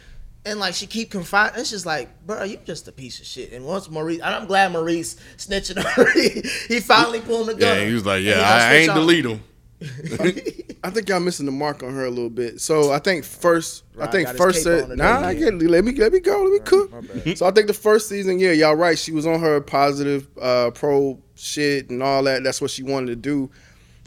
And 0.46 0.60
like 0.60 0.74
she 0.74 0.86
keep 0.86 1.10
confiding. 1.10 1.58
It's 1.58 1.70
just 1.70 1.86
like, 1.86 2.26
bro, 2.26 2.44
you 2.44 2.58
just 2.64 2.86
a 2.86 2.92
piece 2.92 3.18
of 3.20 3.26
shit. 3.26 3.52
And 3.52 3.64
once 3.64 3.88
Maurice, 3.88 4.20
and 4.20 4.34
I'm 4.34 4.46
glad 4.46 4.72
Maurice 4.72 5.16
snitching 5.38 5.78
on 5.78 5.84
her. 5.84 6.12
he, 6.14 6.42
he 6.68 6.80
finally 6.80 7.20
pulled 7.20 7.48
the 7.48 7.54
gun. 7.54 7.78
Yeah, 7.78 7.84
he 7.86 7.94
was 7.94 8.04
like, 8.04 8.22
"Yeah, 8.22 8.40
I, 8.40 8.58
I 8.58 8.74
ain't 8.74 8.90
on- 8.90 8.96
delete 8.96 9.24
him." 9.24 9.42
I 10.84 10.90
think 10.90 11.08
y'all 11.08 11.20
missing 11.20 11.46
the 11.46 11.52
mark 11.52 11.82
on 11.82 11.94
her 11.94 12.04
a 12.04 12.10
little 12.10 12.30
bit. 12.30 12.60
So 12.60 12.92
I 12.92 12.98
think 12.98 13.24
first, 13.24 13.84
I 13.98 14.06
think 14.06 14.28
first 14.28 14.64
cape 14.64 14.72
on 14.72 14.78
said, 14.80 14.88
today. 14.90 15.02
nah, 15.02 15.26
I 15.26 15.34
get 15.34 15.54
let 15.54 15.84
me 15.84 15.92
let 15.92 16.12
me 16.12 16.20
go, 16.20 16.42
let 16.42 16.52
me 16.52 16.58
cook. 16.60 17.36
So 17.36 17.46
I 17.46 17.50
think 17.50 17.66
the 17.66 17.74
first 17.74 18.08
season, 18.08 18.38
yeah, 18.38 18.52
y'all 18.52 18.74
right. 18.74 18.98
She 18.98 19.12
was 19.12 19.26
on 19.26 19.40
her 19.40 19.60
positive, 19.60 20.28
uh, 20.40 20.70
pro 20.70 21.18
shit 21.34 21.90
and 21.90 22.02
all 22.02 22.22
that. 22.24 22.44
That's 22.44 22.60
what 22.60 22.70
she 22.70 22.82
wanted 22.82 23.06
to 23.08 23.16
do, 23.16 23.50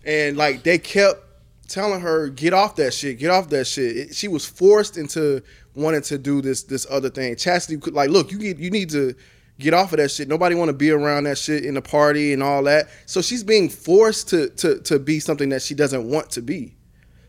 and 0.05 0.37
like 0.37 0.63
they 0.63 0.77
kept 0.77 1.26
telling 1.67 2.01
her, 2.01 2.29
get 2.29 2.53
off 2.53 2.75
that 2.77 2.93
shit, 2.93 3.19
get 3.19 3.29
off 3.29 3.49
that 3.49 3.65
shit. 3.67 3.97
It- 3.97 4.15
she 4.15 4.27
was 4.27 4.45
forced 4.45 4.97
into 4.97 5.41
wanting 5.75 6.01
to 6.03 6.17
do 6.17 6.41
this 6.41 6.63
this 6.63 6.87
other 6.89 7.09
thing. 7.09 7.35
Chastity 7.35 7.79
could 7.79 7.93
like, 7.93 8.09
look, 8.09 8.31
you 8.31 8.39
get 8.39 8.57
you 8.57 8.71
need 8.71 8.89
to 8.91 9.13
get 9.59 9.73
off 9.73 9.91
of 9.93 9.97
that 9.97 10.09
shit. 10.11 10.27
Nobody 10.27 10.55
want 10.55 10.69
to 10.69 10.73
be 10.73 10.91
around 10.91 11.25
that 11.25 11.37
shit 11.37 11.65
in 11.65 11.73
the 11.73 11.81
party 11.81 12.33
and 12.33 12.41
all 12.43 12.63
that. 12.63 12.89
So 13.05 13.21
she's 13.21 13.43
being 13.43 13.69
forced 13.69 14.29
to 14.29 14.49
to 14.49 14.79
to 14.81 14.99
be 14.99 15.19
something 15.19 15.49
that 15.49 15.61
she 15.61 15.73
doesn't 15.75 16.09
want 16.09 16.29
to 16.31 16.41
be. 16.41 16.75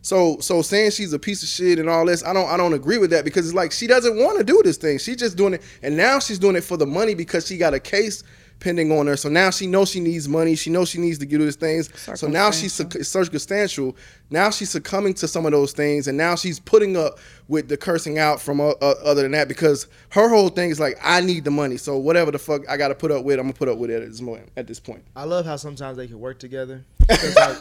So 0.01 0.39
so 0.41 0.63
saying 0.63 0.93
she's 0.93 1.13
a 1.13 1.19
piece 1.19 1.43
of 1.43 1.49
shit 1.49 1.79
and 1.79 1.89
all 1.89 2.07
this, 2.07 2.25
I 2.25 2.33
don't 2.33 2.49
I 2.49 2.57
don't 2.57 2.73
agree 2.73 2.99
with 2.99 3.11
that 3.11 3.25
because 3.25 3.47
it's 3.47 3.55
like 3.55 3.73
she 3.73 3.87
doesn't 3.87 4.17
want 4.17 4.39
to 4.39 4.45
do 4.45 4.61
this 4.65 4.77
thing. 4.77 4.99
She's 4.99 5.17
just 5.17 5.37
doing 5.37 5.55
it, 5.55 5.63
and 5.83 5.97
now 5.97 6.19
she's 6.21 6.39
doing 6.39 6.57
it 6.57 6.65
for 6.65 6.77
the 6.77 6.87
money 6.87 7.15
because 7.15 7.47
she 7.47 7.59
got 7.59 7.75
a 7.75 7.81
case 7.81 8.23
pending 8.61 8.91
on 8.93 9.07
her. 9.07 9.17
So 9.17 9.29
now 9.29 9.51
she 9.51 9.67
knows 9.67 9.91
she 9.91 10.01
needs 10.01 10.29
money. 10.29 10.55
She 10.55 10.71
knows 10.71 10.89
she 10.89 10.99
needs 10.99 11.19
to 11.19 11.27
do 11.27 11.39
these 11.39 11.57
things. 11.57 11.91
So 12.19 12.27
now 12.27 12.51
she's 12.51 12.73
circumstantial. 12.73 13.97
Now 14.31 14.51
she's 14.51 14.71
succumbing 14.71 15.15
to 15.15 15.29
some 15.29 15.47
of 15.47 15.53
those 15.53 15.73
things, 15.73 16.09
and 16.09 16.19
now 16.19 16.37
she's 16.37 16.61
putting 16.61 16.97
up 16.97 17.19
with 17.49 17.69
the 17.69 17.77
cursing 17.77 18.19
out 18.19 18.41
from 18.41 18.61
uh, 18.61 18.71
uh, 18.83 18.95
other 19.05 19.23
than 19.23 19.33
that 19.33 19.49
because 19.49 19.87
her 20.11 20.29
whole 20.29 20.51
thing 20.51 20.71
is 20.71 20.79
like 20.79 20.99
I 21.03 21.21
need 21.21 21.45
the 21.45 21.51
money. 21.51 21.77
So 21.77 21.97
whatever 21.97 22.31
the 22.31 22.39
fuck 22.39 22.69
I 22.69 22.77
got 22.77 22.89
to 22.89 22.95
put 22.95 23.11
up 23.11 23.25
with, 23.25 23.39
I'm 23.39 23.47
gonna 23.47 23.55
put 23.55 23.69
up 23.69 23.79
with 23.79 23.91
it 23.91 24.03
at 24.03 24.09
this 24.09 24.21
moment. 24.21 24.51
At 24.57 24.67
this 24.67 24.81
point. 24.81 25.05
I 25.17 25.25
love 25.25 25.47
how 25.47 25.57
sometimes 25.57 25.97
they 25.97 26.07
can 26.07 26.21
work 26.21 26.39
together. 26.39 26.85
like, 27.09 27.57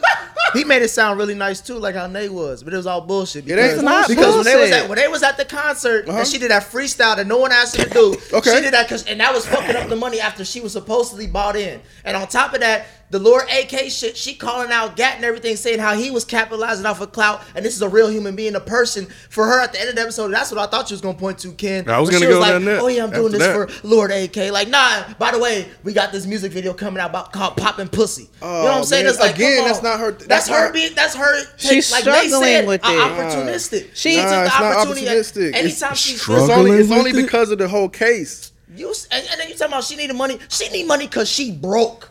he 0.52 0.64
made 0.64 0.82
it 0.82 0.88
sound 0.88 1.18
really 1.18 1.34
nice 1.34 1.60
too, 1.60 1.74
like 1.78 1.94
how 1.94 2.06
Nate 2.06 2.32
was, 2.32 2.62
but 2.62 2.72
it 2.72 2.76
was 2.76 2.86
all 2.86 3.00
bullshit. 3.00 3.44
It 3.44 3.48
Because, 3.56 3.74
ain't 3.74 3.84
not 3.84 4.08
because 4.08 4.34
when 4.36 4.44
they 4.44 4.56
was 4.56 4.70
at 4.70 4.88
when 4.88 4.98
they 4.98 5.08
was 5.08 5.22
at 5.22 5.36
the 5.36 5.44
concert 5.44 6.08
Uh-huh. 6.08 6.18
and 6.18 6.26
she 6.28 6.38
did 6.38 6.50
that 6.50 6.62
freestyle 6.64 7.16
that 7.16 7.26
no 7.26 7.38
one 7.38 7.52
asked 7.52 7.76
her 7.76 7.84
to 7.84 7.90
do. 7.90 8.16
Okay. 8.32 8.56
She 8.56 8.60
did 8.62 8.74
that 8.74 8.86
because 8.86 9.04
and 9.06 9.20
that 9.20 9.32
was 9.34 9.46
fucking 9.46 9.76
up 9.76 9.88
the 9.88 9.96
money 9.96 10.20
after 10.20 10.44
she 10.44 10.60
was 10.60 10.72
supposedly 10.72 11.26
bought 11.26 11.56
in. 11.56 11.80
And 12.04 12.16
on 12.16 12.26
top 12.28 12.54
of 12.54 12.60
that, 12.60 12.86
the 13.10 13.18
Lord 13.18 13.44
AK 13.50 13.90
shit, 13.90 14.16
she 14.16 14.34
calling 14.34 14.70
out 14.70 14.96
Gat 14.96 15.16
and 15.16 15.24
everything, 15.24 15.56
saying 15.56 15.78
how 15.78 15.94
he 15.94 16.10
was 16.10 16.24
capitalizing 16.24 16.84
off 16.84 17.00
of 17.00 17.12
clout, 17.12 17.42
and 17.54 17.64
this 17.64 17.74
is 17.74 17.82
a 17.82 17.88
real 17.88 18.08
human 18.08 18.36
being, 18.36 18.54
a 18.54 18.60
person. 18.60 19.06
For 19.30 19.46
her 19.46 19.60
at 19.60 19.72
the 19.72 19.80
end 19.80 19.88
of 19.90 19.94
the 19.96 20.02
episode, 20.02 20.28
that's 20.28 20.50
what 20.52 20.60
I 20.60 20.66
thought 20.70 20.88
she 20.88 20.94
was 20.94 21.00
gonna 21.00 21.16
point 21.16 21.38
to, 21.40 21.52
Ken. 21.52 21.88
I 21.88 21.98
was 22.00 22.08
When 22.10 22.20
gonna 22.20 22.26
she 22.26 22.32
go 22.32 22.40
like, 22.40 22.50
down 22.52 22.64
there 22.66 22.80
Oh 22.80 22.88
yeah, 22.88 23.04
I'm 23.04 23.10
doing 23.10 23.32
this 23.32 23.40
that. 23.40 23.70
for 23.70 23.86
Lord 23.88 24.10
AK. 24.10 24.36
Like, 24.52 24.68
nah, 24.68 25.04
by 25.18 25.30
the 25.30 25.38
way, 25.38 25.68
we 25.84 25.92
got 25.92 26.12
this 26.12 26.26
music 26.26 26.52
video 26.52 26.74
coming 26.74 27.00
out 27.00 27.10
about 27.10 27.32
called 27.32 27.56
Poppin' 27.56 27.88
Pussy. 27.88 28.22
you 28.22 28.28
know 28.42 28.62
what 28.62 28.70
I'm 28.72 28.80
Oh, 28.80 28.84
saying? 28.84 29.04
man. 29.04 29.10
It's 29.12 29.20
like 29.20 29.36
Again, 29.36 29.64
that's 29.64 29.82
not 29.82 29.98
her- 30.00 30.12
That's, 30.12 30.26
that's 30.26 30.48
her 30.48 30.72
being 30.72 30.94
that's 30.94 31.14
her 31.14 31.44
take, 31.56 31.70
She's 31.72 31.90
like 31.92 32.04
they 32.04 32.10
struggling 32.28 32.42
said, 32.42 32.66
with 32.66 32.84
uh, 32.84 32.88
it. 32.90 32.98
opportunistic. 32.98 33.88
She 33.94 34.16
Nah, 34.16 34.22
took 34.22 34.46
it's 34.46 34.56
the 34.58 34.60
not 34.64 34.76
opportunity 34.76 35.06
opportunistic. 35.06 35.54
anytime 35.54 35.92
It's 35.92 36.00
she 36.00 36.12
It's 36.12 36.22
struggling 36.22 36.50
only 36.58 36.70
it's 36.78 36.88
with 36.90 36.98
only 36.98 37.10
it? 37.12 37.16
because 37.22 37.50
of 37.50 37.58
the 37.58 37.68
whole 37.68 37.88
case. 37.88 38.52
you 38.76 38.88
and, 39.10 39.26
and 39.30 39.40
then 39.40 39.48
you 39.48 39.54
talking 39.54 39.72
about 39.72 39.84
she 39.84 39.96
needed 39.96 40.14
money. 40.14 40.38
She 40.48 40.68
need 40.68 40.86
money 40.86 41.06
because 41.06 41.28
she 41.28 41.52
broke. 41.52 42.07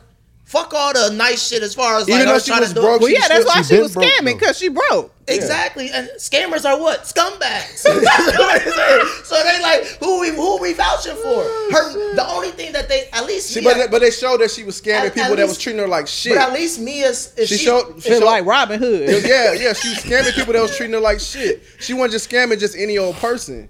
Fuck 0.48 0.74
all 0.74 0.94
the 0.94 1.14
nice 1.14 1.46
shit 1.46 1.62
as 1.62 1.76
far 1.76 1.98
as 1.98 2.08
like 2.08 2.16
Even 2.22 2.28
her 2.28 2.34
though 2.36 2.40
she 2.40 2.52
trying 2.52 2.62
was 2.62 2.70
to 2.70 2.76
do 2.76 2.80
broke, 2.82 3.02
Well, 3.02 3.10
she 3.10 3.16
yeah, 3.16 3.28
that's 3.28 3.46
why 3.46 3.62
she 3.64 3.76
she 3.76 3.82
was 3.82 3.94
scamming 3.94 4.24
though. 4.24 4.34
because 4.34 4.58
she 4.58 4.70
broke. 4.70 5.14
Exactly, 5.28 5.92
and 5.92 6.10
scammers 6.16 6.64
are 6.64 6.80
what 6.80 7.02
scumbags. 7.02 7.80
so 9.26 9.44
they 9.44 9.62
like 9.62 9.84
who 10.00 10.22
we 10.22 10.30
who 10.30 10.58
we 10.62 10.72
vouching 10.72 11.18
for? 11.18 11.44
Her 11.44 11.92
oh, 11.92 12.14
the 12.16 12.26
only 12.30 12.52
thing 12.52 12.72
that 12.72 12.88
they 12.88 13.10
at 13.12 13.26
least 13.26 13.52
She, 13.52 13.60
Mia- 13.60 13.76
but, 13.76 13.92
but 13.92 14.00
they 14.00 14.10
showed 14.10 14.40
that 14.40 14.50
she 14.50 14.64
was 14.64 14.82
scamming 14.82 15.00
At- 15.00 15.06
at 15.08 15.16
people 15.16 15.36
that 15.36 15.46
was 15.50 15.58
treating 15.58 15.82
her 15.82 15.88
like 15.88 16.08
shit. 16.08 16.36
But 16.36 16.48
at 16.48 16.54
least 16.54 16.80
Mia's 16.80 17.34
if 17.36 17.50
she 17.50 17.58
she, 17.58 17.66
showed, 17.66 18.02
she 18.02 18.12
showed 18.12 18.24
like 18.24 18.46
Robin 18.46 18.80
Hood. 18.80 19.10
yeah, 19.26 19.52
yeah, 19.52 19.74
she 19.74 19.90
was 19.90 19.98
scamming 19.98 20.34
people 20.34 20.54
that 20.54 20.62
was 20.62 20.78
treating 20.78 20.94
her 20.94 21.02
like 21.02 21.20
shit. 21.20 21.62
She 21.82 21.94
wasn't 21.94 22.14
just 22.14 22.30
scamming 22.32 22.58
just 22.58 22.78
any 22.78 22.98
old 22.98 23.18
person. 23.18 23.68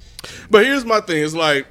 But 0.52 0.64
here's 0.64 0.86
my 0.86 1.02
thing: 1.02 1.24
it's 1.24 1.34
like 1.34 1.66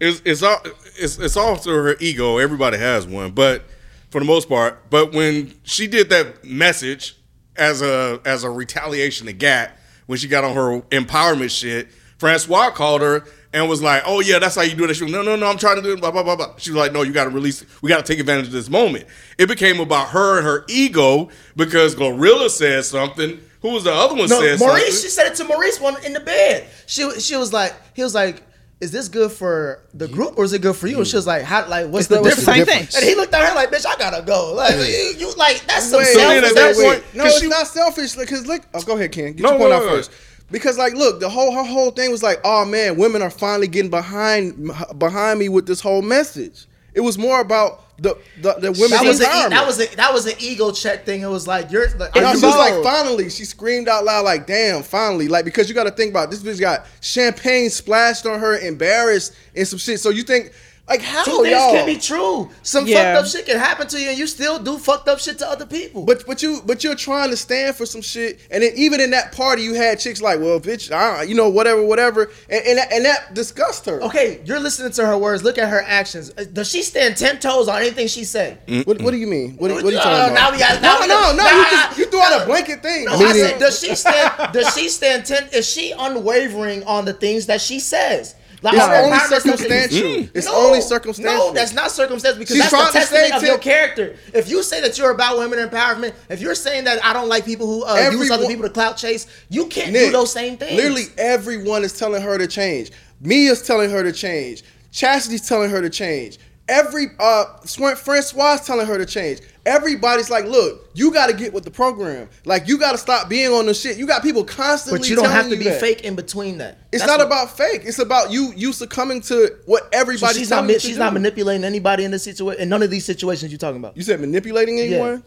it's 0.00 0.20
it's 0.26 0.42
all 0.42 0.60
it's 0.98 1.16
it's 1.16 1.38
all 1.38 1.56
through 1.56 1.82
her 1.82 1.96
ego. 1.98 2.36
Everybody 2.36 2.76
has 2.76 3.06
one, 3.06 3.30
but 3.30 3.64
for 4.14 4.20
the 4.20 4.26
most 4.26 4.48
part. 4.48 4.90
But 4.90 5.12
when 5.12 5.52
she 5.64 5.88
did 5.88 6.08
that 6.10 6.44
message 6.44 7.16
as 7.56 7.82
a 7.82 8.20
as 8.24 8.44
a 8.44 8.48
retaliation 8.48 9.26
to 9.26 9.32
Gat 9.32 9.76
when 10.06 10.20
she 10.20 10.28
got 10.28 10.44
on 10.44 10.54
her 10.54 10.82
empowerment 10.96 11.50
shit, 11.50 11.88
Francois 12.18 12.70
called 12.70 13.02
her 13.02 13.24
and 13.52 13.68
was 13.68 13.82
like, 13.82 14.04
"Oh 14.06 14.20
yeah, 14.20 14.38
that's 14.38 14.54
how 14.54 14.62
you 14.62 14.76
do 14.76 14.86
that." 14.86 14.94
She 14.94 15.02
was, 15.02 15.12
"No, 15.12 15.22
no, 15.22 15.34
no, 15.34 15.48
I'm 15.48 15.58
trying 15.58 15.76
to 15.76 15.82
do 15.82 15.94
it." 15.94 16.00
Blah 16.00 16.12
blah 16.12 16.22
blah 16.22 16.36
blah. 16.36 16.54
She 16.58 16.70
was 16.70 16.78
like, 16.78 16.92
"No, 16.92 17.02
you 17.02 17.12
got 17.12 17.24
to 17.24 17.30
release. 17.30 17.64
We 17.82 17.88
got 17.88 18.06
to 18.06 18.12
take 18.12 18.20
advantage 18.20 18.46
of 18.46 18.52
this 18.52 18.70
moment." 18.70 19.06
It 19.36 19.48
became 19.48 19.80
about 19.80 20.10
her 20.10 20.36
and 20.38 20.46
her 20.46 20.64
ego 20.68 21.30
because 21.56 21.96
Gorilla 21.96 22.50
said 22.50 22.84
something. 22.84 23.40
Who 23.62 23.70
was 23.70 23.82
the 23.82 23.92
other 23.92 24.14
one? 24.14 24.28
No, 24.28 24.40
said 24.40 24.60
Maurice. 24.60 25.02
She 25.02 25.08
said 25.08 25.26
it 25.26 25.34
to 25.38 25.44
Maurice 25.44 25.80
one 25.80 25.96
in 26.04 26.12
the 26.12 26.20
bed. 26.20 26.68
She 26.86 27.18
she 27.18 27.34
was 27.34 27.52
like, 27.52 27.74
he 27.94 28.04
was 28.04 28.14
like, 28.14 28.44
"Is 28.84 28.90
this 28.92 29.08
good 29.08 29.32
for 29.32 29.80
the 29.94 30.06
group 30.08 30.34
or 30.36 30.44
is 30.44 30.52
it 30.52 30.60
good 30.62 30.76
for 30.76 30.86
you?" 30.86 30.98
And 30.98 31.06
she 31.06 31.16
was 31.16 31.26
like, 31.26 31.42
"How? 31.42 31.66
Like, 31.68 31.86
what's 31.88 32.06
It's 32.06 32.08
the- 32.08 32.22
the 32.22 32.28
it's 32.28 32.36
difference?" 32.36 32.58
same 32.58 32.66
thing. 32.66 32.88
And 32.96 33.04
he 33.08 33.14
looked 33.14 33.34
at 33.34 33.48
her 33.48 33.54
like, 33.54 33.70
"Bitch, 33.70 33.86
I 33.86 33.96
gotta 33.96 34.22
go." 34.22 34.54
Like, 34.54 34.74
you, 34.76 35.14
you 35.18 35.32
like 35.36 35.64
that's 35.66 35.86
some 35.90 35.98
Wait, 36.00 36.06
So 36.08 36.18
selfish 36.18 36.48
at 36.50 36.54
that 36.54 36.70
ass 36.70 36.82
point- 36.82 37.02
shit. 37.12 37.24
it's 37.26 37.40
she- 37.40 37.48
not 37.48 37.66
selfish. 37.66 38.14
Because 38.14 38.46
look, 38.46 38.62
oh, 38.74 38.82
go 38.82 38.94
ahead, 38.94 39.12
Ken. 39.12 39.32
Get 39.32 39.40
No, 39.42 39.50
your 39.50 39.58
point 39.58 39.70
no, 39.70 39.76
out 39.76 39.82
no. 39.84 39.88
first. 39.96 40.10
Because 40.50 40.76
like, 40.78 40.94
look, 40.94 41.20
the 41.20 41.28
whole 41.28 41.52
her 41.52 41.64
whole 41.64 41.90
thing 41.90 42.10
was 42.12 42.22
like, 42.22 42.38
oh 42.44 42.64
man, 42.64 42.96
women 42.96 43.22
are 43.22 43.30
finally 43.30 43.66
getting 43.66 43.90
behind 43.90 44.70
behind 44.98 45.38
me 45.40 45.48
with 45.48 45.66
this 45.66 45.80
whole 45.80 46.02
message. 46.02 46.66
It 46.92 47.00
was 47.00 47.18
more 47.18 47.40
about 47.40 47.83
the 47.98 48.18
the, 48.40 48.54
the 48.54 48.72
women's 48.72 48.90
That 48.90 49.04
was, 49.04 49.20
a, 49.20 49.24
that 49.24 49.66
was 49.66 49.80
a, 49.80 49.96
that 49.96 50.12
was 50.12 50.26
an 50.26 50.34
ego 50.38 50.72
check 50.72 51.04
thing. 51.04 51.22
It 51.22 51.28
was 51.28 51.46
like 51.46 51.70
you're. 51.70 51.88
Like, 51.90 52.16
are 52.16 52.36
she 52.36 52.44
was 52.44 52.56
like, 52.56 52.82
finally, 52.82 53.30
she 53.30 53.44
screamed 53.44 53.88
out 53.88 54.04
loud, 54.04 54.24
like, 54.24 54.46
damn, 54.46 54.82
finally. 54.82 55.28
Like, 55.28 55.44
because 55.44 55.68
you 55.68 55.74
got 55.74 55.84
to 55.84 55.90
think 55.90 56.10
about 56.10 56.24
it, 56.24 56.30
this 56.30 56.42
bitch 56.42 56.60
got 56.60 56.86
champagne 57.00 57.70
splashed 57.70 58.26
on 58.26 58.40
her, 58.40 58.58
embarrassed, 58.58 59.34
and 59.54 59.66
some 59.66 59.78
shit. 59.78 60.00
So 60.00 60.10
you 60.10 60.22
think, 60.22 60.52
like, 60.86 61.00
how 61.00 61.24
Two 61.24 61.42
things 61.42 61.48
y'all? 61.50 61.72
can 61.72 61.86
be 61.86 61.96
true. 61.96 62.50
Some 62.62 62.86
Yeah. 62.86 63.14
fucked 63.14 63.24
up 63.26 63.32
shit 63.32 63.46
can 63.46 63.58
happen 63.58 63.86
to 63.88 63.98
you, 64.00 64.10
and 64.10 64.18
you 64.18 64.26
still 64.26 64.58
do 64.58 64.76
fucked 64.78 65.08
up 65.08 65.18
shit 65.18 65.38
to 65.38 65.48
other 65.48 65.64
people. 65.64 66.02
But 66.04 66.26
but 66.26 66.42
you 66.42 66.60
but 66.66 66.84
you're 66.84 66.94
trying 66.94 67.30
to 67.30 67.36
stand 67.38 67.74
for 67.76 67.86
some 67.86 68.02
shit, 68.02 68.38
and 68.50 68.62
then 68.62 68.72
even 68.76 69.00
in 69.00 69.10
that 69.12 69.32
party, 69.32 69.62
you 69.62 69.72
had 69.74 69.98
chicks 69.98 70.20
like, 70.20 70.40
well, 70.40 70.60
bitch, 70.60 70.92
I, 70.92 71.22
you 71.22 71.34
know, 71.34 71.48
whatever, 71.48 71.82
whatever, 71.82 72.30
and 72.50 72.66
and 72.66 72.78
that, 72.78 72.92
and 72.92 73.04
that 73.06 73.32
disgusted 73.32 73.94
her. 73.94 74.02
okay, 74.02 74.40
you're 74.44 74.60
listening 74.60 74.92
to 74.92 75.06
her 75.06 75.16
words. 75.16 75.42
Look 75.42 75.56
at 75.56 75.68
her 75.70 75.80
actions. 75.80 76.32
Uh, 76.36 76.44
Does 76.44 76.68
she 76.70 76.82
stand 76.82 77.16
ten 77.16 77.38
toes 77.40 77.66
on 77.68 77.80
anything 77.80 78.06
she 78.06 78.24
say? 78.24 78.58
What, 78.84 79.00
what 79.00 79.12
do 79.12 79.16
you 79.16 79.26
mean? 79.26 79.56
What, 79.56 79.70
what 79.70 79.84
are 79.84 79.90
you 79.90 79.96
Uh, 79.98 80.02
talking 80.02 80.34
now 80.34 80.48
about? 80.48 80.52
we 80.52 80.58
got- 80.58 80.82
now 80.82 80.94
no, 80.96 81.00
we 81.00 81.06
no, 81.08 81.14
got- 81.14 81.36
no. 81.36 81.42
nah, 81.44 81.56
you 81.56 81.64
just 81.70 81.98
you 81.98 82.06
threw 82.06 82.20
out 82.20 82.42
a 82.42 82.44
blanket 82.46 82.82
thing. 82.82 83.06
No, 83.06 83.12
I 83.14 83.32
said, 83.32 83.58
does 83.58 83.80
she 83.80 83.94
stand? 83.94 84.52
Does 84.52 84.74
she 84.74 84.88
stand 84.90 85.24
ten? 85.24 85.48
Is 85.52 85.66
she 85.66 85.92
unwavering 85.98 86.84
on 86.84 87.06
the 87.06 87.14
things 87.14 87.46
that 87.46 87.60
she 87.62 87.80
says? 87.80 88.34
It's 88.72 88.82
only 88.82 89.10
empowerment 89.10 89.26
stuff 89.26 89.42
that- 89.44 89.90
circumstantial. 89.90 90.28
It's 90.34 90.46
only 90.46 90.80
circumstantial. 90.80 91.48
No, 91.48 91.52
that's 91.52 91.74
not 91.74 91.90
circumstantial 91.90 92.38
because 92.38 92.56
She's 92.56 92.70
that's 92.70 92.70
the 92.70 92.76
trying 92.78 92.92
to 92.92 92.98
testament 92.98 93.28
say 93.28 93.36
of 93.36 93.42
your 93.42 93.58
character. 93.58 94.16
If 94.32 94.48
you 94.48 94.62
say 94.62 94.80
that 94.80 94.96
you're 94.96 95.10
about 95.10 95.38
women 95.38 95.58
empowerment, 95.58 96.14
if 96.28 96.40
you're 96.40 96.54
saying 96.54 96.84
that 96.84 97.04
I 97.04 97.12
don't 97.12 97.28
like 97.28 97.44
people 97.44 97.66
who 97.66 97.84
uh, 97.84 98.10
use 98.10 98.30
other 98.30 98.46
people 98.46 98.64
to 98.64 98.70
clout 98.70 98.96
chase, 98.96 99.26
you 99.50 99.66
can't 99.66 99.92
Nick, 99.92 100.06
do 100.06 100.12
those 100.12 100.32
same 100.32 100.56
things. 100.56 100.76
Literally 100.76 101.04
everyone 101.18 101.84
is 101.84 101.98
telling 101.98 102.22
her 102.22 102.38
to 102.38 102.46
change. 102.46 102.90
Mia's 103.20 103.62
telling 103.62 103.90
her 103.90 104.02
to 104.02 104.12
change. 104.12 104.62
Chastity's 104.90 105.46
telling 105.48 105.70
her 105.70 105.80
to 105.82 105.90
change. 105.90 106.38
Every 106.66 107.08
uh, 107.20 107.44
Swan- 107.64 107.96
Francois 107.96 108.56
telling 108.56 108.86
her 108.86 108.96
to 108.96 109.04
change. 109.04 109.40
Everybody's 109.66 110.30
like, 110.30 110.44
look, 110.46 110.88
you 110.94 111.12
got 111.12 111.26
to 111.28 111.34
get 111.34 111.52
with 111.52 111.64
the 111.64 111.70
program. 111.70 112.28
Like, 112.46 112.66
you 112.68 112.78
got 112.78 112.92
to 112.92 112.98
stop 112.98 113.28
being 113.28 113.52
on 113.52 113.66
the 113.66 113.74
shit. 113.74 113.98
You 113.98 114.06
got 114.06 114.22
people 114.22 114.44
constantly. 114.44 115.00
But 115.00 115.08
you 115.10 115.16
don't 115.16 115.24
telling 115.26 115.36
have 115.42 115.50
to 115.50 115.56
be 115.58 115.64
that. 115.64 115.80
fake 115.80 116.02
in 116.04 116.14
between 116.16 116.58
that. 116.58 116.78
It's 116.92 117.02
That's 117.02 117.10
not 117.10 117.18
what- 117.18 117.26
about 117.26 117.56
fake. 117.56 117.82
It's 117.84 117.98
about 117.98 118.30
you. 118.30 118.52
You 118.56 118.72
succumbing 118.72 119.20
to 119.22 119.56
what 119.66 119.82
So 119.84 119.88
everybody's 119.92 120.38
she's 120.38 120.50
not. 120.50 120.64
ma- 120.66 120.72
She's 120.74 120.94
do. 120.94 120.98
not 121.00 121.12
manipulating 121.12 121.64
anybody 121.64 122.04
in 122.04 122.10
this 122.10 122.24
situation. 122.24 122.62
In 122.62 122.68
none 122.70 122.82
of 122.82 122.90
these 122.90 123.04
situations 123.04 123.52
you're 123.52 123.58
talking 123.58 123.78
about. 123.78 123.96
You 123.96 124.02
said 124.02 124.20
manipulating 124.20 124.80
anyone? 124.80 125.22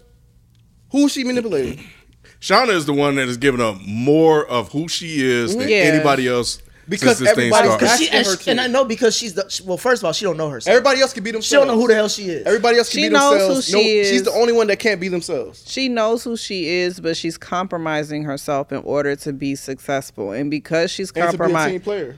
Who 0.91 1.05
is 1.05 1.11
she 1.11 1.23
manipulating? 1.23 1.83
Shawna 2.39 2.69
is 2.69 2.85
the 2.85 2.93
one 2.93 3.15
that 3.15 3.27
has 3.27 3.37
given 3.37 3.59
up 3.61 3.77
more 3.85 4.45
of 4.45 4.71
who 4.71 4.87
she 4.87 5.23
is 5.25 5.55
than 5.55 5.67
Yeah. 5.69 5.77
anybody 5.77 6.27
else 6.27 6.61
Because 6.89 7.17
since 7.17 7.19
this 7.19 7.29
everybody's 7.29 7.69
started. 7.71 7.85
Because 7.85 7.99
she, 7.99 8.09
and, 8.09 8.25
her 8.25 8.37
she- 8.37 8.43
to. 8.45 8.51
and 8.51 8.61
I 8.61 8.67
know 8.67 8.85
because 8.85 9.15
she's 9.15 9.33
the 9.33 9.47
she- 9.49 9.63
well. 9.63 9.77
First 9.77 10.01
of 10.01 10.05
all, 10.05 10.13
she 10.13 10.23
don't 10.25 10.37
know 10.37 10.49
herself. 10.49 10.71
Everybody 10.73 11.01
else 11.01 11.13
can 11.13 11.23
be 11.23 11.31
themselves. 11.31 11.47
she 11.47 11.55
don't 11.55 11.67
know 11.67 11.79
who 11.79 11.87
the 11.87 11.95
hell 11.95 12.07
she 12.07 12.29
is. 12.29 12.45
Everybody 12.45 12.77
else 12.77 12.89
can 12.89 12.99
She 13.01 13.09
be 13.09 13.13
knows 13.13 13.55
who 13.55 13.61
she 13.61 13.73
no, 13.73 13.79
is. 13.79 14.09
She's 14.09 14.23
the 14.23 14.31
only 14.31 14.53
one 14.53 14.67
that 14.67 14.79
can't 14.79 15.01
be 15.01 15.07
themselves. 15.09 15.63
She 15.67 15.89
knows 15.89 16.23
who 16.23 16.37
she 16.37 16.67
is, 16.69 16.99
but 16.99 17.17
she's 17.17 17.37
compromising 17.37 18.23
herself 18.23 18.71
in 18.71 18.77
order 18.79 19.15
to 19.17 19.33
be 19.33 19.55
successful. 19.55 20.31
And 20.31 20.49
because 20.49 20.91
she's 20.91 21.09
And 21.11 21.15
to 21.15 21.19
be 21.19 21.23
a 21.27 21.31
team 21.31 21.37
compromising, 21.37 21.79
player. 21.81 22.17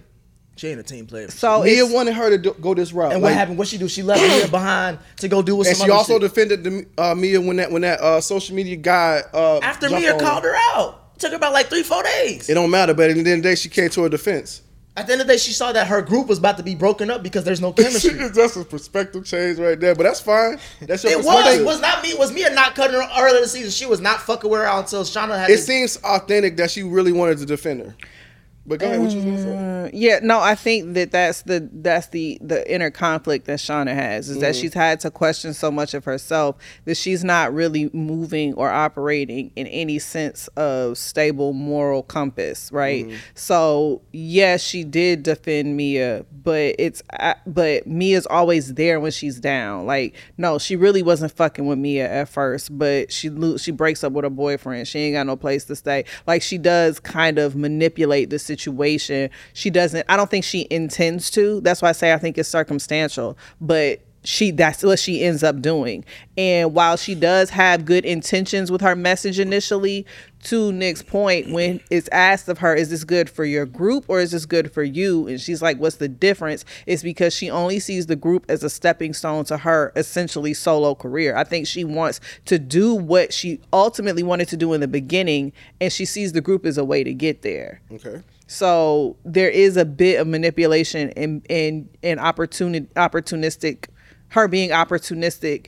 She 0.56 0.68
ain't 0.68 0.80
a 0.80 0.84
team 0.84 1.08
player. 1.08 1.30
so 1.32 1.64
Mia 1.64 1.86
wanted 1.86 2.14
her 2.16 2.30
to 2.32 2.38
do, 2.38 2.54
go 2.60 2.74
this 2.74 2.92
route. 2.92 3.14
and 3.14 3.22
what 3.22 3.30
Like, 3.30 3.38
happened? 3.38 3.58
What 3.58 3.70
she 3.70 3.78
do? 3.78 3.88
She 3.88 4.04
left 4.04 4.22
Mia 4.22 4.46
behind 4.50 5.00
to 5.18 5.30
go 5.30 5.42
do 5.42 5.56
with 5.56 5.68
And 5.70 5.78
some 5.78 5.86
she 5.88 5.92
other 5.92 5.98
also 5.98 6.14
shit. 6.20 6.22
defended 6.22 6.64
the, 6.66 6.86
uh, 6.98 7.16
Mia 7.16 7.40
when 7.40 7.56
that 7.58 7.72
when 7.72 7.82
that 7.84 8.02
uh, 8.02 8.20
social 8.20 8.56
media 8.58 8.76
guy 8.76 9.24
uh, 9.34 9.60
After 9.64 9.88
jumped 9.88 10.02
Mia 10.04 10.20
called 10.20 10.44
her 10.44 10.56
out, 10.76 11.09
took 11.20 11.32
her 11.32 11.38
about 11.38 11.54
like 11.54 11.68
three, 11.68 11.84
four 11.84 12.02
days. 12.04 12.50
It 12.50 12.54
don't 12.56 12.72
matter, 12.72 12.94
but 12.94 13.10
at 13.10 13.14
the 13.14 13.20
end 13.20 13.28
of 13.30 13.44
the 13.44 13.50
day, 13.50 13.56
she 13.56 13.70
came 13.70 13.90
to 13.90 14.04
her 14.04 14.10
defense. 14.10 14.62
At 14.98 15.08
the 15.08 15.14
end 15.14 15.22
of 15.22 15.28
the 15.28 15.34
day, 15.34 15.38
she 15.38 15.54
saw 15.54 15.72
that 15.72 15.88
her 15.88 16.02
group 16.02 16.28
was 16.28 16.40
about 16.40 16.58
to 16.58 16.64
be 16.64 16.76
broken 16.76 17.10
up 17.10 17.24
because 17.24 17.44
there's 17.46 17.62
no 17.62 17.72
chemistry. 17.74 18.16
That's 18.16 18.56
a 18.58 18.66
perspective 18.66 19.24
change 19.24 19.58
right 19.58 19.80
there, 19.80 19.96
but 19.96 20.04
that's 20.04 20.20
fine. 20.20 20.60
That's 20.82 21.04
your 21.04 21.14
It 21.14 21.18
was 21.24 21.62
was 21.64 21.80
not 21.80 22.04
me. 22.04 22.14
Was 22.16 22.34
Mia 22.34 22.50
not 22.54 22.76
cutting 22.76 23.00
her 23.00 23.08
earlier 23.18 23.40
this 23.42 23.54
season? 23.54 23.72
She 23.72 23.86
was 23.86 24.02
not 24.02 24.22
fucking 24.22 24.50
with 24.50 24.60
her 24.60 24.68
until 24.68 25.04
Shawna 25.04 25.40
had. 25.40 25.50
It 25.50 25.58
to- 25.58 25.62
seems 25.62 25.98
authentic 25.98 26.58
that 26.58 26.72
she 26.72 26.84
really 26.84 27.12
wanted 27.14 27.38
to 27.38 27.46
defend 27.46 27.82
her. 27.82 27.96
But 28.70 28.80
go 28.80 28.86
ahead, 28.86 29.00
what 29.02 29.10
you 29.12 29.18
was 29.18 29.26
gonna 29.26 29.38
say? 29.42 29.86
Uh, 29.86 29.90
yeah, 29.92 30.20
no, 30.22 30.40
I 30.40 30.54
think 30.54 30.94
that 30.94 31.12
that's 31.12 31.42
the 31.42 31.68
that's 31.74 32.08
the 32.10 32.38
the 32.40 32.72
inner 32.72 32.92
conflict 32.92 33.48
that 33.48 33.58
Shawna 33.58 33.96
has 33.96 34.30
is 34.30 34.38
that 34.40 34.54
Mm-hmm. 34.54 34.62
she's 34.62 34.74
had 34.76 35.00
to 35.00 35.10
question 35.12 35.56
so 35.56 35.72
much 35.72 35.96
of 35.96 36.06
herself 36.06 36.56
that 36.86 36.96
she's 36.96 37.24
not 37.24 37.52
really 37.52 37.90
moving 37.94 38.54
or 38.54 38.70
operating 38.70 39.52
in 39.56 39.66
any 39.68 39.98
sense 39.98 40.48
of 40.50 41.00
stable 41.00 41.54
moral 41.54 42.04
compass, 42.04 42.72
right? 42.72 43.06
Mm-hmm. 43.08 43.16
So 43.34 44.02
yes, 44.12 44.62
she 44.64 44.84
did 44.84 45.24
defend 45.24 45.76
Mia, 45.76 46.26
but 46.32 46.76
it's 46.78 47.02
but 47.48 47.88
Mia's 47.88 48.28
always 48.28 48.76
there 48.76 49.00
when 49.00 49.12
she's 49.12 49.40
down. 49.40 49.88
Like 49.88 50.16
no, 50.38 50.60
she 50.60 50.76
really 50.76 51.02
wasn't 51.02 51.32
fucking 51.32 51.66
with 51.66 51.80
Mia 51.80 52.08
at 52.08 52.30
first, 52.30 52.78
but 52.78 53.12
she 53.12 53.32
lo- 53.32 53.58
she 53.58 53.72
breaks 53.72 54.04
up 54.04 54.14
with 54.14 54.26
her 54.26 54.30
boyfriend. 54.30 54.88
She 54.88 55.00
ain't 55.00 55.16
got 55.16 55.26
no 55.26 55.36
place 55.36 55.64
to 55.66 55.76
stay. 55.76 56.06
Like 56.28 56.44
she 56.44 56.60
does 56.60 57.00
kind 57.00 57.40
of 57.40 57.56
manipulate 57.56 58.30
the 58.30 58.38
situation. 58.38 58.59
She 59.54 59.70
doesn't. 59.70 60.06
I 60.10 60.18
don't 60.18 60.30
think 60.30 60.46
she 60.46 60.68
intends 60.70 61.30
to. 61.32 61.62
That's 61.62 61.82
why 61.82 61.90
I 61.90 61.94
say 61.94 62.14
I 62.14 62.18
think 62.18 62.38
it's 62.38 62.50
circumstantial, 62.50 63.38
but 63.60 64.02
she 64.24 64.52
that's 64.52 64.84
what 64.84 65.00
she 65.00 65.24
ends 65.24 65.44
up 65.44 65.62
doing. 65.62 66.04
And 66.38 66.74
while 66.74 66.98
she 66.98 67.16
does 67.16 67.50
have 67.52 67.86
good 67.86 68.06
intentions 68.06 68.72
with 68.72 68.82
her 68.82 68.96
message 68.96 69.40
initially, 69.40 70.06
to 70.44 70.72
Nick's 70.72 71.02
point, 71.02 71.52
when 71.52 71.82
it's 71.90 72.08
asked 72.10 72.48
of 72.48 72.60
her, 72.60 72.74
is 72.74 72.90
this 72.90 73.04
good 73.04 73.30
for 73.30 73.44
your 73.44 73.66
group 73.66 74.06
or 74.08 74.20
is 74.20 74.32
this 74.32 74.46
good 74.46 74.72
for 74.72 74.84
you? 74.84 75.28
And 75.28 75.40
she's 75.40 75.62
like, 75.62 75.78
what's 75.78 75.98
the 75.98 76.08
difference? 76.08 76.64
It's 76.86 77.04
because 77.04 77.34
she 77.34 77.50
only 77.50 77.80
sees 77.80 78.06
the 78.06 78.16
group 78.16 78.46
as 78.48 78.64
a 78.64 78.70
stepping 78.70 79.14
stone 79.14 79.44
to 79.46 79.58
her 79.58 79.92
essentially 79.96 80.54
solo 80.54 80.96
career. 80.96 81.36
I 81.36 81.44
think 81.44 81.68
she 81.68 81.84
wants 81.84 82.22
to 82.46 82.58
do 82.58 82.96
what 82.96 83.34
she 83.34 83.60
ultimately 83.74 84.24
wanted 84.24 84.48
to 84.50 84.58
do 84.58 84.74
in 84.74 84.82
the 84.82 84.88
beginning, 84.88 85.52
and 85.82 85.92
she 85.92 86.06
sees 86.06 86.32
the 86.32 86.42
group 86.42 86.66
as 86.66 86.78
a 86.78 86.86
way 86.86 87.04
to 87.04 87.14
get 87.14 87.42
there. 87.42 87.82
Okay. 87.92 88.22
So 88.52 89.16
there 89.24 89.50
is 89.50 89.78
a 89.78 89.86
bit 89.86 90.20
of 90.20 90.26
manipulation 90.26 91.12
and 91.12 91.46
and 91.52 91.88
and 92.02 92.20
opportunity 92.20 92.88
opportunistic, 92.96 93.86
her 94.30 94.48
being 94.48 94.72
opportunistic 94.72 95.68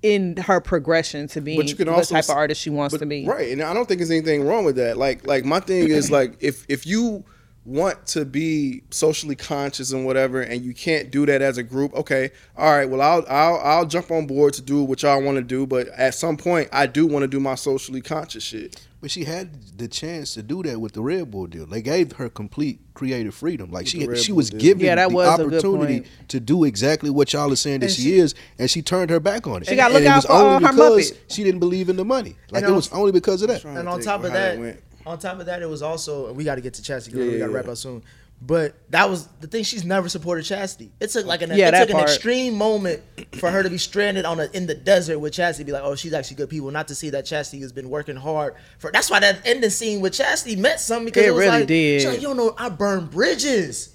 in 0.00 0.38
her 0.38 0.58
progression 0.58 1.28
to 1.28 1.42
being 1.42 1.58
But 1.58 1.68
you 1.68 1.74
can 1.74 1.88
the 1.88 1.92
also 1.92 2.14
type 2.14 2.24
of 2.24 2.30
artist 2.30 2.62
she 2.62 2.70
wants 2.70 2.94
but- 2.94 3.00
to 3.00 3.06
be. 3.06 3.26
Right, 3.26 3.52
and 3.52 3.60
I 3.60 3.74
don't 3.74 3.86
think 3.86 3.98
there's 3.98 4.10
anything 4.10 4.46
wrong 4.46 4.64
with 4.64 4.76
that. 4.76 4.96
Like, 4.96 5.26
like 5.26 5.44
my 5.44 5.60
thing 5.60 5.90
is 5.90 6.10
like 6.10 6.38
if 6.40 6.64
if 6.70 6.86
you 6.86 7.22
want 7.64 8.06
to 8.08 8.24
be 8.24 8.82
socially 8.90 9.36
conscious 9.36 9.92
and 9.92 10.04
whatever, 10.04 10.40
and 10.42 10.62
you 10.64 10.74
can't 10.74 11.10
do 11.10 11.24
that 11.26 11.42
as 11.42 11.58
a 11.58 11.62
group, 11.62 11.94
okay, 11.94 12.30
all 12.56 12.72
right, 12.72 12.88
well 12.88 13.00
I'll 13.00 13.24
I'll 13.28 13.58
I'll 13.60 13.86
jump 13.86 14.10
on 14.10 14.26
board 14.26 14.54
to 14.54 14.62
do 14.62 14.82
what 14.82 15.02
y'all 15.02 15.22
want 15.22 15.36
to 15.36 15.42
do, 15.42 15.66
but 15.66 15.86
at 15.88 16.14
some 16.14 16.36
point 16.36 16.68
I 16.72 16.86
do 16.86 17.06
want 17.06 17.22
to 17.22 17.28
do 17.28 17.38
my 17.40 17.54
socially 17.54 18.00
conscious 18.00 18.42
shit. 18.42 18.80
But 19.00 19.10
she 19.10 19.24
had 19.24 19.50
the 19.76 19.88
chance 19.88 20.34
to 20.34 20.44
do 20.44 20.62
that 20.62 20.80
with 20.80 20.92
the 20.92 21.02
Red 21.02 21.28
Bull 21.32 21.48
deal. 21.48 21.66
They 21.66 21.82
gave 21.82 22.12
her 22.12 22.28
complete 22.28 22.78
creative 22.94 23.34
freedom. 23.34 23.72
Like 23.72 23.86
the 23.86 23.90
she 23.90 24.16
she 24.22 24.30
Bull 24.30 24.36
was 24.36 24.50
deal. 24.50 24.60
given 24.60 24.86
Yeah, 24.86 24.94
that 24.94 25.08
the 25.08 25.14
was 25.16 25.26
opportunity 25.40 26.04
to 26.28 26.38
do 26.38 26.62
exactly 26.62 27.10
what 27.10 27.32
y'all 27.32 27.50
are 27.52 27.56
saying 27.56 27.80
that 27.80 27.90
she, 27.90 28.02
she- 28.02 28.18
is, 28.18 28.34
and 28.60 28.70
she 28.70 28.80
turned 28.80 29.10
her 29.10 29.18
back 29.18 29.48
on 29.48 29.62
it. 29.62 29.66
She 29.68 29.74
gotta 29.74 29.96
And 29.96 30.04
look 30.04 30.12
out 30.12 30.24
for, 30.24 30.32
only 30.32 30.66
her 30.66 30.72
because 30.72 31.10
Muppet. 31.12 31.18
she 31.34 31.42
didn't 31.42 31.58
believe 31.58 31.88
in 31.88 31.96
the 31.96 32.04
money. 32.04 32.36
Like 32.52 32.62
And 32.62 32.72
it 32.72 32.76
was 32.76 32.92
only 32.92 33.10
because 33.10 33.42
of 33.42 33.48
that. 33.48 33.64
And 33.64 33.88
on 33.88 34.00
top 34.02 34.22
of 34.22 34.32
that 34.32 34.54
that, 34.54 34.58
went. 34.60 34.80
On 35.06 35.18
top 35.18 35.40
of 35.40 35.46
that, 35.46 35.62
it 35.62 35.68
was 35.68 35.82
also 35.82 36.32
we 36.32 36.44
got 36.44 36.56
to 36.56 36.60
get 36.60 36.74
to 36.74 36.82
Chastity. 36.82 37.16
'cause 37.16 37.26
Yeah, 37.26 37.32
we 37.32 37.38
got 37.38 37.46
to 37.46 37.50
yeah, 37.52 37.56
wrap 37.56 37.68
up 37.68 37.76
soon. 37.76 38.02
But 38.44 38.74
that 38.90 39.08
was 39.08 39.28
the 39.40 39.46
thing. 39.46 39.62
She's 39.62 39.84
never 39.84 40.08
supported 40.08 40.42
Chastity. 40.44 40.90
It 40.98 41.10
took 41.10 41.26
like 41.26 41.42
an 41.42 41.50
Yeah, 41.54 41.68
it 41.68 41.70
that 41.72 41.86
took 41.88 41.96
an 41.96 42.02
extreme 42.02 42.54
moment 42.54 43.00
for 43.38 43.48
her 43.50 43.62
to 43.62 43.70
be 43.70 43.78
stranded 43.78 44.24
on 44.24 44.40
a, 44.40 44.48
in 44.52 44.66
the 44.66 44.74
desert 44.74 45.20
with 45.20 45.32
Chastity. 45.32 45.62
Be 45.64 45.70
like, 45.70 45.84
oh, 45.84 45.94
she's 45.94 46.12
actually 46.12 46.36
good 46.38 46.50
people. 46.50 46.68
Not 46.72 46.88
to 46.88 46.96
see 46.96 47.10
that 47.10 47.24
Chastity 47.24 47.62
has 47.62 47.72
been 47.72 47.88
working 47.88 48.16
hard 48.16 48.54
for. 48.78 48.90
That's 48.90 49.08
why 49.10 49.20
that 49.20 49.38
ending 49.44 49.70
scene 49.70 50.00
with 50.00 50.14
Chastity 50.14 50.56
meant 50.56 50.80
something 50.80 51.04
because 51.04 51.22
It 51.22 51.28
it, 51.28 51.30
was 51.34 51.38
really 51.44 51.58
like, 51.60 51.66
did. 51.68 52.00
she's 52.00 52.10
like, 52.10 52.20
you 52.20 52.26
don't 52.26 52.36
know, 52.36 52.52
I 52.58 52.68
burned 52.68 53.12
bridges 53.12 53.90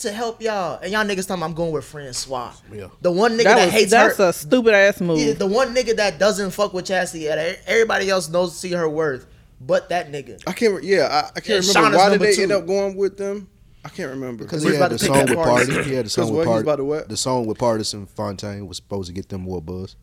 to 0.00 0.12
help 0.12 0.42
y'all, 0.42 0.78
and 0.82 0.92
y'all 0.92 1.04
niggas 1.04 1.26
talking 1.26 1.42
I'm 1.42 1.54
going 1.54 1.72
with 1.72 1.86
Francois. 1.86 2.52
Yeah. 2.70 2.88
The 3.00 3.10
one 3.10 3.32
nigga 3.38 3.44
That 3.44 3.56
that, 3.56 3.64
was, 3.64 3.74
hates 3.74 3.90
that's 3.90 4.16
her. 4.18 4.24
That's 4.26 4.36
a 4.36 4.46
stupid 4.46 4.74
ass 4.74 5.00
move. 5.00 5.18
Yeah, 5.18 5.32
the 5.32 5.46
one 5.46 5.74
nigga 5.74 5.96
that 5.96 6.18
doesn't 6.18 6.50
fuck 6.50 6.74
with 6.74 6.84
Chastity, 6.84 7.28
and 7.30 7.58
everybody 7.66 8.10
else 8.10 8.28
knows 8.28 8.54
see 8.56 8.72
her 8.72 8.88
worth, 8.88 9.26
but 9.60 9.88
that 9.90 10.10
nigga. 10.12 10.40
I 10.46 10.52
can't. 10.52 10.74
re- 10.74 10.86
Yeah, 10.86 11.06
I, 11.10 11.30
I 11.36 11.40
can't 11.40 11.64
Yeah, 11.64 11.72
remember 11.72 11.80
Shawna's 11.80 11.96
why 11.96 12.08
did 12.10 12.20
they 12.20 12.34
two. 12.34 12.42
end 12.42 12.52
up 12.52 12.66
going 12.66 12.96
with 12.96 13.16
them. 13.16 13.48
I 13.84 13.90
can't 13.90 14.10
remember 14.10 14.44
Because 14.44 14.62
He's 14.62 14.72
he 14.72 14.76
about 14.76 14.90
had 14.90 15.00
the 15.00 15.04
song 15.06 15.18
with 15.26 15.34
party. 15.34 15.72
Party. 15.72 15.88
He 15.88 15.94
had 15.94 16.04
the 16.06 16.08
'Cause 16.08 16.12
song 16.12 16.30
with 16.32 16.38
He's 16.40 16.46
Party. 16.46 16.62
about 16.62 16.80
what? 16.84 17.08
The 17.08 17.16
song 17.16 17.46
with 17.46 17.58
Partisan 17.58 18.06
Fontaine 18.06 18.66
was 18.66 18.76
supposed 18.76 19.06
to 19.08 19.14
get 19.14 19.28
them 19.28 19.42
more 19.42 19.62
buzz. 19.62 19.96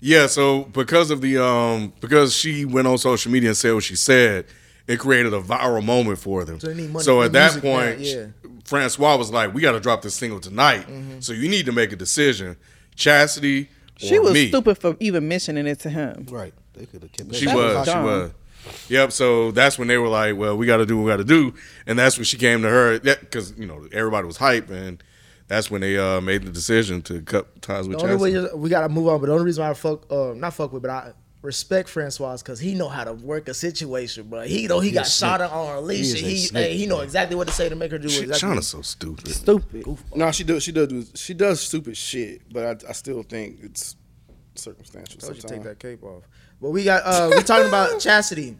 Yeah, 0.00 0.26
so 0.26 0.64
because 0.64 1.10
of 1.10 1.20
the 1.20 1.42
um 1.44 1.92
because 2.00 2.34
she 2.34 2.64
went 2.64 2.86
on 2.88 2.98
social 2.98 3.30
media 3.30 3.50
and 3.50 3.56
said 3.56 3.74
what 3.74 3.84
she 3.84 3.96
said, 3.96 4.46
it 4.86 4.98
created 4.98 5.32
a 5.34 5.40
viral 5.40 5.84
moment 5.84 6.18
for 6.18 6.44
them. 6.44 6.58
So 6.58 6.68
they 6.68 6.74
need 6.74 6.90
money 6.90 7.04
So 7.04 7.18
for 7.20 7.26
at 7.26 7.32
that 7.32 7.52
music 7.52 7.64
now, 7.64 7.70
point, 7.70 7.98
yeah. 8.00 8.14
Mm-hmm. 8.14 8.58
Francois 8.64 9.16
was 9.16 9.30
like, 9.30 9.52
"We 9.54 9.60
got 9.60 9.72
to 9.72 9.80
drop 9.80 10.02
this 10.02 10.14
single 10.14 10.40
tonight. 10.40 10.86
So 11.20 11.32
you 11.32 11.48
need 11.48 11.66
to 11.66 11.72
make 11.72 11.92
a 11.92 11.96
decision, 11.96 12.56
Chastity 12.96 13.68
or 14.02 14.06
she 14.06 14.18
was 14.18 14.32
me." 14.32 14.48
stupid 14.48 14.78
for 14.78 14.96
even 15.00 15.28
mentioning 15.28 15.66
it 15.66 15.80
to 15.80 15.90
him. 15.90 16.26
Right. 16.30 16.54
They 16.74 16.86
could 16.86 17.02
have 17.02 17.12
kept. 17.12 17.34
She 17.34 17.46
That 17.46 17.56
was. 17.56 17.74
was 17.74 17.88
she 17.88 17.98
was. 17.98 18.30
Yep. 18.88 19.12
So 19.12 19.50
that's 19.50 19.78
when 19.78 19.88
they 19.88 19.98
were 19.98 20.08
like, 20.08 20.36
"Well, 20.36 20.56
we 20.56 20.66
got 20.66 20.78
to 20.78 20.86
do 20.86 20.96
what 20.96 21.04
we 21.04 21.10
got 21.10 21.16
to 21.18 21.24
do," 21.24 21.54
and 21.86 21.98
that's 21.98 22.16
when 22.16 22.24
she 22.24 22.36
came 22.36 22.62
to 22.62 22.68
her. 22.68 22.98
Because 23.00 23.52
you 23.58 23.66
know 23.66 23.86
everybody 23.92 24.26
was 24.26 24.36
hype, 24.36 24.70
and 24.70 25.02
that's 25.48 25.70
when 25.70 25.80
they 25.80 25.98
uh, 25.98 26.20
made 26.20 26.42
the 26.44 26.50
decision 26.50 27.02
to 27.02 27.20
cut 27.22 27.60
ties 27.62 27.88
with 27.88 27.98
The 27.98 28.04
only 28.04 28.16
way 28.16 28.32
Chastity. 28.32 28.56
we 28.58 28.70
gotta 28.70 28.88
move 28.88 29.08
on, 29.08 29.20
but 29.20 29.26
the 29.26 29.32
only 29.32 29.44
reason 29.44 29.64
why 29.64 29.70
I 29.70 29.74
fuck, 29.74 30.10
uh, 30.12 30.32
not 30.34 30.54
fuck 30.54 30.72
with, 30.72 30.82
but 30.82 30.90
I 30.90 31.12
respect 31.42 31.88
Francois 31.88 32.36
because 32.36 32.60
he 32.60 32.74
know 32.76 32.88
how 32.88 33.02
to 33.02 33.12
work 33.12 33.48
a 33.48 33.54
situation, 33.54 34.28
bro. 34.28 34.42
He 34.42 34.68
know 34.68 34.78
he, 34.78 34.90
He 34.90 34.94
got 34.94 35.08
shot 35.08 35.40
snake. 35.40 35.52
on 35.52 35.76
Alicia. 35.78 36.02
He 36.04 36.12
is 36.18 36.22
a 36.22 36.26
He, 36.28 36.36
snake, 36.38 36.66
hey, 36.70 36.76
he 36.76 36.86
know 36.86 37.00
exactly 37.00 37.34
what 37.34 37.48
to 37.48 37.52
say 37.52 37.68
to 37.68 37.74
make 37.74 37.90
her 37.90 37.98
do 37.98 38.08
Shit, 38.08 38.28
exactly. 38.28 38.48
Shawna's 38.58 38.68
so 38.68 38.80
stupid. 38.82 39.28
Stupid. 39.28 39.84
No, 40.14 40.30
she 40.30 40.44
does. 40.44 40.62
She 40.62 40.70
does. 40.70 40.86
Do, 40.88 41.04
she 41.14 41.34
does 41.34 41.60
stupid 41.60 41.96
shit, 41.96 42.42
but 42.52 42.84
I, 42.84 42.90
I 42.90 42.92
still 42.92 43.24
think 43.24 43.58
it's 43.64 43.96
circumstantial. 44.54 45.18
Told 45.20 45.36
you 45.36 45.42
take 45.42 45.64
that 45.64 45.78
cape 45.80 46.02
off. 46.04 46.22
But 46.62 46.70
we 46.70 46.84
got 46.84 47.02
uh 47.04 47.30
we 47.36 47.42
talking 47.42 47.68
about 47.68 48.00
Chastity. 48.00 48.56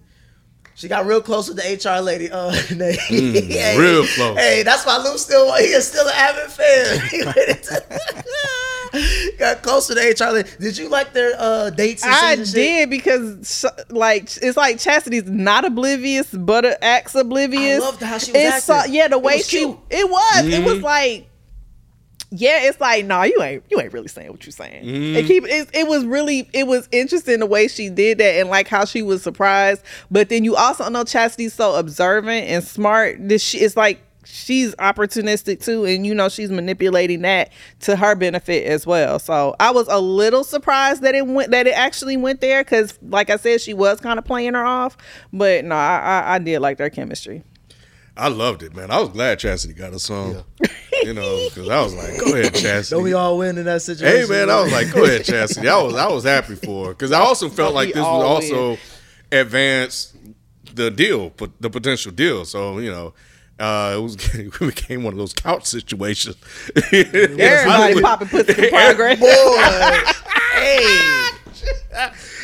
She 0.74 0.88
got 0.88 1.06
real 1.06 1.20
close 1.20 1.48
with 1.48 1.58
the 1.58 1.62
HR 1.98 2.00
lady. 2.02 2.30
Uh, 2.30 2.50
Nate. 2.74 2.98
Hey, 3.08 3.78
real 3.78 4.04
close. 4.06 4.36
Hey, 4.38 4.62
that's 4.64 4.84
why 4.84 4.96
Luke 4.98 5.18
still 5.18 5.54
he 5.54 5.64
is 5.66 5.86
still 5.86 6.06
an 6.08 6.14
avid 6.16 6.50
fan. 6.50 7.08
He 7.08 7.22
ready 7.22 7.54
to- 7.62 9.34
got 9.38 9.62
close 9.62 9.86
to 9.86 9.94
the 9.94 10.00
HR 10.00 10.32
lady. 10.32 10.48
Did 10.58 10.76
you 10.78 10.88
like 10.88 11.12
their 11.12 11.34
uh 11.38 11.70
dates? 11.70 12.02
And 12.04 12.12
I 12.12 12.34
scenes 12.34 12.38
and 12.38 12.48
shit? 12.48 12.54
did 12.54 12.90
because 12.90 13.58
sh- 13.60 13.90
like 13.90 14.24
it's 14.42 14.56
like 14.56 14.78
Chastity's 14.78 15.24
not 15.24 15.64
oblivious, 15.64 16.30
but 16.32 16.64
acts 16.82 17.14
oblivious. 17.14 17.82
I 17.82 17.86
loved 17.86 18.02
how 18.02 18.18
she 18.18 18.32
was 18.32 18.40
It's 18.42 18.64
so- 18.64 18.84
yeah, 18.84 19.08
the 19.08 19.16
It 19.16 19.22
way 19.22 19.36
was 19.36 19.48
she 19.48 19.58
cute. 19.58 19.78
it 19.90 20.08
was. 20.10 20.44
It 20.46 20.64
was 20.64 20.80
like 20.82 21.28
yeah, 22.34 22.62
it's 22.62 22.80
like 22.80 23.04
no, 23.04 23.22
you 23.24 23.42
ain't 23.42 23.62
you 23.70 23.78
ain't 23.78 23.92
really 23.92 24.08
saying 24.08 24.30
what 24.30 24.46
you're 24.46 24.52
saying. 24.52 24.84
It 24.84 24.86
mm-hmm. 24.86 25.26
keep 25.26 25.44
it, 25.44 25.68
it 25.74 25.86
was 25.86 26.04
really 26.06 26.48
it 26.54 26.66
was 26.66 26.88
interesting 26.90 27.40
the 27.40 27.46
way 27.46 27.68
she 27.68 27.90
did 27.90 28.18
that 28.18 28.40
and 28.40 28.48
like 28.48 28.68
how 28.68 28.86
she 28.86 29.02
was 29.02 29.22
surprised. 29.22 29.82
But 30.10 30.30
then 30.30 30.42
you 30.42 30.56
also 30.56 30.88
know 30.88 31.04
Chastity's 31.04 31.52
so 31.52 31.74
observant 31.74 32.46
and 32.46 32.64
smart. 32.64 33.16
This 33.20 33.42
she 33.42 33.58
it's 33.58 33.76
like 33.76 34.00
she's 34.24 34.74
opportunistic 34.76 35.62
too, 35.62 35.84
and 35.84 36.06
you 36.06 36.14
know 36.14 36.30
she's 36.30 36.50
manipulating 36.50 37.20
that 37.20 37.52
to 37.80 37.96
her 37.96 38.14
benefit 38.14 38.66
as 38.66 38.86
well. 38.86 39.18
So 39.18 39.54
I 39.60 39.70
was 39.70 39.86
a 39.88 40.00
little 40.00 40.42
surprised 40.42 41.02
that 41.02 41.14
it 41.14 41.26
went 41.26 41.50
that 41.50 41.66
it 41.66 41.76
actually 41.76 42.16
went 42.16 42.40
there 42.40 42.64
because, 42.64 42.98
like 43.02 43.28
I 43.28 43.36
said, 43.36 43.60
she 43.60 43.74
was 43.74 44.00
kind 44.00 44.18
of 44.18 44.24
playing 44.24 44.54
her 44.54 44.64
off. 44.64 44.96
But 45.34 45.66
no, 45.66 45.74
I, 45.74 45.98
I, 45.98 46.34
I 46.36 46.38
did 46.38 46.60
like 46.60 46.78
their 46.78 46.88
chemistry. 46.88 47.44
I 48.16 48.28
loved 48.28 48.62
it, 48.62 48.74
man. 48.74 48.90
I 48.90 49.00
was 49.00 49.08
glad 49.08 49.38
Chastity 49.38 49.74
got 49.74 49.92
a 49.92 49.98
song. 49.98 50.44
You 51.04 51.14
know, 51.14 51.48
because 51.48 51.68
I 51.68 51.82
was 51.82 51.96
like, 51.96 52.16
"Go 52.20 52.32
ahead, 52.32 52.54
Chastity." 52.54 52.90
Don't 52.94 53.02
we 53.02 53.12
all 53.12 53.36
win 53.36 53.58
in 53.58 53.64
that 53.64 53.82
situation? 53.82 54.20
Hey 54.20 54.28
man, 54.28 54.48
I 54.48 54.60
was 54.62 54.70
like, 54.70 54.92
go 54.92 55.02
ahead, 55.02 55.24
Chastity. 55.24 55.68
I 55.68 55.82
was 55.82 55.96
I 55.96 56.06
was 56.06 56.22
happy 56.22 56.54
for 56.54 56.86
her 56.86 56.92
because 56.92 57.10
I 57.10 57.18
also 57.18 57.48
felt 57.48 57.74
like 57.74 57.88
this 57.88 57.96
was 57.96 58.06
all 58.06 58.22
also 58.22 58.78
advance 59.32 60.16
the 60.74 60.92
deal, 60.92 61.30
but 61.30 61.50
the 61.60 61.70
potential 61.70 62.12
deal. 62.12 62.44
So 62.44 62.78
you 62.78 62.92
know, 62.92 63.14
uh, 63.58 63.94
it 63.96 64.00
was 64.00 64.14
it 64.34 64.56
became 64.60 65.02
one 65.02 65.12
of 65.12 65.18
those 65.18 65.32
couch 65.32 65.64
situations. 65.64 66.36
Everybody 66.92 68.00
popping 68.00 68.28
pussy 68.28 68.64
in 68.66 68.70
progress. 68.70 69.18
hey, 70.54 71.28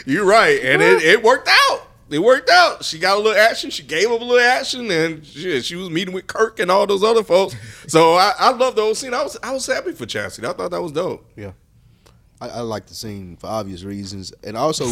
You're 0.04 0.24
right, 0.26 0.60
and 0.64 0.82
it, 0.82 1.02
it 1.02 1.22
worked 1.22 1.48
out. 1.48 1.87
It 2.10 2.20
worked 2.20 2.48
out. 2.50 2.84
She 2.84 2.98
got 2.98 3.18
a 3.18 3.20
little 3.20 3.38
action. 3.38 3.70
She 3.70 3.82
gave 3.82 4.10
up 4.10 4.20
a 4.20 4.24
little 4.24 4.38
action, 4.38 4.90
and 4.90 5.24
she, 5.24 5.60
she 5.60 5.76
was 5.76 5.90
meeting 5.90 6.14
with 6.14 6.26
Kirk 6.26 6.58
and 6.58 6.70
all 6.70 6.86
those 6.86 7.04
other 7.04 7.22
folks. 7.22 7.54
So 7.88 8.16
I, 8.16 8.34
I 8.38 8.50
love 8.52 8.76
the 8.76 8.82
whole 8.82 8.94
scene. 8.94 9.14
I 9.14 9.22
was 9.22 9.38
I 9.42 9.50
was 9.50 9.66
happy 9.66 9.92
for 9.92 10.04
Chastity. 10.04 10.46
I 10.46 10.52
thought 10.52 10.70
that 10.72 10.82
was 10.82 10.92
dope. 10.92 11.24
Yeah. 11.36 11.52
I, 12.38 12.48
I 12.48 12.60
like 12.60 12.86
the 12.86 12.94
scene 12.94 13.36
for 13.36 13.46
obvious 13.46 13.82
reasons, 13.82 14.32
and 14.44 14.58
also, 14.58 14.84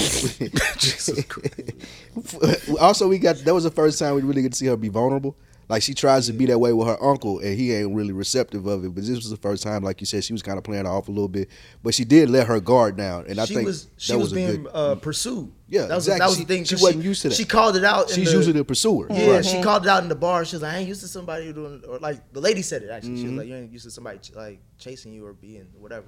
also 2.80 3.06
we 3.06 3.18
got 3.18 3.36
that 3.36 3.54
was 3.54 3.64
the 3.64 3.70
first 3.70 3.98
time 3.98 4.14
we 4.14 4.22
really 4.22 4.40
get 4.40 4.52
to 4.52 4.58
see 4.58 4.66
her 4.66 4.76
be 4.78 4.88
vulnerable. 4.88 5.36
Like 5.68 5.82
she 5.82 5.94
tries 5.94 6.26
to 6.28 6.32
be 6.32 6.46
that 6.46 6.58
way 6.60 6.72
with 6.72 6.86
her 6.86 7.02
uncle, 7.02 7.40
and 7.40 7.58
he 7.58 7.72
ain't 7.72 7.92
really 7.94 8.12
receptive 8.12 8.66
of 8.66 8.84
it. 8.84 8.94
But 8.94 9.04
this 9.04 9.16
was 9.16 9.30
the 9.30 9.36
first 9.36 9.64
time, 9.64 9.82
like 9.82 10.00
you 10.00 10.06
said, 10.06 10.22
she 10.22 10.32
was 10.32 10.40
kind 10.42 10.58
of 10.58 10.62
playing 10.64 10.86
off 10.86 11.08
a 11.08 11.10
little 11.10 11.26
bit, 11.28 11.48
but 11.82 11.92
she 11.92 12.04
did 12.04 12.30
let 12.30 12.46
her 12.46 12.60
guard 12.60 12.96
down, 12.96 13.24
and 13.28 13.40
I 13.40 13.46
she 13.46 13.54
think 13.54 13.66
was 13.66 13.88
she 13.96 14.12
that 14.12 14.18
was, 14.20 14.30
a 14.30 14.34
being 14.36 14.62
good- 14.62 14.70
uh, 14.72 14.94
pursued. 14.94 15.50
Yeah, 15.68 15.86
that 15.86 15.96
was 15.96 16.06
exactly. 16.06 16.18
that 16.24 16.28
was 16.28 16.38
the 16.38 16.44
thing. 16.44 16.62
she 16.64 16.74
'cause 16.76 16.82
wasn't 16.82 17.02
used 17.04 17.22
to 17.22 17.28
that. 17.30 17.34
She 17.34 17.44
called 17.44 17.76
it 17.76 17.82
out. 17.84 18.08
She's 18.10 18.30
the- 18.30 18.36
usually 18.36 18.52
the 18.52 18.64
pursuer. 18.64 19.08
Yeah, 19.10 19.30
Right. 19.32 19.44
she 19.44 19.60
called 19.60 19.84
it 19.84 19.88
out 19.88 20.04
in 20.04 20.08
the 20.08 20.14
bar. 20.14 20.44
She 20.44 20.54
was 20.54 20.62
like, 20.62 20.74
"I 20.74 20.78
ain't 20.78 20.88
used 20.88 21.00
to 21.00 21.08
somebody 21.08 21.52
doing," 21.52 21.82
or 21.88 21.98
like 21.98 22.32
the 22.32 22.40
lady 22.40 22.62
said 22.62 22.82
it 22.84 22.90
actually. 22.90 23.16
She 23.16 23.24
was 23.24 23.32
Mhm. 23.32 23.38
like, 23.38 23.48
"You 23.48 23.54
ain't 23.56 23.72
used 23.72 23.84
to 23.86 23.90
somebody 23.90 24.18
ch- 24.20 24.34
like 24.36 24.60
chasing 24.78 25.12
you 25.12 25.26
or 25.26 25.32
being 25.32 25.66
whatever." 25.80 26.06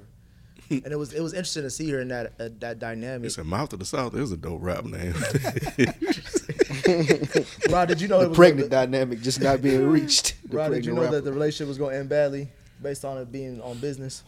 and 0.70 0.86
it 0.86 0.98
was 0.98 1.12
it 1.12 1.20
was 1.20 1.32
interesting 1.32 1.62
to 1.62 1.70
see 1.70 1.90
her 1.90 2.00
in 2.00 2.08
that 2.08 2.32
uh, 2.38 2.48
that 2.58 2.78
dynamic. 2.78 3.26
It's 3.26 3.38
a 3.38 3.44
mouth 3.44 3.72
of 3.72 3.78
the 3.78 3.84
south. 3.84 4.14
It 4.14 4.20
was 4.20 4.32
a 4.32 4.36
dope 4.36 4.62
rap 4.62 4.84
name. 4.84 5.14
Rod, 7.70 7.88
did 7.88 8.00
you 8.00 8.08
know 8.08 8.18
the 8.18 8.26
it 8.26 8.28
was 8.30 8.36
pregnant 8.36 8.70
dynamic 8.70 9.20
just 9.20 9.40
not 9.40 9.62
being 9.62 9.86
reached. 9.90 10.36
The 10.50 10.56
Rod, 10.56 10.72
did 10.72 10.86
you 10.86 10.94
know 10.94 11.02
rapper. 11.02 11.16
that 11.16 11.24
the 11.24 11.32
relationship 11.32 11.68
was 11.68 11.78
going 11.78 11.94
to 11.94 12.00
end 12.00 12.08
badly 12.08 12.48
based 12.82 13.04
on 13.04 13.18
it 13.18 13.30
being 13.32 13.60
on 13.62 13.78
business? 13.78 14.22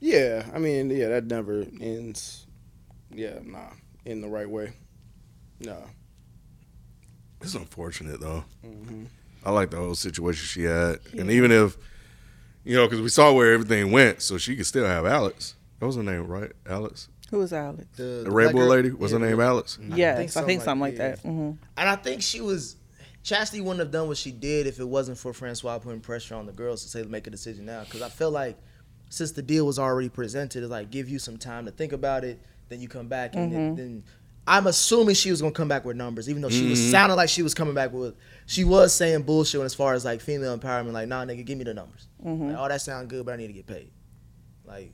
Yeah, 0.00 0.46
I 0.54 0.58
mean, 0.58 0.90
yeah, 0.90 1.08
that 1.08 1.26
never 1.26 1.64
ends. 1.80 2.46
Yeah, 3.10 3.38
nah, 3.42 3.70
in 4.04 4.20
the 4.20 4.28
right 4.28 4.48
way. 4.48 4.72
Nah. 5.60 5.74
It's 7.42 7.54
unfortunate 7.54 8.20
though. 8.20 8.44
Mhm. 8.64 9.06
I 9.44 9.50
like 9.50 9.70
the 9.70 9.78
whole 9.78 9.94
situation 9.94 10.44
she 10.44 10.64
had, 10.64 10.98
and 11.16 11.30
even 11.30 11.50
if 11.50 11.76
you 12.64 12.76
know, 12.76 12.86
because 12.86 13.00
we 13.00 13.08
saw 13.08 13.32
where 13.32 13.52
everything 13.52 13.90
went, 13.90 14.20
so 14.20 14.36
she 14.36 14.56
could 14.56 14.66
still 14.66 14.84
have 14.84 15.06
Alex. 15.06 15.54
That 15.80 15.86
was 15.86 15.96
her 15.96 16.02
name, 16.02 16.26
right? 16.26 16.52
Alex, 16.66 17.08
Who 17.30 17.38
was 17.38 17.52
Alex? 17.52 17.86
The, 17.96 18.22
the 18.24 18.30
Red 18.30 18.52
Bull 18.52 18.66
lady. 18.66 18.90
Was 18.90 19.12
her 19.12 19.18
name 19.18 19.40
Alex? 19.40 19.78
Yes, 19.82 20.36
I 20.36 20.42
think 20.42 20.60
something 20.62 20.80
like 20.80 20.96
that. 20.96 21.22
Mhm. 21.22 21.56
And 21.76 21.88
I 21.88 21.96
think 21.96 22.22
she 22.22 22.40
was 22.40 22.76
Chastity 23.22 23.60
wouldn't 23.60 23.80
have 23.80 23.90
done 23.90 24.08
what 24.08 24.16
she 24.16 24.30
did 24.32 24.66
if 24.66 24.80
it 24.80 24.88
wasn't 24.88 25.18
for 25.18 25.34
Francois 25.34 25.78
putting 25.78 26.00
pressure 26.00 26.34
on 26.34 26.46
the 26.46 26.52
girls 26.52 26.82
to 26.84 26.88
say 26.88 27.02
make 27.02 27.26
a 27.26 27.30
decision 27.30 27.66
now. 27.66 27.84
Because 27.84 28.00
I 28.00 28.08
feel 28.08 28.30
like 28.30 28.56
since 29.10 29.32
the 29.32 29.42
deal 29.42 29.66
was 29.66 29.78
already 29.78 30.08
presented, 30.08 30.62
it's 30.62 30.70
like 30.70 30.90
give 30.90 31.08
you 31.08 31.18
some 31.18 31.36
time 31.36 31.66
to 31.66 31.70
think 31.70 31.92
about 31.92 32.24
it, 32.24 32.38
then 32.70 32.80
you 32.80 32.88
come 32.88 33.08
back 33.08 33.34
and 33.34 33.52
then, 33.52 33.72
Mhm. 33.72 33.76
then 33.76 34.04
I'm 34.46 34.66
assuming 34.66 35.14
she 35.16 35.30
was 35.30 35.40
gonna 35.42 35.52
come 35.52 35.68
back 35.68 35.84
with 35.84 35.96
numbers, 35.96 36.28
even 36.30 36.40
though 36.42 36.48
she 36.48 36.70
was 36.70 36.78
Mhm. 36.80 36.90
sounding 36.90 37.16
like 37.16 37.28
she 37.28 37.42
was 37.42 37.52
coming 37.54 37.74
back 37.74 37.92
with. 37.92 38.14
She 38.46 38.64
was 38.64 38.92
saying 38.94 39.22
bullshit 39.22 39.60
as 39.60 39.74
far 39.74 39.92
as 39.94 40.04
like 40.04 40.20
female 40.22 40.56
empowerment, 40.58 40.92
like 40.92 41.06
nah, 41.08 41.24
nigga, 41.26 41.44
give 41.44 41.58
me 41.58 41.64
the 41.64 41.74
numbers. 41.74 42.08
Mhm. 42.24 42.48
Like, 42.48 42.56
oh, 42.58 42.68
that 42.68 42.80
sound 42.80 43.08
good, 43.10 43.24
but 43.26 43.34
I 43.34 43.36
need 43.36 43.48
to 43.48 43.52
get 43.52 43.66
paid. 43.66 43.90
Like 44.64 44.92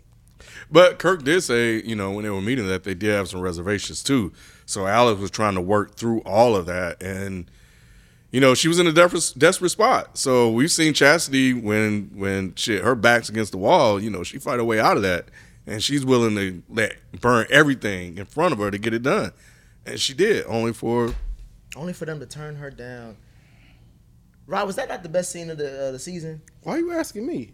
But 0.71 0.99
Kirk 0.99 1.23
did 1.23 1.43
say, 1.43 1.83
you 1.83 1.97
know, 1.97 2.11
when 2.13 2.25
they 2.25 2.31
were 2.31 2.41
meeting 2.41 2.67
that 2.69 2.85
they 2.85 2.95
did 2.95 3.11
have 3.11 3.29
some 3.29 3.41
reservations 3.41 4.03
too. 4.03 4.33
So 4.67 4.87
Alex 4.87 5.21
was 5.21 5.31
trying 5.31 5.55
to 5.55 5.61
work 5.61 5.95
through 5.97 6.21
all 6.21 6.57
of 6.57 6.67
that, 6.67 7.03
and 7.03 7.51
you 8.33 8.41
know, 8.41 8.55
she 8.55 8.69
was 8.69 8.79
in 8.79 8.87
a 8.87 8.93
desperate, 8.93 9.33
desperate 9.39 9.71
spot. 9.71 10.19
So 10.19 10.51
we've 10.51 10.71
seen 10.71 10.93
Chastity 10.93 11.55
when 11.55 12.11
when 12.15 12.55
shit 12.57 12.83
her 12.83 12.95
back's 12.95 13.29
against 13.29 13.53
the 13.53 13.59
wall. 13.59 14.01
You 14.03 14.11
know, 14.11 14.23
she 14.23 14.39
fight 14.39 14.59
her 14.59 14.65
way 14.65 14.81
out 14.81 14.97
of 14.97 15.03
that, 15.05 15.27
and 15.67 15.83
she's 15.83 16.05
willing 16.05 16.35
to 16.35 16.63
let 16.69 16.97
burn 17.21 17.47
everything 17.49 18.19
in 18.19 18.25
front 18.25 18.53
of 18.53 18.59
her 18.59 18.71
to 18.71 18.79
get 18.79 18.93
it 18.93 19.03
done, 19.03 19.33
and 19.87 20.01
she 20.01 20.13
did. 20.15 20.45
Only 20.47 20.73
for 20.73 21.15
only 21.77 21.93
for 21.93 22.05
them 22.05 22.19
to 22.21 22.27
turn 22.27 22.57
her 22.57 22.71
down. 22.71 23.17
Rod, 24.47 24.67
was 24.67 24.77
that 24.77 24.89
not 24.89 25.03
the 25.03 25.09
best 25.09 25.31
scene 25.31 25.51
of 25.51 25.59
the 25.59 25.89
uh, 25.89 25.91
the 25.93 25.99
season? 25.99 26.43
Why 26.63 26.75
are 26.75 26.79
you 26.79 26.93
asking 26.93 27.27
me? 27.27 27.53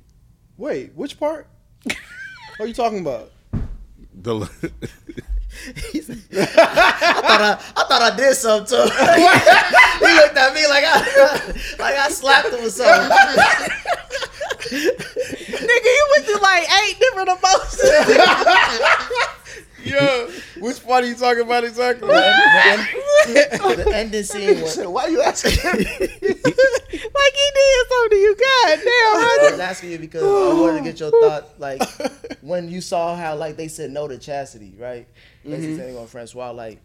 Wait, 0.56 0.94
which 0.94 1.18
part? 1.18 1.48
what 2.56 2.64
are 2.64 2.68
you 2.68 2.74
talking 2.74 3.00
about? 3.00 3.32
the. 4.14 4.40
I 5.64 6.44
thought 7.20 7.40
I, 7.40 7.52
I 7.76 7.84
thought 7.84 8.02
I 8.02 8.16
did 8.16 8.34
something 8.34 8.66
too. 8.66 8.82
he 10.06 10.12
looked 10.16 10.36
at 10.36 10.54
me 10.54 10.66
like 10.66 10.84
I 10.86 10.98
like 11.78 11.96
I 11.96 12.08
slapped 12.08 12.48
him 12.48 12.64
or 12.64 12.70
something. 12.70 13.10
Nigga, 14.72 15.84
you 15.84 16.08
went 16.12 16.24
through 16.24 16.40
like 16.40 16.66
eight 16.82 16.98
different 16.98 17.28
emotions. 17.28 17.82
Yeah, 19.84 20.26
which 20.58 20.84
part 20.84 21.04
are 21.04 21.06
you 21.06 21.14
talking 21.14 21.42
about 21.42 21.64
exactly? 21.64 22.08
the 22.08 23.90
ending 23.94 24.22
scene 24.22 24.60
was 24.60 24.76
Why 24.78 25.06
you 25.06 25.22
asking? 25.22 25.52
like 25.64 25.80
he 25.80 27.50
did 27.54 27.88
something 27.88 28.10
to 28.10 28.16
you. 28.16 28.36
God 28.36 28.76
damn, 28.78 28.86
I 28.86 29.38
honey. 29.38 29.50
was 29.52 29.60
asking 29.60 29.90
you 29.92 29.98
because 29.98 30.22
I 30.22 30.60
wanted 30.60 30.78
to 30.78 30.84
get 30.84 31.00
your 31.00 31.10
thought, 31.10 31.58
like 31.58 31.82
when 32.42 32.68
you 32.68 32.80
saw 32.80 33.14
how 33.16 33.34
like 33.36 33.56
they 33.56 33.68
said 33.68 33.90
no 33.90 34.08
to 34.08 34.18
Chastity, 34.18 34.74
right? 34.78 35.06
Basically 35.44 35.76
saying 35.76 35.96
on 35.96 36.06
Francois, 36.06 36.50
like, 36.52 36.78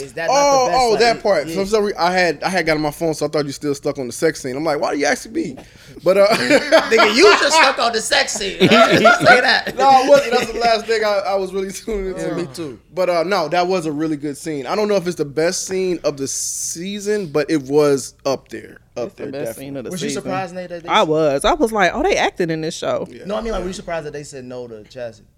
is 0.00 0.12
that 0.14 0.26
not 0.26 0.36
Oh, 0.36 0.64
the 0.66 0.70
best? 0.70 0.80
oh, 0.82 0.90
like, 0.90 1.00
that 1.00 1.22
part. 1.22 1.46
yeah. 1.46 1.54
For 1.54 1.66
some 1.66 1.84
reason, 1.84 1.98
I 2.00 2.10
had 2.12 2.42
I 2.42 2.48
had 2.48 2.66
got 2.66 2.76
on 2.76 2.82
my 2.82 2.90
phone, 2.90 3.14
so 3.14 3.26
I 3.26 3.28
thought 3.28 3.46
you 3.46 3.52
still 3.52 3.74
stuck 3.74 3.98
on 3.98 4.06
the 4.06 4.12
sex 4.12 4.40
scene. 4.42 4.56
I'm 4.56 4.64
like, 4.64 4.80
why 4.80 4.92
do 4.92 4.98
you 4.98 5.06
asking 5.06 5.32
me? 5.32 5.56
But 6.02 6.18
uh, 6.18 6.26
Nigga, 6.30 7.14
you 7.14 7.24
just 7.38 7.56
stuck 7.56 7.78
on 7.78 7.92
the 7.92 8.00
sex 8.00 8.32
scene. 8.32 8.58
Say 8.58 8.68
that. 8.68 9.74
no, 9.78 9.88
I 9.88 10.08
wasn't. 10.08 10.32
That's 10.32 10.52
the 10.52 10.58
last 10.58 10.86
thing 10.86 11.04
I, 11.04 11.08
I 11.28 11.34
was 11.36 11.52
really 11.52 11.70
tuning 11.72 12.08
into. 12.08 12.20
Yeah, 12.26 12.34
me 12.34 12.46
too. 12.52 12.80
But 12.92 13.08
uh, 13.08 13.22
no, 13.24 13.48
that 13.48 13.66
was 13.66 13.86
a 13.86 13.92
really 13.92 14.16
good 14.16 14.36
scene. 14.36 14.66
I 14.66 14.74
don't 14.74 14.88
know 14.88 14.96
if 14.96 15.06
it's 15.06 15.16
the 15.16 15.24
best 15.24 15.66
scene 15.66 16.00
of 16.04 16.16
the 16.16 16.26
season, 16.28 17.28
but 17.28 17.50
it 17.50 17.62
was 17.62 18.14
up 18.26 18.48
there. 18.48 18.78
Up 18.96 19.06
It's 19.08 19.14
there, 19.16 19.26
the 19.26 19.32
best 19.32 19.44
definitely. 19.50 19.64
scene 19.64 19.76
of 19.76 19.84
the 19.84 19.90
Was 19.90 20.02
you 20.02 20.10
surprised, 20.10 20.54
Nate? 20.54 20.68
That 20.70 20.82
they 20.84 20.88
I 20.88 21.02
was. 21.02 21.44
I 21.44 21.54
was 21.54 21.72
like, 21.72 21.90
oh, 21.94 22.02
they 22.02 22.16
acted 22.16 22.50
in 22.50 22.60
this 22.60 22.76
show. 22.76 23.08
No, 23.26 23.36
I 23.36 23.40
mean 23.40 23.52
like, 23.52 23.62
were 23.62 23.66
you 23.68 23.72
surprised 23.72 24.06
that 24.06 24.12
they 24.12 24.22
said 24.22 24.44
no 24.44 24.68
to 24.68 24.84
Chastity? 24.84 25.28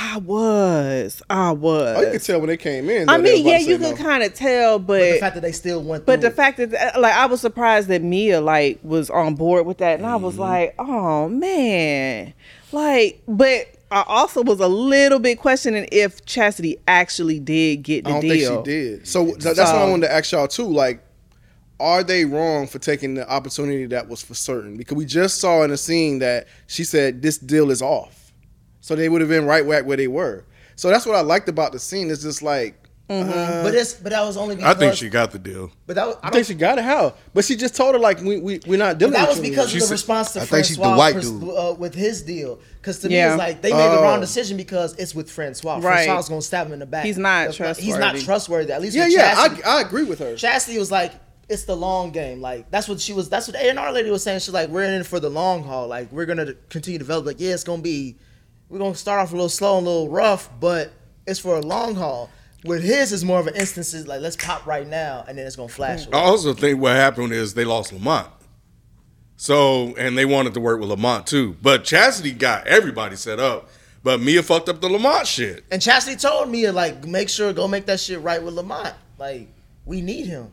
I 0.00 0.18
was. 0.18 1.22
I 1.28 1.50
was. 1.50 1.96
Oh, 1.96 2.00
you 2.02 2.12
could 2.12 2.22
tell 2.22 2.38
when 2.38 2.48
they 2.48 2.56
came 2.56 2.88
in. 2.88 3.08
I 3.08 3.18
mean, 3.18 3.44
yeah, 3.44 3.58
you 3.58 3.76
say 3.78 3.78
can 3.78 3.90
no. 3.90 3.96
kind 3.96 4.22
of 4.22 4.32
tell, 4.34 4.78
But 4.78 5.00
the 5.00 5.18
fact 5.18 5.34
that 5.34 5.40
they 5.40 5.50
still 5.52 5.82
went 5.82 6.06
but 6.06 6.20
through 6.20 6.28
the 6.30 6.34
fact 6.36 6.58
that 6.58 6.72
uh, 6.96 7.00
like 7.00 7.14
I 7.14 7.26
was 7.26 7.40
surprised 7.40 7.88
that 7.88 8.02
Mia 8.02 8.40
like 8.40 8.78
was 8.82 9.10
on 9.10 9.34
board 9.34 9.66
with 9.66 9.78
that, 9.78 9.98
and 9.98 10.06
I 10.06 10.12
Mm-hmm. 10.14 10.24
was 10.24 10.38
like, 10.38 10.74
oh 10.78 11.28
man, 11.28 12.32
like, 12.72 13.20
but 13.26 13.66
I 13.90 14.04
also 14.06 14.42
was 14.42 14.60
a 14.60 14.68
little 14.68 15.18
bit 15.18 15.38
questioning 15.38 15.88
if 15.90 16.24
Chastity 16.26 16.76
actually 16.86 17.40
did 17.40 17.82
get 17.82 18.04
the 18.04 18.10
I 18.10 18.12
don't 18.14 18.20
deal. 18.22 18.54
think 18.62 18.66
she 18.66 18.70
did. 18.72 19.08
So 19.08 19.24
th- 19.26 19.38
that's 19.38 19.58
what 19.58 19.74
I 19.76 19.88
wanted 19.90 20.06
to 20.06 20.12
ask 20.12 20.30
y'all 20.32 20.46
too. 20.46 20.66
Like, 20.66 21.02
are 21.80 22.02
they 22.02 22.24
wrong 22.24 22.66
for 22.66 22.78
taking 22.78 23.14
the 23.14 23.28
opportunity 23.30 23.86
that 23.86 24.08
was 24.08 24.22
for 24.22 24.34
certain? 24.34 24.76
Because 24.76 24.96
we 24.96 25.04
just 25.06 25.38
saw 25.38 25.62
in 25.62 25.70
a 25.70 25.76
scene 25.76 26.18
that 26.18 26.46
she 26.66 26.84
said 26.84 27.22
this 27.22 27.38
deal 27.38 27.70
is 27.70 27.80
off, 27.80 28.17
so 28.80 28.94
they 28.96 29.08
would 29.08 29.20
have 29.20 29.30
been 29.30 29.46
right 29.46 29.68
back 29.68 29.84
where 29.86 29.96
they 29.96 30.08
were. 30.08 30.44
So 30.76 30.88
that's 30.90 31.06
what 31.06 31.16
I 31.16 31.20
liked 31.22 31.48
about 31.48 31.72
the 31.72 31.78
scene. 31.78 32.10
It's 32.10 32.22
just 32.22 32.40
like, 32.42 32.74
uh, 33.10 33.62
But 33.62 33.74
it's 33.74 33.94
but 33.94 34.10
that 34.10 34.22
was 34.22 34.36
only 34.36 34.62
I 34.62 34.74
think 34.74 34.94
she 34.94 35.08
got 35.08 35.30
the 35.32 35.38
deal. 35.38 35.72
But 35.86 35.96
that 35.96 36.06
was, 36.06 36.16
I 36.22 36.28
I 36.28 36.30
think 36.30 36.46
she 36.46 36.54
got 36.54 36.76
it. 36.78 36.84
How? 36.84 37.14
But 37.34 37.44
she 37.46 37.56
just 37.56 37.74
told 37.74 37.94
her 37.94 37.98
like 37.98 38.20
we 38.20 38.38
we 38.38 38.60
we're 38.66 38.78
not 38.78 38.92
But 38.94 38.98
dealing. 38.98 39.14
that 39.14 39.28
was 39.28 39.40
because 39.40 39.70
anymore. 39.72 39.84
of 39.84 39.88
the 39.88 39.94
response 39.94 40.32
to 40.34 40.42
I 40.42 40.44
think 40.44 40.66
she's 40.66 40.76
the 40.76 40.82
Francois 40.82 40.98
white 40.98 41.14
pers- 41.14 41.30
dude. 41.30 41.48
uh, 41.50 41.74
with 41.78 41.94
his 41.94 42.20
deal. 42.22 42.60
Because 42.76 42.98
to 43.00 43.08
me, 43.08 43.16
it's 43.18 43.36
like 43.38 43.62
they 43.62 43.70
made 43.72 43.78
the 43.78 43.98
Oh. 43.98 44.02
wrong 44.02 44.20
decision 44.20 44.56
because 44.58 44.94
it's 44.96 45.14
with 45.14 45.30
Francois. 45.30 45.76
Right. 45.76 45.82
Francois 46.04 46.16
was 46.16 46.28
gonna 46.28 46.42
stab 46.42 46.66
him 46.66 46.74
in 46.74 46.78
the 46.80 46.86
back. 46.86 47.04
He's 47.04 47.16
not 47.18 47.46
He's 47.48 47.58
not 47.58 47.74
trustworthy. 47.74 48.22
trustworthy. 48.24 48.72
At 48.72 48.82
least 48.82 48.94
yeah, 48.94 49.04
with 49.04 49.12
yeah, 49.14 49.34
Chastity, 49.34 49.64
I, 49.64 49.78
I 49.78 49.80
agree 49.80 50.04
with 50.04 50.18
her. 50.20 50.36
Chastity 50.36 50.78
was 50.78 50.90
like, 50.92 51.12
it's 51.48 51.64
the 51.64 51.74
long 51.76 52.10
game. 52.12 52.40
Like 52.42 52.70
that's 52.70 52.88
what 52.88 53.00
she 53.00 53.14
was. 53.14 53.30
That's 53.30 53.48
what 53.48 53.56
the 53.56 53.64
A 53.64 53.70
and 53.70 53.78
R 53.78 53.90
lady 53.90 54.10
was 54.10 54.22
saying. 54.22 54.40
She's 54.40 54.52
like, 54.54 54.68
we're 54.68 54.84
in 54.84 55.00
it 55.00 55.06
for 55.06 55.18
the 55.18 55.30
long 55.30 55.64
haul. 55.64 55.88
Like 55.88 56.12
we're 56.12 56.26
gonna 56.26 56.52
continue 56.68 56.98
to 56.98 57.04
develop. 57.04 57.24
Like 57.24 57.40
yeah, 57.40 57.54
it's 57.54 57.64
gonna 57.64 57.80
be. 57.82 58.16
We're 58.68 58.78
gonna 58.78 58.94
start 58.94 59.20
off 59.20 59.30
a 59.32 59.34
little 59.34 59.48
slow 59.48 59.78
and 59.78 59.86
a 59.86 59.90
little 59.90 60.08
rough, 60.10 60.50
but 60.60 60.92
it's 61.26 61.40
for 61.40 61.56
a 61.56 61.60
long 61.60 61.94
haul. 61.94 62.30
With 62.64 62.82
his 62.82 63.12
is 63.12 63.24
more 63.24 63.38
of 63.38 63.46
an 63.46 63.54
instances 63.54 64.06
like 64.06 64.20
let's 64.20 64.36
pop 64.36 64.66
right 64.66 64.86
now 64.86 65.24
and 65.26 65.38
then 65.38 65.46
it's 65.46 65.56
gonna 65.56 65.68
flash. 65.68 66.06
I 66.12 66.18
also 66.18 66.52
think 66.54 66.80
what 66.80 66.94
happened 66.96 67.32
is 67.32 67.54
they 67.54 67.64
lost 67.64 67.92
Lamont. 67.92 68.28
So 69.36 69.94
and 69.96 70.18
they 70.18 70.24
wanted 70.24 70.54
to 70.54 70.60
work 70.60 70.80
with 70.80 70.88
Lamont 70.90 71.26
too, 71.26 71.56
but 71.62 71.84
Chastity 71.84 72.32
got 72.32 72.66
everybody 72.66 73.16
set 73.16 73.38
up. 73.38 73.68
But 74.02 74.20
Mia 74.20 74.42
fucked 74.42 74.68
up 74.68 74.80
the 74.80 74.88
Lamont 74.88 75.26
shit. 75.26 75.64
And 75.70 75.82
Chastity 75.82 76.16
told 76.16 76.48
me 76.50 76.70
like, 76.70 77.06
make 77.06 77.28
sure 77.28 77.52
go 77.52 77.66
make 77.68 77.86
that 77.86 78.00
shit 78.00 78.20
right 78.20 78.42
with 78.42 78.54
Lamont. 78.54 78.94
Like, 79.18 79.48
we 79.84 80.00
need 80.00 80.26
him. 80.26 80.52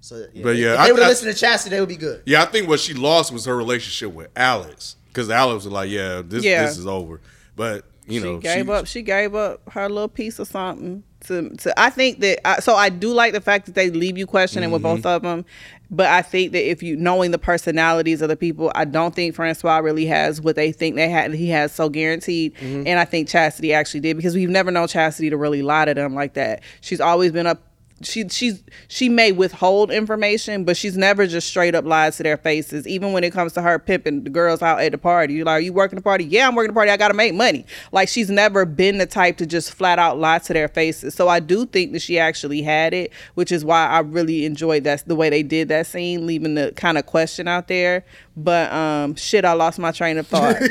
So 0.00 0.26
yeah, 0.32 0.42
But 0.42 0.56
yeah, 0.56 0.74
if 0.74 0.80
I- 0.80 0.86
they 0.86 0.92
would 0.92 1.02
have 1.02 1.10
listened 1.10 1.32
to 1.32 1.38
Chastity, 1.38 1.76
they 1.76 1.80
would 1.80 1.88
be 1.88 1.96
good. 1.96 2.22
Yeah, 2.24 2.42
I 2.42 2.46
think 2.46 2.68
what 2.68 2.80
she 2.80 2.94
lost 2.94 3.32
was 3.32 3.44
her 3.44 3.56
relationship 3.56 4.12
with 4.12 4.28
Alex 4.36 4.96
because 5.12 5.28
the 5.28 5.34
Alex 5.34 5.64
was 5.64 5.72
like, 5.72 5.90
"Yeah, 5.90 6.22
this 6.24 6.44
Yeah. 6.44 6.64
this 6.64 6.78
is 6.78 6.86
over." 6.86 7.20
But 7.56 7.84
you 8.06 8.20
know, 8.20 8.36
she 8.40 8.42
gave 8.42 8.68
up. 8.70 8.86
She 8.86 9.02
gave 9.02 9.34
up 9.34 9.60
her 9.70 9.88
little 9.88 10.08
piece 10.08 10.38
of 10.38 10.48
something 10.48 11.02
to. 11.26 11.50
to 11.56 11.80
I 11.80 11.90
think 11.90 12.20
that. 12.20 12.46
I, 12.46 12.60
so 12.60 12.74
I 12.74 12.88
do 12.88 13.12
like 13.12 13.32
the 13.32 13.40
fact 13.40 13.66
that 13.66 13.74
they 13.74 13.90
leave 13.90 14.18
you 14.18 14.26
questioning 14.26 14.70
with 14.70 14.82
Mm-hmm. 14.82 14.96
both 15.02 15.06
of 15.06 15.22
them, 15.22 15.44
but 15.90 16.06
I 16.06 16.20
think 16.22 16.50
that 16.52 16.68
if 16.68 16.82
you 16.82 16.96
knowing 16.96 17.30
the 17.30 17.38
personalities 17.38 18.20
of 18.20 18.28
the 18.28 18.36
people, 18.36 18.72
I 18.74 18.84
don't 18.86 19.14
think 19.14 19.34
Francois 19.36 19.78
really 19.78 20.06
has 20.06 20.40
what 20.40 20.56
they 20.56 20.72
think 20.72 20.96
they 20.96 21.08
had. 21.08 21.32
He 21.34 21.48
has 21.50 21.72
so 21.72 21.88
guaranteed, 21.88 22.54
Mm-hmm. 22.56 22.86
and 22.88 22.98
I 22.98 23.04
think 23.04 23.28
Chastity 23.28 23.72
actually 23.72 24.00
did 24.00 24.16
because 24.16 24.34
we've 24.34 24.50
never 24.50 24.70
known 24.72 24.88
Chastity 24.88 25.30
to 25.30 25.36
really 25.36 25.62
lie 25.62 25.84
to 25.84 25.94
them 25.94 26.14
like 26.14 26.34
that. 26.34 26.62
She's 26.80 27.00
always 27.00 27.30
been 27.32 27.46
up. 27.46 27.62
She 28.02 28.28
she's 28.28 28.62
she 28.88 29.08
may 29.08 29.32
withhold 29.32 29.90
information, 29.90 30.64
but 30.64 30.76
she's 30.76 30.96
never 30.96 31.26
just 31.26 31.48
straight 31.48 31.74
up 31.74 31.84
lies 31.84 32.16
to 32.16 32.22
their 32.22 32.36
faces. 32.36 32.86
Even 32.86 33.12
when 33.12 33.24
it 33.24 33.32
comes 33.32 33.52
to 33.54 33.62
her 33.62 33.78
pimping 33.78 34.24
the 34.24 34.30
girls 34.30 34.62
out 34.62 34.80
at 34.80 34.92
the 34.92 34.98
party, 34.98 35.34
you're 35.34 35.44
like, 35.44 35.58
"Are 35.58 35.60
you 35.60 35.72
working 35.72 35.96
the 35.96 36.02
party? 36.02 36.24
Yeah, 36.24 36.48
I'm 36.48 36.54
working 36.54 36.72
the 36.72 36.74
party. 36.74 36.90
I 36.90 36.96
gotta 36.96 37.14
make 37.14 37.34
money." 37.34 37.66
Like 37.92 38.08
she's 38.08 38.30
never 38.30 38.64
been 38.64 38.98
the 38.98 39.06
type 39.06 39.36
to 39.38 39.46
just 39.46 39.72
flat 39.72 39.98
out 39.98 40.18
lie 40.18 40.38
to 40.40 40.52
their 40.52 40.68
faces. 40.68 41.14
So 41.14 41.28
I 41.28 41.40
do 41.40 41.66
think 41.66 41.92
that 41.92 42.02
she 42.02 42.18
actually 42.18 42.62
had 42.62 42.94
it, 42.94 43.12
which 43.34 43.52
is 43.52 43.64
why 43.64 43.86
I 43.86 44.00
really 44.00 44.44
enjoyed 44.44 44.84
that 44.84 45.06
the 45.06 45.16
way 45.16 45.30
they 45.30 45.42
did 45.42 45.68
that 45.68 45.86
scene, 45.86 46.26
leaving 46.26 46.54
the 46.54 46.72
kind 46.76 46.98
of 46.98 47.06
question 47.06 47.48
out 47.48 47.68
there. 47.68 48.04
But 48.36 48.72
um, 48.72 49.14
shit, 49.14 49.44
I 49.44 49.52
lost 49.52 49.78
my 49.78 49.92
train 49.92 50.18
of 50.18 50.26
thought. 50.26 50.56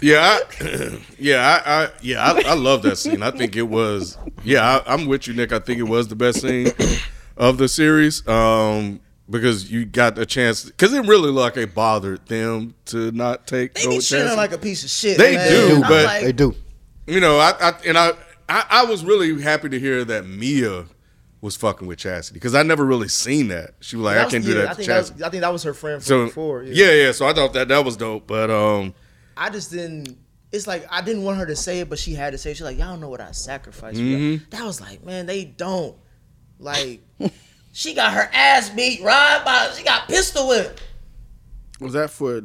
yeah, 0.00 0.38
I, 0.60 0.98
yeah, 1.18 1.62
I, 1.64 1.84
I 1.84 1.90
yeah, 2.02 2.22
I, 2.22 2.50
I 2.50 2.54
love 2.54 2.82
that 2.82 2.96
scene. 2.96 3.22
I 3.22 3.30
think 3.30 3.56
it 3.56 3.62
was. 3.62 4.18
Yeah, 4.44 4.62
I, 4.86 4.94
I'm 4.94 5.06
with 5.06 5.26
you, 5.26 5.34
Nick. 5.34 5.52
I 5.52 5.58
think 5.58 5.78
it 5.78 5.84
was 5.84 6.08
the 6.08 6.16
best 6.16 6.40
scene 6.42 6.72
of 7.36 7.58
the 7.58 7.68
series. 7.68 8.26
Um, 8.28 9.00
because 9.28 9.70
you 9.72 9.84
got 9.84 10.16
a 10.18 10.24
chance, 10.26 10.64
because 10.64 10.92
it 10.92 11.04
really 11.06 11.30
looked 11.32 11.56
like 11.56 11.64
it 11.64 11.74
bothered 11.74 12.24
them 12.26 12.74
to 12.86 13.10
not 13.10 13.46
take 13.48 13.74
They 13.74 13.82
go 13.84 13.90
be 13.90 13.96
with 13.96 14.06
treating 14.06 14.28
her 14.28 14.34
Chastity. 14.36 14.36
like 14.36 14.52
a 14.52 14.58
piece 14.58 14.84
of 14.84 14.90
shit. 14.90 15.18
They 15.18 15.34
man. 15.34 15.50
do, 15.50 15.80
but- 15.80 16.04
like, 16.04 16.22
They 16.22 16.32
do. 16.32 16.54
you 17.08 17.18
know, 17.20 17.38
I, 17.38 17.52
I 17.60 17.72
and 17.86 17.98
I, 17.98 18.12
I, 18.48 18.64
I 18.70 18.84
was 18.84 19.04
really 19.04 19.42
happy 19.42 19.68
to 19.68 19.80
hear 19.80 20.04
that 20.04 20.26
Mia 20.26 20.84
was 21.40 21.56
fucking 21.56 21.88
with 21.88 21.98
Chastity 21.98 22.34
because 22.34 22.54
I 22.54 22.62
never 22.62 22.84
really 22.84 23.08
seen 23.08 23.48
that. 23.48 23.74
She 23.80 23.96
was 23.96 24.04
like, 24.04 24.14
that 24.14 24.26
I 24.28 24.30
can't 24.30 24.44
do 24.44 24.50
yeah, 24.50 24.56
that 24.62 24.66
I 24.66 24.68
to 24.70 24.74
think 24.76 24.86
that, 24.88 24.94
Chastity. 24.94 25.14
was, 25.14 25.22
I 25.24 25.30
think 25.30 25.40
that 25.40 25.52
was 25.52 25.62
her 25.64 25.74
friend 25.74 26.00
from 26.00 26.06
so 26.06 26.24
before. 26.26 26.62
yeah, 26.62 26.92
yeah. 26.92 27.10
So 27.12 27.26
I 27.26 27.32
thought 27.34 27.52
that 27.54 27.66
that 27.66 27.84
was 27.84 27.96
dope, 27.96 28.28
but 28.28 28.48
um, 28.50 28.94
I 29.36 29.50
just 29.50 29.70
didn't. 29.70 30.16
It's 30.52 30.66
like 30.66 30.86
I 30.90 31.02
didn't 31.02 31.24
want 31.24 31.38
her 31.38 31.46
to 31.46 31.56
say 31.56 31.80
it, 31.80 31.90
but 31.90 31.98
she 31.98 32.14
had 32.14 32.32
to 32.32 32.38
say. 32.38 32.50
it. 32.52 32.56
She's 32.56 32.64
like, 32.64 32.78
"Y'all 32.78 32.96
know 32.96 33.08
what 33.08 33.20
I 33.20 33.32
sacrificed." 33.32 33.98
Mm-hmm. 33.98 34.50
That 34.50 34.64
was 34.64 34.80
like, 34.80 35.04
man, 35.04 35.26
they 35.26 35.44
don't. 35.44 35.96
Like, 36.58 37.02
she 37.72 37.94
got 37.94 38.12
her 38.14 38.30
ass 38.32 38.70
beat, 38.70 39.02
right 39.02 39.42
by. 39.44 39.72
She 39.76 39.84
got 39.84 40.08
pistol 40.08 40.48
whipped. 40.48 40.82
Was 41.80 41.92
that 41.92 42.10
for 42.10 42.42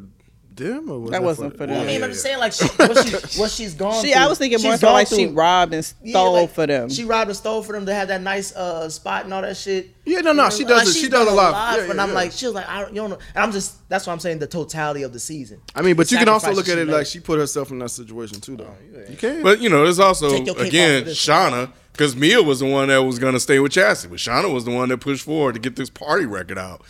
them 0.62 0.90
or 0.90 1.00
was 1.00 1.12
That 1.12 1.24
wasn't 1.24 1.58
for 1.58 1.66
Well, 1.68 1.76
I 1.76 1.80
them. 1.80 1.88
mean, 1.88 2.04
I'm 2.04 2.10
just 2.12 2.24
saying, 2.24 2.40
like, 2.40 2.54
she, 2.54 2.66
what, 2.68 3.08
she, 3.08 3.40
what 3.40 3.52
she's 3.52 3.74
gone. 3.74 4.02
she, 4.04 4.12
through. 4.14 4.22
I 4.22 4.28
was 4.28 4.38
thinking 4.38 4.62
more 4.62 4.78
so 4.78 4.88
gone 4.88 4.94
like 4.94 5.08
she 5.08 5.28
robbed 5.28 5.74
and 5.74 5.94
Yeah, 6.04 6.12
stole 6.12 6.34
like, 6.34 6.50
for 6.52 6.68
them. 6.68 6.90
She 6.90 7.04
robbed 7.04 7.30
and 7.30 7.38
stole 7.38 7.64
for 7.64 7.74
them 7.74 7.86
to 7.86 7.94
have 7.94 8.08
that 8.10 8.22
nice 8.22 8.56
uh, 8.56 8.90
spot 8.90 9.26
and 9.26 9.34
all 9.34 9.42
that 9.42 9.58
shit. 9.58 9.90
Yeah, 10.06 10.22
no, 10.22 10.34
no, 10.34 10.50
she 10.50 10.64
Like, 10.66 10.86
does 10.86 10.96
it- 10.96 11.00
she 11.00 11.10
does 11.10 11.28
a 11.28 11.32
lot. 11.32 11.78
Yeah, 11.78 11.92
and 11.92 12.00
I'm 12.02 12.10
yeah. 12.10 12.16
like, 12.16 12.32
she 12.32 12.46
was 12.46 12.56
like, 12.56 12.68
I 12.68 12.82
don't, 12.82 12.90
you 12.90 13.02
don't 13.02 13.10
know. 13.12 13.20
And 13.36 13.44
I'm 13.44 13.52
just, 13.52 13.88
that's 13.90 14.08
what 14.08 14.14
I'm 14.14 14.20
saying. 14.20 14.40
The 14.40 14.48
totality 14.48 15.04
of 15.04 15.14
the 15.14 15.20
season. 15.20 15.62
I 15.76 15.82
mean, 15.82 15.96
but 15.96 16.12
you 16.12 16.18
can 16.18 16.30
also 16.30 16.52
look 16.54 16.70
at 16.70 16.78
it 16.78 16.88
made. 16.88 16.94
like 16.94 17.08
she 17.08 17.20
put 17.20 17.40
herself 17.40 17.72
in 17.72 17.80
that 17.80 17.90
situation 17.90 18.40
too, 18.42 18.58
though. 18.58 18.74
You 19.10 19.16
can. 19.18 19.44
but 19.44 19.60
you 19.62 19.70
know, 19.70 19.84
there's 19.84 20.00
also 20.00 20.30
Take 20.30 20.46
your 20.46 20.56
cape 20.56 20.68
again 20.68 20.96
off 20.98 21.04
for 21.04 21.10
this. 21.10 21.26
Shawna 21.26 21.72
because 21.92 22.16
Mia 22.16 22.42
was 22.42 22.60
the 22.62 22.66
one 22.66 22.88
that 22.88 23.00
was 23.04 23.20
gonna 23.20 23.40
stay 23.40 23.60
with 23.60 23.74
Chastity, 23.74 24.10
but 24.12 24.20
Shawna 24.20 24.52
was 24.54 24.64
the 24.66 24.72
one 24.72 24.90
that 24.90 24.98
pushed 25.00 25.26
forward 25.26 25.54
to 25.56 25.60
get 25.60 25.76
this 25.76 25.90
party 25.90 26.26
record 26.26 26.58
out. 26.58 26.82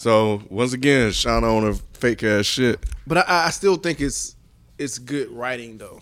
So 0.00 0.40
once 0.48 0.72
again, 0.72 1.10
Shawna 1.10 1.54
on 1.58 1.62
her 1.62 1.74
fake 1.92 2.22
ass 2.22 2.46
shit. 2.46 2.82
But 3.06 3.18
I, 3.18 3.48
I 3.48 3.50
still 3.50 3.76
think 3.76 4.00
it's 4.00 4.34
it's 4.78 4.98
good 4.98 5.28
writing 5.30 5.76
though. 5.76 6.00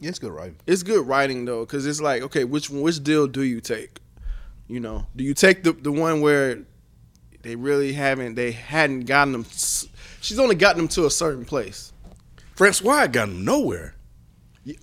Yeah, 0.00 0.08
it's 0.08 0.18
good, 0.18 0.32
right? 0.32 0.56
It's 0.66 0.82
good 0.82 1.06
writing 1.06 1.44
though, 1.44 1.64
because 1.64 1.86
it's 1.86 2.00
like, 2.00 2.22
okay, 2.22 2.42
which 2.42 2.68
which 2.68 3.00
deal 3.00 3.28
do 3.28 3.42
you 3.42 3.60
take? 3.60 4.00
You 4.66 4.80
know, 4.80 5.06
do 5.14 5.22
you 5.22 5.34
take 5.34 5.62
the 5.62 5.70
the 5.70 5.92
one 5.92 6.20
where 6.20 6.64
they 7.42 7.54
really 7.54 7.92
haven't 7.92 8.34
they 8.34 8.50
hadn't 8.50 9.02
gotten 9.02 9.30
them? 9.34 9.44
She's 10.20 10.40
only 10.40 10.56
gotten 10.56 10.78
them 10.78 10.88
to 10.88 11.06
a 11.06 11.10
certain 11.10 11.44
place, 11.44 11.92
Francois 12.56 13.06
got 13.06 13.28
him 13.28 13.44
nowhere. 13.44 13.94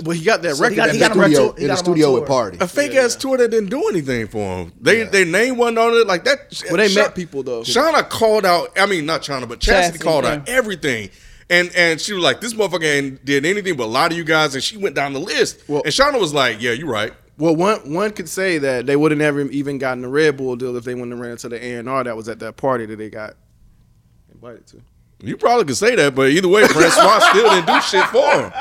But 0.03 0.15
he 0.15 0.23
got 0.23 0.41
that 0.41 0.55
So 0.55 0.63
record. 0.63 0.71
he 0.73 0.77
got- 0.77 0.85
that 0.87 0.93
he 0.93 0.99
got 0.99 1.11
Studio, 1.11 1.49
on 1.49 1.57
in 1.57 1.67
got 1.67 1.73
the 1.73 1.75
studio 1.77 2.07
tour. 2.11 2.19
with 2.19 2.27
Party. 2.27 2.57
A 2.61 2.67
fake 2.67 2.95
ass 2.95 3.15
tour 3.15 3.37
that 3.37 3.49
didn't 3.51 3.69
do 3.69 3.87
anything 3.89 4.27
for 4.27 4.39
him. 4.63 4.73
They 4.79 5.03
they 5.03 5.25
name 5.25 5.57
one 5.57 5.77
on 5.77 5.93
it 5.93 6.07
like 6.07 6.23
that. 6.25 6.61
well, 6.69 6.77
they 6.77 6.87
Sha- 6.87 7.01
met 7.01 7.15
people 7.15 7.43
though. 7.43 7.61
Shawna 7.61 8.07
called 8.09 8.45
out. 8.45 8.69
I 8.77 8.85
mean, 8.85 9.05
not 9.05 9.21
Shawna, 9.21 9.47
but 9.47 9.59
Chastity 9.59 9.99
Chastity, 9.99 10.03
called 10.03 10.25
out 10.25 10.47
everything. 10.49 11.09
And 11.49 11.69
and 11.75 12.01
she 12.01 12.13
was 12.13 12.23
like, 12.23 12.41
"This 12.41 12.53
motherfucker 12.55 12.83
ain't 12.85 13.23
did 13.25 13.45
anything 13.45 13.75
but 13.77 13.87
lie 13.87 14.09
to 14.09 14.15
you 14.15 14.23
guys." 14.23 14.55
And 14.55 14.63
she 14.63 14.77
went 14.77 14.95
down 14.95 15.13
the 15.13 15.19
list. 15.19 15.59
Well- 15.67 15.83
and 15.85 15.93
Shawna 15.93 16.19
was 16.19 16.33
like, 16.33 16.59
"Yeah, 16.61 16.71
you're 16.71 16.89
right." 16.89 17.13
Well, 17.37 17.55
one 17.55 17.93
one 17.93 18.11
could 18.11 18.29
say 18.29 18.57
that 18.59 18.85
they 18.87 18.95
would 18.95 19.11
have 19.11 19.19
never 19.19 19.41
even 19.41 19.77
gotten 19.77 20.01
the 20.01 20.07
Red 20.07 20.37
Bull 20.37 20.55
deal 20.55 20.75
if 20.77 20.85
they 20.85 20.93
wouldn't 20.95 21.11
have 21.11 21.19
ran 21.19 21.31
into 21.31 21.49
the 21.49 21.63
A 21.63 21.75
and 21.75 21.87
R 21.89 22.03
that 22.05 22.15
was 22.17 22.27
at 22.29 22.39
that 22.39 22.55
party 22.57 22.85
that 22.87 22.95
they 22.95 23.09
got 23.09 23.35
invited 24.33 24.65
to. 24.67 24.77
You 25.21 25.37
probably 25.37 25.65
could 25.65 25.77
say 25.77 25.95
that, 25.95 26.13
but 26.15 26.29
either 26.29 26.47
way, 26.47 26.67
Francois 26.67 27.19
still 27.29 27.49
didn't 27.49 27.67
do 27.67 27.81
shit 27.81 28.05
for 28.07 28.31
him. 28.41 28.51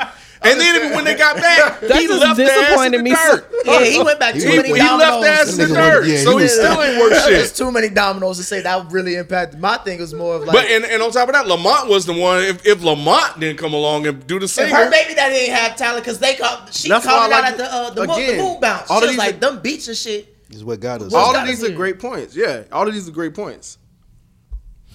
And 0.45 0.59
then 0.59 0.75
even 0.75 0.95
when 0.95 1.03
they 1.05 1.15
got 1.15 1.35
back, 1.37 1.79
he 1.81 2.07
left 2.07 2.37
their 2.37 2.47
ass 2.49 2.85
in 2.85 2.91
disappointed 2.93 2.99
the 2.99 3.03
me 3.03 3.09
dirt. 3.11 3.51
Yeah, 3.65 3.83
he 3.83 4.03
went 4.03 4.19
back 4.19 4.33
too 4.35 4.39
He, 4.41 4.55
many 4.57 4.69
he 4.69 4.75
dominoes. 4.77 4.99
left 4.99 5.21
their 5.23 5.33
ass 5.33 5.57
in 5.57 5.69
the 5.69 5.75
dirt, 5.75 6.05
yeah, 6.05 6.17
so 6.23 6.37
he 6.37 6.43
he 6.43 6.49
still 6.49 6.81
ain't 6.83 6.99
worth 6.99 7.23
shit. 7.23 7.31
There's 7.31 7.53
too 7.53 7.71
many 7.71 7.89
dominoes 7.89 8.37
to 8.37 8.43
say 8.43 8.61
that 8.61 8.91
really 8.91 9.15
impacted. 9.15 9.59
My 9.59 9.77
thing 9.77 9.99
was 9.99 10.13
more 10.13 10.35
of 10.35 10.43
like, 10.43 10.53
But 10.53 10.65
and, 10.65 10.85
and 10.85 11.01
on 11.01 11.11
top 11.11 11.27
of 11.29 11.33
that, 11.33 11.47
Lamont 11.47 11.89
was 11.89 12.05
the 12.05 12.13
one. 12.13 12.43
If, 12.43 12.65
if 12.65 12.83
Lamont 12.83 13.39
didn't 13.39 13.57
come 13.57 13.73
along 13.73 14.07
and 14.07 14.25
do 14.27 14.39
the 14.39 14.47
same, 14.47 14.67
single, 14.67 14.83
her 14.85 14.91
baby 14.91 15.15
daddy 15.15 15.35
didn't 15.35 15.55
have 15.55 15.75
talent, 15.75 16.03
because 16.03 16.19
they 16.19 16.35
called, 16.35 16.73
she 16.73 16.89
That's 16.89 17.05
called 17.05 17.19
why 17.19 17.25
it 17.27 17.33
out 17.33 17.41
like 17.43 17.51
at 17.53 17.57
the 17.57 17.73
uh, 17.73 17.89
the, 17.91 18.03
it. 18.03 18.07
mo- 18.07 18.15
the 18.15 18.23
Again, 18.23 18.37
moon 18.43 18.59
bounce. 18.61 18.89
all 18.91 18.99
She 18.99 19.05
of 19.05 19.09
was 19.09 19.09
these 19.11 19.17
like, 19.17 19.35
are- 19.35 19.39
them 19.39 19.59
beats 19.61 19.87
and 19.87 19.97
shit. 19.97 20.31
Is 20.51 20.63
what 20.63 20.79
got 20.79 21.01
us. 21.01 21.13
All 21.13 21.33
got 21.33 21.41
of 21.43 21.47
these 21.47 21.63
are 21.63 21.71
great 21.71 21.99
points. 21.99 22.35
Yeah, 22.35 22.63
all 22.71 22.87
of 22.87 22.93
these 22.93 23.09
are 23.09 23.11
great 23.11 23.33
points. 23.33 23.77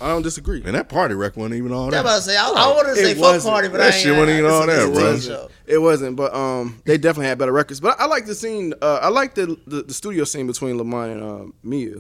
I 0.01 0.09
don't 0.09 0.23
disagree. 0.23 0.63
and 0.65 0.75
that 0.75 0.89
party 0.89 1.15
wreck 1.15 1.37
wasn't 1.37 1.57
even 1.57 1.73
all 1.73 1.85
I'm 1.85 1.91
that. 1.91 2.01
about 2.01 2.17
to 2.17 2.23
say, 2.23 2.37
I, 2.37 2.47
I 2.49 2.69
wanted 2.75 2.91
to 2.91 2.97
say 2.97 3.11
It 3.11 3.15
fuck 3.17 3.23
wasn't. 3.35 3.53
party, 3.53 3.69
but 3.69 3.79
That 3.79 3.93
I 3.93 3.95
ain't 3.95 4.03
shit 4.03 4.17
wasn't 4.17 4.39
even 4.39 4.51
all 4.51 4.67
that, 4.67 4.93
bro. 4.95 5.19
Show. 5.19 5.49
It 5.67 5.79
wasn't, 5.79 6.17
but 6.17 6.35
um, 6.35 6.81
they 6.87 6.97
definitely 6.99 7.27
had 7.27 7.39
better 7.39 7.53
records. 7.53 7.81
But 7.81 8.01
I 8.01 8.07
like 8.07 8.27
the 8.27 8.35
scene. 8.35 8.73
Uh, 8.81 9.01
I 9.03 9.09
like 9.09 9.35
the, 9.35 9.57
the 9.67 9.83
the 9.83 9.95
studio 9.95 10.25
scene 10.25 10.47
between 10.47 10.79
Lamont 10.79 11.13
and 11.13 11.23
uh, 11.23 11.53
Mia. 11.63 11.97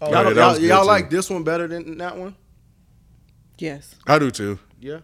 Oh, 0.00 0.10
Y'all, 0.12 0.24
that 0.24 0.34
y'all, 0.36 0.48
was 0.50 0.58
good, 0.60 0.68
y'all 0.68 0.80
too. 0.82 0.86
like 0.86 1.10
this 1.10 1.28
one 1.28 1.42
better 1.44 1.66
than 1.68 1.98
that 1.98 2.16
one? 2.16 2.34
yes, 3.58 3.94
I 4.06 4.18
do 4.18 4.30
too. 4.30 4.58
Yeah, 4.80 5.00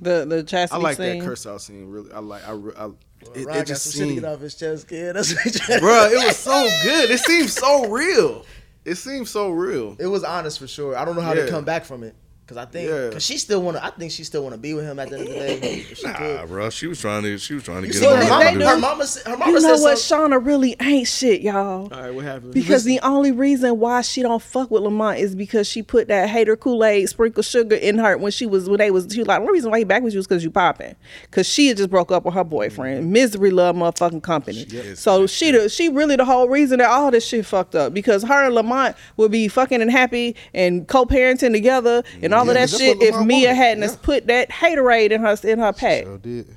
the 0.00 0.24
the 0.26 0.42
chastity 0.42 0.80
I 0.80 0.82
like 0.82 0.96
scene. 0.96 1.18
that 1.20 1.24
curse 1.24 1.46
out 1.46 1.60
scene. 1.62 1.88
Really, 1.88 2.12
I 2.12 2.18
like. 2.18 2.46
I, 2.46 2.52
re- 2.52 2.72
I 2.76 2.86
it, 2.86 2.90
Rod 2.90 3.36
it 3.36 3.44
got 3.46 3.66
just 3.66 3.84
some 3.84 3.92
shit 3.92 4.00
to 4.00 4.08
seemed, 4.10 4.20
get 4.22 4.24
off 4.32 4.40
his 4.40 4.54
chest, 4.54 4.88
kid. 4.88 5.12
That's 5.16 5.32
what 5.34 5.42
he 5.44 5.50
tried- 5.50 5.80
bro. 5.80 6.04
It 6.06 6.26
was 6.26 6.36
so 6.36 6.68
good. 6.82 7.10
It 7.10 7.18
seemed 7.20 7.50
so 7.50 7.88
real. 7.88 8.44
It 8.88 8.96
seemed 8.96 9.28
so 9.28 9.50
real. 9.50 9.96
It 9.98 10.06
was 10.06 10.24
honest 10.24 10.58
for 10.58 10.66
sure. 10.66 10.96
I 10.96 11.04
don't 11.04 11.14
know 11.14 11.22
how 11.22 11.34
Yeah. 11.34 11.44
they 11.44 11.50
come 11.50 11.64
back 11.64 11.84
from 11.84 12.02
it. 12.02 12.14
Cause 12.48 12.56
I 12.56 12.64
think, 12.64 12.88
Yeah. 12.88 13.10
cause 13.10 13.22
she 13.22 13.36
still 13.36 13.60
wanna. 13.60 13.78
I 13.82 13.90
think 13.90 14.10
she 14.10 14.24
still 14.24 14.42
wanna 14.42 14.56
be 14.56 14.72
with 14.72 14.86
him 14.86 14.98
at 14.98 15.10
the 15.10 15.18
end 15.18 15.28
of 15.28 15.34
the 15.34 15.38
day. 15.38 15.84
If 15.90 15.98
she 15.98 16.06
Nah, 16.06 16.14
could. 16.14 16.48
bro. 16.48 16.70
She 16.70 16.86
was 16.86 16.98
trying 16.98 17.22
to. 17.24 17.36
She 17.36 17.52
was 17.52 17.62
trying 17.62 17.82
to 17.82 17.88
You 17.88 17.92
get 17.92 17.98
see, 18.00 18.06
him 18.06 18.16
her 18.16 18.20
they- 18.20 18.24
to 18.26 18.30
mama, 18.30 18.58
do 18.58 18.64
her 18.66 18.78
mama, 18.78 19.06
said- 19.06 19.26
her 19.30 19.36
mama 19.36 19.52
You 19.52 19.60
know 19.60 19.76
said 19.76 19.82
what? 19.82 19.98
something- 19.98 20.30
Shawna 20.38 20.46
really 20.46 20.74
ain't 20.80 21.06
shit, 21.08 21.42
y'all. 21.42 21.88
All 21.92 22.00
right, 22.00 22.14
what 22.14 22.24
happened? 22.24 22.54
Because 22.54 22.84
the 22.84 23.00
only 23.00 23.32
reason 23.32 23.78
why 23.78 24.00
she 24.00 24.22
don't 24.22 24.40
fuck 24.40 24.70
with 24.70 24.82
Lamont 24.82 25.18
is 25.18 25.34
because 25.34 25.66
she 25.68 25.82
put 25.82 26.08
that 26.08 26.30
hater 26.30 26.56
Kool 26.56 26.82
Aid, 26.86 27.10
sprinkle 27.10 27.42
sugar 27.42 27.76
in 27.76 27.98
her 27.98 28.16
when 28.16 28.32
she 28.32 28.46
was 28.46 28.66
when 28.66 28.78
they 28.78 28.90
was 28.90 29.06
she 29.12 29.18
was 29.18 29.28
like 29.28 29.38
the 29.38 29.42
only 29.42 29.52
reason 29.52 29.70
why 29.70 29.78
he 29.80 29.84
back 29.84 30.02
with 30.02 30.14
you 30.14 30.18
was 30.18 30.26
because 30.26 30.42
you 30.42 30.50
popping, 30.50 30.94
because 31.30 31.46
she 31.46 31.68
had 31.68 31.76
just 31.76 31.90
broke 31.90 32.10
up 32.10 32.24
with 32.24 32.32
her 32.32 32.44
boyfriend. 32.44 33.04
Mm. 33.04 33.08
Misery 33.10 33.50
love 33.50 33.76
motherfucking 33.76 34.22
company. 34.22 34.62
is 34.72 34.98
so 35.00 35.20
that 35.22 35.28
she 35.28 35.50
the, 35.50 35.68
she 35.68 35.90
really 35.90 36.16
the 36.16 36.24
whole 36.24 36.48
reason 36.48 36.78
that 36.78 36.88
all 36.88 37.10
this 37.10 37.26
shit 37.26 37.44
fucked 37.44 37.74
up 37.74 37.92
because 37.92 38.22
her 38.22 38.46
and 38.46 38.54
Lamont 38.54 38.96
would 39.18 39.30
be 39.30 39.48
fucking 39.48 39.82
and 39.82 39.90
happy 39.90 40.34
and 40.54 40.88
co-parenting 40.88 41.52
together 41.52 42.02
and 42.22 42.32
all 42.38 42.44
Yeah, 42.46 42.50
of 42.62 42.70
that 42.70 42.70
shit 42.78 43.02
if 43.02 43.14
Mia 43.24 43.48
wanted. 43.48 43.56
hadn't 43.56 43.82
Yeah. 43.90 43.96
put 44.02 44.26
that 44.28 44.50
haterade 44.50 45.10
in 45.10 45.20
her 45.20 45.36
in 45.44 45.58
her 45.58 45.72
pack. 45.72 46.04
Sure 46.04 46.18
did. 46.18 46.56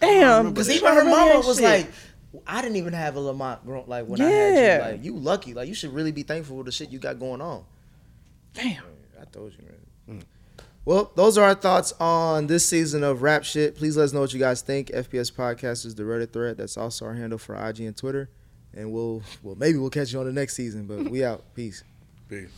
Damn, 0.00 0.54
Cause 0.54 0.70
even 0.70 0.88
her 0.92 1.00
really 1.00 1.10
mama 1.10 1.40
was 1.46 1.56
shit. 1.56 1.64
like, 1.64 1.90
I 2.46 2.62
didn't 2.62 2.76
even 2.76 2.92
have 2.92 3.16
a 3.16 3.20
Lamont 3.20 3.64
grown 3.66 3.84
like 3.88 4.06
when 4.06 4.20
I 4.20 4.24
had 4.30 4.78
you. 4.78 4.84
Like 4.92 5.04
you 5.04 5.16
lucky. 5.16 5.54
Like 5.54 5.66
you 5.68 5.74
should 5.74 5.92
really 5.92 6.12
be 6.12 6.22
thankful 6.22 6.56
for 6.58 6.64
the 6.64 6.70
shit 6.72 6.90
you 6.90 6.98
got 6.98 7.18
going 7.18 7.40
on. 7.40 7.64
damn. 8.54 8.82
I 9.20 9.24
told 9.32 9.52
you, 9.52 9.64
man. 10.06 10.22
Well, 10.84 11.10
those 11.16 11.36
are 11.36 11.44
our 11.44 11.54
thoughts 11.54 11.92
on 12.00 12.46
this 12.46 12.64
season 12.64 13.02
of 13.04 13.20
Rap 13.22 13.44
Shit. 13.44 13.74
Please 13.76 13.96
let 13.96 14.04
us 14.04 14.12
know 14.14 14.20
what 14.20 14.32
you 14.32 14.38
guys 14.38 14.62
think. 14.62 14.88
FPS 14.88 15.30
Podcast 15.30 15.84
is 15.84 15.94
the 15.96 16.04
Reddit 16.04 16.32
thread. 16.32 16.56
That's 16.56 16.78
also 16.78 17.04
our 17.04 17.14
handle 17.14 17.36
for 17.38 17.54
IG 17.56 17.80
and 17.80 17.94
Twitter. 17.96 18.30
And 18.72 18.90
we'll, 18.92 19.22
well, 19.42 19.56
maybe 19.56 19.76
we'll 19.76 19.90
catch 19.90 20.12
you 20.14 20.20
on 20.20 20.26
the 20.26 20.32
next 20.32 20.54
season. 20.54 20.86
But 20.86 21.10
we 21.10 21.24
out. 21.24 21.42
Peace. 21.54 21.82
Peace. 22.28 22.48